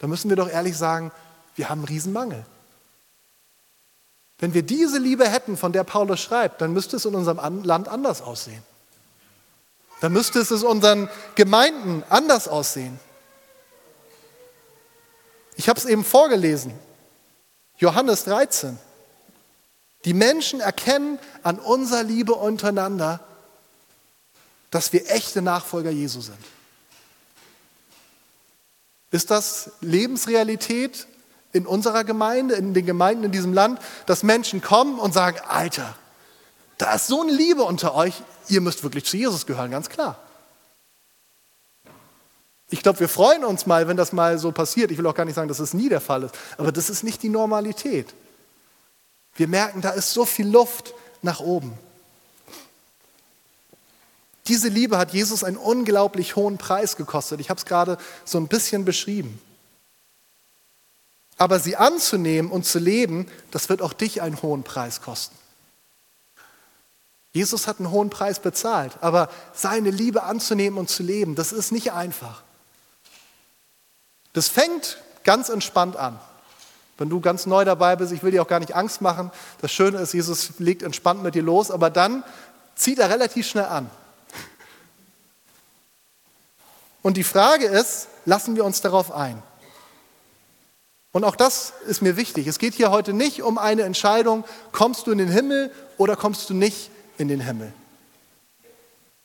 Da 0.00 0.08
müssen 0.08 0.28
wir 0.28 0.36
doch 0.36 0.48
ehrlich 0.48 0.76
sagen, 0.76 1.12
wir 1.54 1.68
haben 1.68 1.80
einen 1.80 1.88
Riesenmangel. 1.88 2.44
Wenn 4.44 4.52
wir 4.52 4.62
diese 4.62 4.98
Liebe 4.98 5.26
hätten, 5.26 5.56
von 5.56 5.72
der 5.72 5.84
Paulus 5.84 6.20
schreibt, 6.20 6.60
dann 6.60 6.74
müsste 6.74 6.96
es 6.96 7.06
in 7.06 7.14
unserem 7.14 7.64
Land 7.64 7.88
anders 7.88 8.20
aussehen. 8.20 8.62
Dann 10.02 10.12
müsste 10.12 10.40
es 10.40 10.50
in 10.50 10.62
unseren 10.64 11.08
Gemeinden 11.34 12.04
anders 12.10 12.46
aussehen. 12.46 13.00
Ich 15.56 15.70
habe 15.70 15.80
es 15.80 15.86
eben 15.86 16.04
vorgelesen. 16.04 16.74
Johannes 17.78 18.24
13. 18.24 18.78
Die 20.04 20.12
Menschen 20.12 20.60
erkennen 20.60 21.18
an 21.42 21.58
unserer 21.58 22.02
Liebe 22.02 22.34
untereinander, 22.34 23.20
dass 24.70 24.92
wir 24.92 25.10
echte 25.10 25.40
Nachfolger 25.40 25.90
Jesu 25.90 26.20
sind. 26.20 26.36
Ist 29.10 29.30
das 29.30 29.70
Lebensrealität 29.80 31.06
in 31.54 31.66
unserer 31.66 32.02
Gemeinde, 32.04 32.56
in 32.56 32.74
den 32.74 32.84
Gemeinden 32.84 33.24
in 33.24 33.32
diesem 33.32 33.54
Land, 33.54 33.80
dass 34.06 34.24
Menschen 34.24 34.60
kommen 34.60 34.98
und 34.98 35.14
sagen, 35.14 35.38
Alter, 35.48 35.94
da 36.78 36.94
ist 36.94 37.06
so 37.06 37.22
eine 37.22 37.32
Liebe 37.32 37.62
unter 37.62 37.94
euch, 37.94 38.14
ihr 38.48 38.60
müsst 38.60 38.82
wirklich 38.82 39.04
zu 39.04 39.16
Jesus 39.16 39.46
gehören, 39.46 39.70
ganz 39.70 39.88
klar. 39.88 40.18
Ich 42.70 42.82
glaube, 42.82 42.98
wir 42.98 43.08
freuen 43.08 43.44
uns 43.44 43.66
mal, 43.66 43.86
wenn 43.86 43.96
das 43.96 44.12
mal 44.12 44.36
so 44.38 44.50
passiert. 44.50 44.90
Ich 44.90 44.98
will 44.98 45.06
auch 45.06 45.14
gar 45.14 45.24
nicht 45.24 45.36
sagen, 45.36 45.46
dass 45.46 45.60
es 45.60 45.74
nie 45.74 45.88
der 45.88 46.00
Fall 46.00 46.24
ist, 46.24 46.34
aber 46.58 46.72
das 46.72 46.90
ist 46.90 47.04
nicht 47.04 47.22
die 47.22 47.28
Normalität. 47.28 48.12
Wir 49.36 49.46
merken, 49.46 49.80
da 49.80 49.90
ist 49.90 50.12
so 50.12 50.24
viel 50.24 50.48
Luft 50.48 50.92
nach 51.22 51.38
oben. 51.38 51.78
Diese 54.48 54.68
Liebe 54.68 54.98
hat 54.98 55.12
Jesus 55.12 55.44
einen 55.44 55.56
unglaublich 55.56 56.34
hohen 56.34 56.58
Preis 56.58 56.96
gekostet. 56.96 57.38
Ich 57.38 57.48
habe 57.48 57.58
es 57.58 57.64
gerade 57.64 57.96
so 58.24 58.38
ein 58.38 58.48
bisschen 58.48 58.84
beschrieben. 58.84 59.40
Aber 61.36 61.58
sie 61.58 61.76
anzunehmen 61.76 62.50
und 62.50 62.64
zu 62.64 62.78
leben, 62.78 63.28
das 63.50 63.68
wird 63.68 63.82
auch 63.82 63.92
dich 63.92 64.22
einen 64.22 64.40
hohen 64.42 64.62
Preis 64.62 65.00
kosten. 65.00 65.36
Jesus 67.32 67.66
hat 67.66 67.80
einen 67.80 67.90
hohen 67.90 68.10
Preis 68.10 68.38
bezahlt, 68.38 68.92
aber 69.00 69.28
seine 69.52 69.90
Liebe 69.90 70.22
anzunehmen 70.22 70.78
und 70.78 70.88
zu 70.88 71.02
leben, 71.02 71.34
das 71.34 71.50
ist 71.52 71.72
nicht 71.72 71.92
einfach. 71.92 72.42
Das 74.32 74.48
fängt 74.48 74.98
ganz 75.24 75.48
entspannt 75.48 75.96
an. 75.96 76.18
Wenn 76.96 77.08
du 77.08 77.20
ganz 77.20 77.46
neu 77.46 77.64
dabei 77.64 77.96
bist, 77.96 78.12
ich 78.12 78.22
will 78.22 78.30
dir 78.30 78.42
auch 78.42 78.48
gar 78.48 78.60
nicht 78.60 78.76
Angst 78.76 79.00
machen. 79.00 79.32
Das 79.60 79.72
Schöne 79.72 79.98
ist, 79.98 80.14
Jesus 80.14 80.50
legt 80.58 80.84
entspannt 80.84 81.24
mit 81.24 81.34
dir 81.34 81.42
los, 81.42 81.72
aber 81.72 81.90
dann 81.90 82.22
zieht 82.76 83.00
er 83.00 83.10
relativ 83.10 83.48
schnell 83.48 83.64
an. 83.64 83.90
Und 87.02 87.16
die 87.16 87.24
Frage 87.24 87.66
ist, 87.66 88.06
lassen 88.24 88.54
wir 88.54 88.64
uns 88.64 88.80
darauf 88.80 89.10
ein? 89.12 89.42
Und 91.14 91.22
auch 91.22 91.36
das 91.36 91.74
ist 91.86 92.02
mir 92.02 92.16
wichtig. 92.16 92.48
Es 92.48 92.58
geht 92.58 92.74
hier 92.74 92.90
heute 92.90 93.12
nicht 93.12 93.40
um 93.40 93.56
eine 93.56 93.82
Entscheidung, 93.82 94.42
kommst 94.72 95.06
du 95.06 95.12
in 95.12 95.18
den 95.18 95.28
Himmel 95.28 95.70
oder 95.96 96.16
kommst 96.16 96.50
du 96.50 96.54
nicht 96.54 96.90
in 97.18 97.28
den 97.28 97.38
Himmel. 97.38 97.72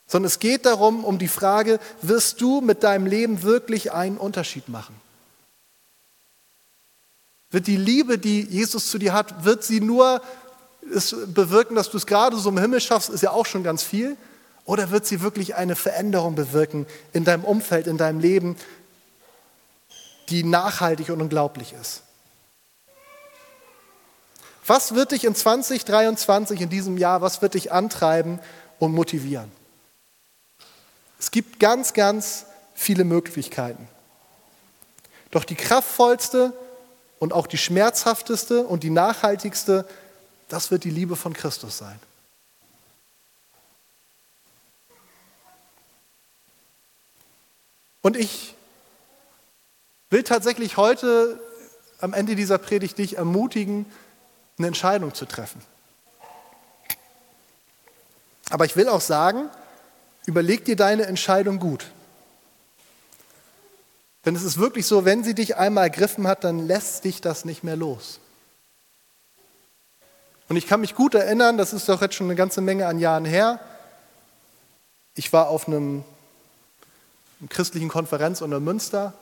Sondern 0.06 0.28
es 0.28 0.38
geht 0.38 0.66
darum, 0.66 1.04
um 1.04 1.18
die 1.18 1.26
Frage, 1.26 1.80
wirst 2.00 2.40
du 2.40 2.60
mit 2.60 2.84
deinem 2.84 3.06
Leben 3.06 3.42
wirklich 3.42 3.90
einen 3.90 4.18
Unterschied 4.18 4.68
machen? 4.68 4.94
Wird 7.50 7.66
die 7.66 7.76
Liebe, 7.76 8.18
die 8.18 8.42
Jesus 8.42 8.88
zu 8.88 8.98
dir 8.98 9.12
hat, 9.12 9.44
wird 9.44 9.64
sie 9.64 9.80
nur 9.80 10.22
es 10.94 11.16
bewirken, 11.26 11.74
dass 11.74 11.90
du 11.90 11.96
es 11.96 12.06
gerade 12.06 12.36
so 12.36 12.50
im 12.50 12.58
Himmel 12.58 12.80
schaffst, 12.80 13.10
ist 13.10 13.24
ja 13.24 13.32
auch 13.32 13.46
schon 13.46 13.64
ganz 13.64 13.82
viel. 13.82 14.16
Oder 14.64 14.92
wird 14.92 15.06
sie 15.06 15.22
wirklich 15.22 15.56
eine 15.56 15.74
Veränderung 15.74 16.36
bewirken 16.36 16.86
in 17.12 17.24
deinem 17.24 17.42
Umfeld, 17.42 17.88
in 17.88 17.96
deinem 17.96 18.20
Leben, 18.20 18.54
die 20.30 20.44
nachhaltig 20.44 21.10
und 21.10 21.20
unglaublich 21.20 21.72
ist. 21.72 22.02
Was 24.66 24.94
wird 24.94 25.10
dich 25.10 25.24
in 25.24 25.34
2023, 25.34 26.60
in 26.60 26.68
diesem 26.68 26.96
Jahr, 26.96 27.20
was 27.20 27.42
wird 27.42 27.54
dich 27.54 27.72
antreiben 27.72 28.38
und 28.78 28.92
motivieren? 28.92 29.50
Es 31.18 31.30
gibt 31.30 31.58
ganz, 31.58 31.92
ganz 31.92 32.46
viele 32.74 33.04
Möglichkeiten. 33.04 33.88
Doch 35.32 35.44
die 35.44 35.56
kraftvollste 35.56 36.52
und 37.18 37.32
auch 37.32 37.46
die 37.46 37.58
schmerzhafteste 37.58 38.64
und 38.64 38.82
die 38.82 38.90
nachhaltigste, 38.90 39.86
das 40.48 40.70
wird 40.70 40.84
die 40.84 40.90
Liebe 40.90 41.16
von 41.16 41.32
Christus 41.32 41.78
sein. 41.78 41.98
Und 48.02 48.16
ich 48.16 48.54
will 50.10 50.24
tatsächlich 50.24 50.76
heute 50.76 51.40
am 52.00 52.12
Ende 52.12 52.34
dieser 52.36 52.58
Predigt 52.58 52.98
dich 52.98 53.16
ermutigen, 53.16 53.86
eine 54.58 54.66
Entscheidung 54.66 55.14
zu 55.14 55.24
treffen. 55.24 55.62
Aber 58.50 58.64
ich 58.64 58.76
will 58.76 58.88
auch 58.88 59.00
sagen, 59.00 59.48
überleg 60.26 60.64
dir 60.64 60.76
deine 60.76 61.06
Entscheidung 61.06 61.60
gut. 61.60 61.86
Denn 64.24 64.34
es 64.34 64.42
ist 64.42 64.58
wirklich 64.58 64.86
so, 64.86 65.04
wenn 65.04 65.24
sie 65.24 65.34
dich 65.34 65.56
einmal 65.56 65.84
ergriffen 65.84 66.26
hat, 66.26 66.44
dann 66.44 66.66
lässt 66.66 67.04
dich 67.04 67.20
das 67.20 67.44
nicht 67.44 67.64
mehr 67.64 67.76
los. 67.76 68.18
Und 70.48 70.56
ich 70.56 70.66
kann 70.66 70.80
mich 70.80 70.94
gut 70.94 71.14
erinnern, 71.14 71.56
das 71.56 71.72
ist 71.72 71.88
doch 71.88 72.02
jetzt 72.02 72.16
schon 72.16 72.26
eine 72.26 72.34
ganze 72.34 72.60
Menge 72.60 72.86
an 72.86 72.98
Jahren 72.98 73.24
her. 73.24 73.60
Ich 75.14 75.32
war 75.32 75.48
auf 75.48 75.68
einem, 75.68 76.04
einer 77.38 77.48
christlichen 77.48 77.88
Konferenz 77.88 78.42
unter 78.42 78.60
Münster. 78.60 79.14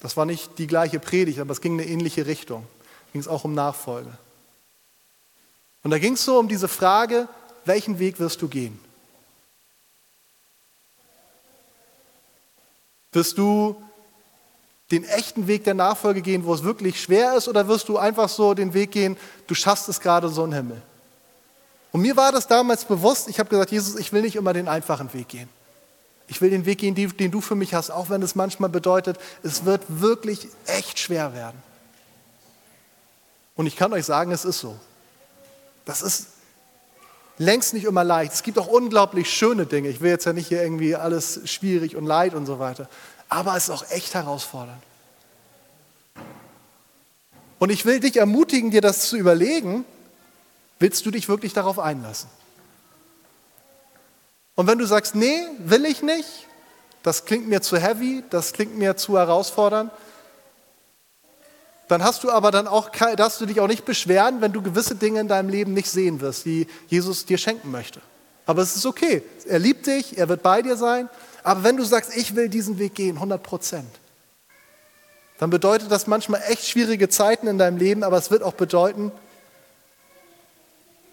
Das 0.00 0.16
war 0.16 0.26
nicht 0.26 0.58
die 0.58 0.66
gleiche 0.66 1.00
Predigt, 1.00 1.38
aber 1.38 1.52
es 1.52 1.60
ging 1.60 1.74
in 1.74 1.80
eine 1.80 1.90
ähnliche 1.90 2.26
Richtung. 2.26 2.66
Ging 3.12 3.20
es 3.20 3.28
auch 3.28 3.44
um 3.44 3.54
Nachfolge. 3.54 4.16
Und 5.82 5.90
da 5.90 5.98
ging 5.98 6.14
es 6.14 6.24
so 6.24 6.38
um 6.38 6.48
diese 6.48 6.68
Frage, 6.68 7.28
welchen 7.64 7.98
Weg 7.98 8.18
wirst 8.18 8.42
du 8.42 8.48
gehen? 8.48 8.78
Wirst 13.12 13.38
du 13.38 13.76
den 14.90 15.04
echten 15.04 15.46
Weg 15.46 15.64
der 15.64 15.74
Nachfolge 15.74 16.22
gehen, 16.22 16.44
wo 16.44 16.54
es 16.54 16.62
wirklich 16.62 17.00
schwer 17.00 17.34
ist, 17.34 17.48
oder 17.48 17.66
wirst 17.66 17.88
du 17.88 17.98
einfach 17.98 18.28
so 18.28 18.54
den 18.54 18.74
Weg 18.74 18.92
gehen, 18.92 19.16
du 19.46 19.54
schaffst 19.54 19.88
es 19.88 20.00
gerade 20.00 20.28
so 20.28 20.44
im 20.44 20.52
Himmel? 20.52 20.80
Und 21.92 22.02
mir 22.02 22.16
war 22.16 22.30
das 22.30 22.46
damals 22.46 22.84
bewusst, 22.84 23.28
ich 23.28 23.38
habe 23.38 23.48
gesagt, 23.48 23.72
Jesus, 23.72 23.96
ich 23.96 24.12
will 24.12 24.22
nicht 24.22 24.36
immer 24.36 24.52
den 24.52 24.68
einfachen 24.68 25.12
Weg 25.14 25.28
gehen. 25.28 25.48
Ich 26.28 26.40
will 26.40 26.50
den 26.50 26.66
Weg 26.66 26.78
gehen, 26.78 26.94
den 26.94 27.30
du 27.30 27.40
für 27.40 27.54
mich 27.54 27.74
hast, 27.74 27.90
auch 27.90 28.10
wenn 28.10 28.22
es 28.22 28.34
manchmal 28.34 28.70
bedeutet, 28.70 29.18
es 29.42 29.64
wird 29.64 29.82
wirklich 29.88 30.48
echt 30.66 30.98
schwer 30.98 31.34
werden. 31.34 31.62
Und 33.54 33.66
ich 33.66 33.76
kann 33.76 33.92
euch 33.92 34.04
sagen, 34.04 34.32
es 34.32 34.44
ist 34.44 34.58
so. 34.58 34.76
Das 35.84 36.02
ist 36.02 36.26
längst 37.38 37.74
nicht 37.74 37.84
immer 37.84 38.04
leicht. 38.04 38.32
Es 38.32 38.42
gibt 38.42 38.58
auch 38.58 38.66
unglaublich 38.66 39.30
schöne 39.30 39.66
Dinge. 39.66 39.88
Ich 39.88 40.00
will 40.00 40.10
jetzt 40.10 40.24
ja 40.24 40.32
nicht 40.32 40.48
hier 40.48 40.62
irgendwie 40.62 40.96
alles 40.96 41.40
schwierig 41.44 41.96
und 41.96 42.06
leid 42.06 42.34
und 42.34 42.46
so 42.46 42.58
weiter. 42.58 42.88
Aber 43.28 43.56
es 43.56 43.64
ist 43.64 43.70
auch 43.70 43.90
echt 43.90 44.14
herausfordernd. 44.14 44.82
Und 47.58 47.70
ich 47.70 47.86
will 47.86 48.00
dich 48.00 48.16
ermutigen, 48.16 48.70
dir 48.70 48.80
das 48.80 49.08
zu 49.08 49.16
überlegen. 49.16 49.84
Willst 50.78 51.06
du 51.06 51.10
dich 51.10 51.28
wirklich 51.28 51.52
darauf 51.52 51.78
einlassen? 51.78 52.28
Und 54.56 54.66
wenn 54.66 54.78
du 54.78 54.86
sagst, 54.86 55.14
nee, 55.14 55.42
will 55.58 55.84
ich 55.84 56.02
nicht, 56.02 56.46
das 57.02 57.24
klingt 57.24 57.46
mir 57.46 57.62
zu 57.62 57.78
heavy, 57.78 58.24
das 58.30 58.52
klingt 58.52 58.76
mir 58.76 58.96
zu 58.96 59.16
herausfordernd, 59.16 59.92
dann 61.88 62.02
hast 62.02 62.24
du 62.24 62.32
aber 62.32 62.50
dann 62.50 62.66
auch, 62.66 62.88
darfst 62.90 63.40
du 63.40 63.46
dich 63.46 63.60
auch 63.60 63.68
nicht 63.68 63.84
beschweren, 63.84 64.40
wenn 64.40 64.52
du 64.52 64.60
gewisse 64.60 64.96
Dinge 64.96 65.20
in 65.20 65.28
deinem 65.28 65.48
Leben 65.48 65.72
nicht 65.72 65.88
sehen 65.88 66.20
wirst, 66.20 66.44
die 66.44 66.66
Jesus 66.88 67.26
dir 67.26 67.38
schenken 67.38 67.70
möchte. 67.70 68.00
Aber 68.44 68.62
es 68.62 68.74
ist 68.74 68.86
okay. 68.86 69.22
Er 69.46 69.60
liebt 69.60 69.86
dich, 69.86 70.18
er 70.18 70.28
wird 70.28 70.42
bei 70.42 70.62
dir 70.62 70.76
sein. 70.76 71.08
Aber 71.44 71.62
wenn 71.62 71.76
du 71.76 71.84
sagst, 71.84 72.16
ich 72.16 72.34
will 72.34 72.48
diesen 72.48 72.78
Weg 72.78 72.96
gehen, 72.96 73.16
100 73.16 73.40
Prozent, 73.40 73.90
dann 75.38 75.50
bedeutet 75.50 75.92
das 75.92 76.06
manchmal 76.06 76.42
echt 76.48 76.66
schwierige 76.66 77.08
Zeiten 77.08 77.46
in 77.46 77.58
deinem 77.58 77.76
Leben, 77.76 78.02
aber 78.02 78.16
es 78.16 78.30
wird 78.30 78.42
auch 78.42 78.54
bedeuten, 78.54 79.12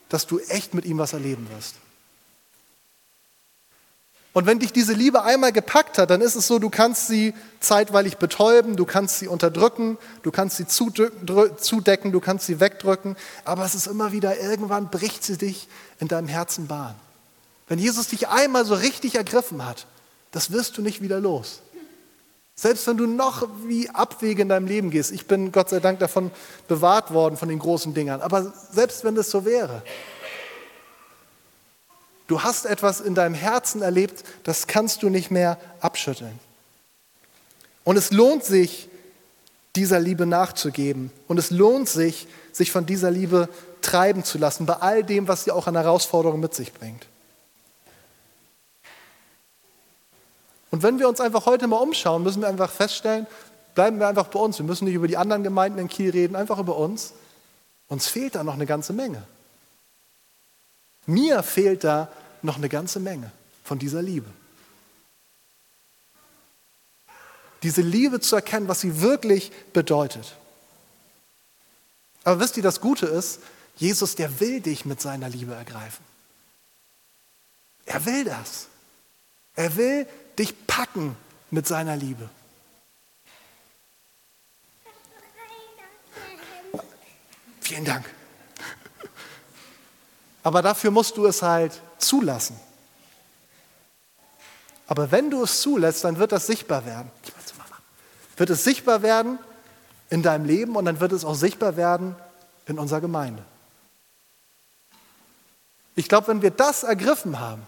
dass 0.10 0.26
du 0.26 0.40
echt 0.40 0.74
mit 0.74 0.86
ihm 0.86 0.98
was 0.98 1.14
erleben 1.14 1.48
wirst. 1.56 1.76
Und 4.34 4.48
wenn 4.48 4.58
dich 4.58 4.74
diese 4.74 4.94
Liebe 4.94 5.22
einmal 5.22 5.52
gepackt 5.52 6.00
hat, 6.00 6.10
dann 6.10 6.22
ist 6.22 6.36
es 6.36 6.48
so, 6.48 6.58
du 6.58 6.72
kannst 6.72 7.08
sie 7.08 7.36
zeitweilig 7.60 8.18
betäuben, 8.18 8.76
du 8.76 8.84
kannst 8.84 9.20
sie 9.20 9.28
unterdrücken, 9.28 10.00
du 10.24 10.32
kannst 10.32 10.58
sie 10.58 10.66
zudecken, 10.66 12.12
du 12.12 12.20
kannst 12.20 12.48
sie 12.48 12.60
wegdrücken, 12.60 13.16
aber 13.46 13.64
es 13.64 13.76
ist 13.76 13.86
immer 13.86 14.12
wieder, 14.12 14.40
irgendwann 14.40 14.90
bricht 14.90 15.24
sie 15.24 15.38
dich 15.38 15.68
in 16.00 16.08
deinem 16.08 16.28
Herzen 16.28 16.66
Bahn. 16.66 16.96
Wenn 17.68 17.78
Jesus 17.78 18.08
dich 18.08 18.28
einmal 18.28 18.66
so 18.66 18.74
richtig 18.74 19.16
ergriffen 19.16 19.64
hat, 19.64 19.86
das 20.32 20.52
wirst 20.52 20.78
du 20.78 20.82
nicht 20.82 21.02
wieder 21.02 21.20
los. 21.20 21.62
Selbst 22.56 22.88
wenn 22.88 22.98
du 22.98 23.06
noch 23.06 23.48
wie 23.66 23.90
Abwege 23.92 24.42
in 24.42 24.50
deinem 24.50 24.68
Leben 24.68 24.90
gehst, 24.90 25.12
ich 25.12 25.28
bin 25.28 25.52
Gott 25.52 25.70
sei 25.70 25.80
Dank 25.80 26.00
davon 26.00 26.32
bewahrt 26.68 27.14
worden, 27.14 27.38
von 27.38 27.50
den 27.50 27.60
großen 27.60 27.94
Dingern, 27.94 28.22
aber 28.22 28.52
selbst 28.72 29.04
wenn 29.04 29.14
das 29.14 29.30
so 29.30 29.46
wäre, 29.46 29.84
Du 32.28 32.44
hast 32.44 32.66
etwas 32.66 33.02
in 33.02 33.16
deinem 33.16 33.36
Herzen 33.36 33.82
erlebt, 33.82 34.24
das 34.44 34.68
kannst 34.68 35.04
du 35.04 35.10
nicht 35.10 35.30
mehr 35.30 35.58
abschütteln. 35.82 36.40
Und 37.84 37.98
es 37.98 38.12
lohnt 38.12 38.44
sich, 38.46 38.90
dieser 39.76 40.00
Liebe 40.00 40.26
nachzugeben. 40.26 41.12
Und 41.28 41.38
es 41.38 41.50
lohnt 41.50 41.90
sich, 41.90 42.28
sich 42.52 42.72
von 42.72 42.86
dieser 42.86 43.12
Liebe 43.12 43.50
treiben 43.82 44.24
zu 44.24 44.38
lassen, 44.38 44.66
bei 44.66 44.76
all 44.76 45.04
dem, 45.04 45.28
was 45.28 45.44
sie 45.44 45.52
auch 45.52 45.68
an 45.68 45.76
Herausforderungen 45.76 46.42
mit 46.42 46.54
sich 46.54 46.74
bringt. 46.74 47.08
Und 50.72 50.82
wenn 50.82 51.00
wir 51.00 51.10
uns 51.10 51.20
einfach 51.20 51.46
heute 51.46 51.68
mal 51.68 51.78
umschauen, 51.78 52.24
müssen 52.24 52.42
wir 52.42 52.48
einfach 52.48 52.72
feststellen, 52.72 53.28
bleiben 53.76 54.00
wir 54.00 54.08
einfach 54.08 54.28
bei 54.28 54.40
uns. 54.40 54.58
Wir 54.58 54.66
müssen 54.66 54.86
nicht 54.86 54.96
über 54.96 55.08
die 55.08 55.18
anderen 55.18 55.44
Gemeinden 55.44 55.80
in 55.80 55.88
Kiel 55.88 56.12
reden, 56.12 56.36
einfach 56.36 56.60
über 56.60 56.78
uns. 56.78 57.14
Uns 57.88 58.08
fehlt 58.08 58.36
da 58.36 58.44
noch 58.44 58.54
eine 58.54 58.66
ganze 58.66 58.94
Menge. 58.94 59.24
Mir 61.06 61.44
fehlt 61.44 61.84
da 61.84 62.12
noch 62.42 62.58
eine 62.58 62.70
ganze 62.70 63.00
Menge 63.00 63.32
von 63.64 63.80
dieser 63.80 64.02
Liebe. 64.02 64.30
Diese 67.64 67.82
Liebe 67.82 68.20
zu 68.20 68.36
erkennen, 68.36 68.68
was 68.68 68.82
sie 68.82 69.02
wirklich 69.02 69.52
bedeutet. 69.72 70.36
Aber 72.24 72.40
wisst 72.40 72.58
ihr, 72.58 72.64
das 72.64 72.82
Gute 72.82 73.06
ist, 73.06 73.40
Jesus, 73.76 74.16
der 74.16 74.40
will 74.40 74.62
dich 74.62 74.86
mit 74.86 75.02
seiner 75.02 75.30
Liebe 75.30 75.54
ergreifen. 75.54 76.06
Er 77.86 78.06
will 78.06 78.24
das. 78.26 78.68
Er 79.56 79.76
will 79.76 80.08
dich 80.38 80.68
packen 80.68 81.16
mit 81.52 81.68
seiner 81.68 81.96
Liebe. 81.96 82.30
Vielen 87.62 87.86
Dank. 87.86 88.06
Aber 90.44 90.62
dafür 90.62 90.92
musst 90.92 91.18
du 91.18 91.26
es 91.26 91.42
halt 91.42 91.82
zulassen. 91.98 92.60
Aber 94.88 95.12
wenn 95.12 95.32
du 95.32 95.44
es 95.44 95.62
zulässt, 95.62 96.04
dann 96.04 96.20
wird 96.20 96.34
das 96.34 96.46
sichtbar 96.46 96.86
werden. 96.86 97.10
Wird 98.36 98.50
es 98.50 98.64
sichtbar 98.64 99.02
werden 99.02 99.40
in 100.10 100.22
deinem 100.22 100.46
Leben 100.46 100.76
und 100.76 100.86
dann 100.86 101.00
wird 101.00 101.14
es 101.14 101.24
auch 101.24 101.36
sichtbar 101.36 101.78
werden 101.78 102.16
in 102.66 102.78
unserer 102.78 103.02
Gemeinde. 103.02 103.44
Ich 105.96 106.10
glaube, 106.10 106.28
wenn 106.28 106.42
wir 106.42 106.52
das 106.52 106.84
ergriffen 106.84 107.40
haben, 107.40 107.66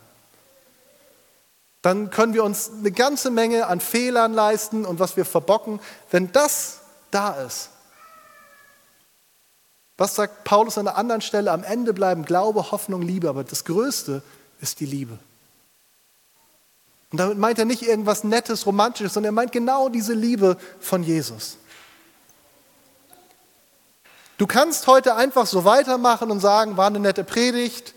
dann 1.82 2.10
können 2.10 2.34
wir 2.34 2.44
uns 2.44 2.72
eine 2.72 2.92
ganze 2.92 3.30
Menge 3.30 3.68
an 3.68 3.80
Fehlern 3.80 4.34
leisten 4.34 4.86
und 4.86 5.00
was 5.00 5.18
wir 5.18 5.26
verbocken. 5.26 5.80
Wenn 6.10 6.32
das 6.32 6.80
da 7.12 7.34
ist, 7.34 7.70
was 9.98 10.16
sagt 10.16 10.44
Paulus 10.44 10.78
an 10.78 10.88
einer 10.88 10.98
anderen 10.98 11.22
Stelle? 11.22 11.52
Am 11.52 11.64
Ende 11.64 11.94
bleiben 11.94 12.26
Glaube, 12.26 12.72
Hoffnung, 12.72 13.02
Liebe, 13.02 13.30
aber 13.30 13.44
das 13.44 13.64
Größte 13.64 14.22
ist 14.60 14.80
die 14.80 14.86
Liebe. 14.86 15.18
Und 17.12 17.20
damit 17.20 17.38
meint 17.38 17.60
er 17.60 17.66
nicht 17.66 17.82
irgendwas 17.82 18.24
Nettes, 18.26 18.66
Romantisches, 18.66 19.14
sondern 19.14 19.34
er 19.34 19.36
meint 19.36 19.52
genau 19.54 19.88
diese 19.88 20.14
Liebe 20.14 20.58
von 20.82 21.02
Jesus. 21.02 21.58
Du 24.38 24.48
kannst 24.48 24.88
heute 24.88 25.16
einfach 25.16 25.46
so 25.46 25.64
weitermachen 25.64 26.30
und 26.30 26.42
sagen, 26.42 26.76
war 26.76 26.88
eine 26.88 27.00
nette 27.00 27.24
Predigt, 27.24 27.94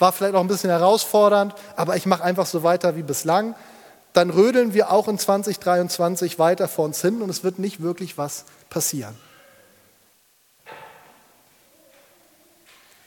war 0.00 0.10
vielleicht 0.10 0.34
auch 0.34 0.40
ein 0.40 0.48
bisschen 0.48 0.70
herausfordernd, 0.70 1.54
aber 1.76 1.94
ich 1.96 2.06
mache 2.06 2.24
einfach 2.24 2.46
so 2.46 2.64
weiter 2.64 2.96
wie 2.96 3.04
bislang. 3.04 3.54
Dann 4.12 4.30
rödeln 4.30 4.74
wir 4.74 4.90
auch 4.90 5.06
in 5.06 5.16
2023 5.16 6.40
weiter 6.40 6.66
vor 6.66 6.86
uns 6.86 7.00
hin 7.02 7.22
und 7.22 7.30
es 7.30 7.44
wird 7.44 7.60
nicht 7.60 7.82
wirklich 7.82 8.18
was 8.18 8.46
passieren. 8.68 9.14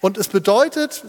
Und 0.02 0.18
es 0.18 0.28
bedeutet, 0.28 1.04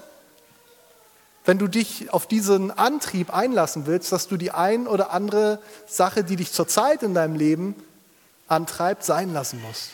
wenn 1.44 1.58
du 1.58 1.68
dich 1.68 2.12
auf 2.12 2.26
diesen 2.26 2.70
Antrieb 2.70 3.34
einlassen 3.34 3.86
willst, 3.86 4.12
dass 4.12 4.28
du 4.28 4.36
die 4.36 4.50
ein 4.50 4.86
oder 4.86 5.10
andere 5.10 5.58
Sache, 5.86 6.24
die 6.24 6.36
dich 6.36 6.52
zurzeit 6.52 7.02
in 7.02 7.14
deinem 7.14 7.34
Leben 7.34 7.74
antreibt, 8.48 9.04
sein 9.04 9.32
lassen 9.32 9.62
musst. 9.62 9.90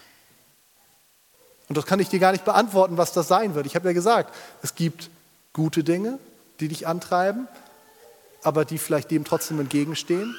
Und 1.69 1.77
das 1.77 1.87
kann 1.87 2.01
ich 2.01 2.09
dir 2.09 2.19
gar 2.19 2.33
nicht 2.33 2.45
beantworten, 2.45 2.97
was 2.97 3.13
das 3.13 3.29
sein 3.29 3.55
wird. 3.55 3.67
Ich 3.67 3.75
habe 3.75 3.89
ja 3.89 3.93
gesagt, 3.93 4.35
es 4.63 4.75
gibt 4.75 5.11
gute 5.53 5.85
Dinge, 5.85 6.19
die 6.61 6.69
dich 6.69 6.87
antreiben, 6.87 7.49
aber 8.43 8.65
die 8.65 8.79
vielleicht 8.79 9.11
dem 9.11 9.25
trotzdem 9.25 9.61
entgegenstehen. 9.61 10.35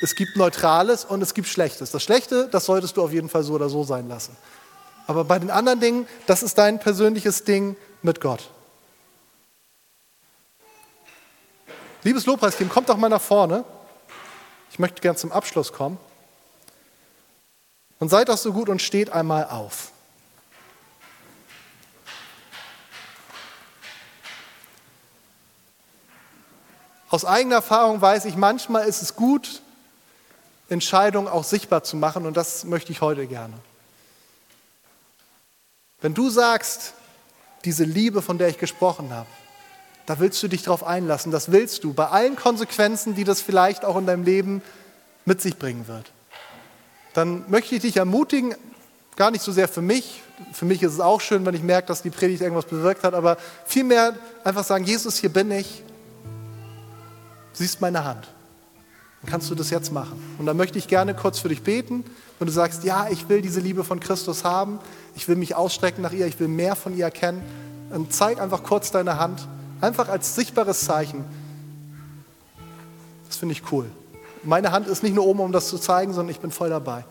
Es 0.00 0.14
gibt 0.14 0.36
Neutrales 0.36 1.04
und 1.04 1.22
es 1.22 1.34
gibt 1.34 1.48
Schlechtes. 1.48 1.90
Das 1.90 2.02
Schlechte, 2.02 2.48
das 2.48 2.64
solltest 2.64 2.96
du 2.96 3.02
auf 3.02 3.12
jeden 3.12 3.28
Fall 3.28 3.42
so 3.42 3.54
oder 3.54 3.68
so 3.68 3.84
sein 3.84 4.08
lassen. 4.08 4.36
Aber 5.08 5.24
bei 5.24 5.38
den 5.38 5.50
anderen 5.50 5.80
Dingen, 5.80 6.06
das 6.26 6.42
ist 6.42 6.58
dein 6.58 6.78
persönliches 6.78 7.44
Ding 7.44 7.76
mit 8.02 8.20
Gott. 8.20 8.50
Liebes 12.04 12.26
Lobpreisteam, 12.26 12.68
kommt 12.68 12.90
doch 12.90 12.98
mal 12.98 13.08
nach 13.08 13.22
vorne. 13.22 13.64
Ich 14.70 14.78
möchte 14.78 15.00
gern 15.00 15.16
zum 15.16 15.32
Abschluss 15.32 15.72
kommen. 15.72 15.98
Und 17.98 18.10
seid 18.10 18.28
doch 18.28 18.36
so 18.36 18.52
gut 18.52 18.68
und 18.68 18.82
steht 18.82 19.10
einmal 19.10 19.46
auf. 19.46 19.92
Aus 27.08 27.24
eigener 27.24 27.56
Erfahrung 27.56 28.02
weiß 28.02 28.26
ich, 28.26 28.36
manchmal 28.36 28.86
ist 28.86 29.00
es 29.00 29.16
gut, 29.16 29.62
Entscheidungen 30.68 31.28
auch 31.28 31.44
sichtbar 31.44 31.82
zu 31.82 31.96
machen 31.96 32.26
und 32.26 32.36
das 32.36 32.64
möchte 32.64 32.92
ich 32.92 33.00
heute 33.00 33.26
gerne. 33.26 33.54
Wenn 36.00 36.14
du 36.14 36.30
sagst, 36.30 36.94
diese 37.64 37.84
Liebe, 37.84 38.22
von 38.22 38.38
der 38.38 38.48
ich 38.48 38.58
gesprochen 38.58 39.12
habe, 39.12 39.28
da 40.06 40.18
willst 40.20 40.42
du 40.42 40.48
dich 40.48 40.62
drauf 40.62 40.84
einlassen, 40.84 41.32
das 41.32 41.52
willst 41.52 41.84
du, 41.84 41.92
bei 41.92 42.06
allen 42.06 42.36
Konsequenzen, 42.36 43.14
die 43.14 43.24
das 43.24 43.40
vielleicht 43.40 43.84
auch 43.84 43.96
in 43.96 44.06
deinem 44.06 44.22
Leben 44.22 44.62
mit 45.24 45.42
sich 45.42 45.58
bringen 45.58 45.86
wird. 45.88 46.12
Dann 47.14 47.44
möchte 47.50 47.74
ich 47.74 47.82
dich 47.82 47.96
ermutigen, 47.96 48.54
gar 49.16 49.30
nicht 49.30 49.42
so 49.42 49.52
sehr 49.52 49.68
für 49.68 49.82
mich, 49.82 50.22
für 50.52 50.64
mich 50.64 50.82
ist 50.82 50.94
es 50.94 51.00
auch 51.00 51.20
schön, 51.20 51.44
wenn 51.44 51.54
ich 51.54 51.62
merke, 51.62 51.88
dass 51.88 52.02
die 52.02 52.10
Predigt 52.10 52.42
irgendwas 52.42 52.66
bewirkt 52.66 53.02
hat, 53.02 53.14
aber 53.14 53.36
vielmehr 53.66 54.14
einfach 54.44 54.64
sagen, 54.64 54.84
Jesus, 54.84 55.16
hier 55.16 55.30
bin 55.30 55.50
ich, 55.50 55.82
siehst 57.52 57.80
meine 57.80 58.04
Hand. 58.04 58.28
Dann 59.22 59.30
kannst 59.32 59.50
du 59.50 59.56
das 59.56 59.70
jetzt 59.70 59.92
machen. 59.92 60.36
Und 60.38 60.46
dann 60.46 60.56
möchte 60.56 60.78
ich 60.78 60.86
gerne 60.86 61.12
kurz 61.12 61.40
für 61.40 61.48
dich 61.48 61.62
beten. 61.62 62.04
Wenn 62.38 62.46
du 62.46 62.52
sagst, 62.52 62.84
ja, 62.84 63.08
ich 63.10 63.28
will 63.28 63.42
diese 63.42 63.58
Liebe 63.58 63.82
von 63.82 63.98
Christus 63.98 64.44
haben, 64.44 64.78
ich 65.18 65.26
will 65.26 65.34
mich 65.34 65.56
ausstrecken 65.56 66.00
nach 66.00 66.12
ihr, 66.12 66.28
ich 66.28 66.38
will 66.38 66.46
mehr 66.46 66.76
von 66.76 66.96
ihr 66.96 67.06
erkennen, 67.06 67.42
dann 67.90 68.08
zeig 68.08 68.40
einfach 68.40 68.62
kurz 68.62 68.92
deine 68.92 69.18
Hand, 69.18 69.48
einfach 69.80 70.08
als 70.08 70.36
sichtbares 70.36 70.84
Zeichen. 70.84 71.24
Das 73.26 73.36
finde 73.36 73.52
ich 73.52 73.72
cool. 73.72 73.86
Meine 74.44 74.70
Hand 74.70 74.86
ist 74.86 75.02
nicht 75.02 75.16
nur 75.16 75.26
oben, 75.26 75.40
um 75.40 75.50
das 75.50 75.66
zu 75.66 75.76
zeigen, 75.76 76.12
sondern 76.12 76.30
ich 76.30 76.38
bin 76.38 76.52
voll 76.52 76.70
dabei. 76.70 77.04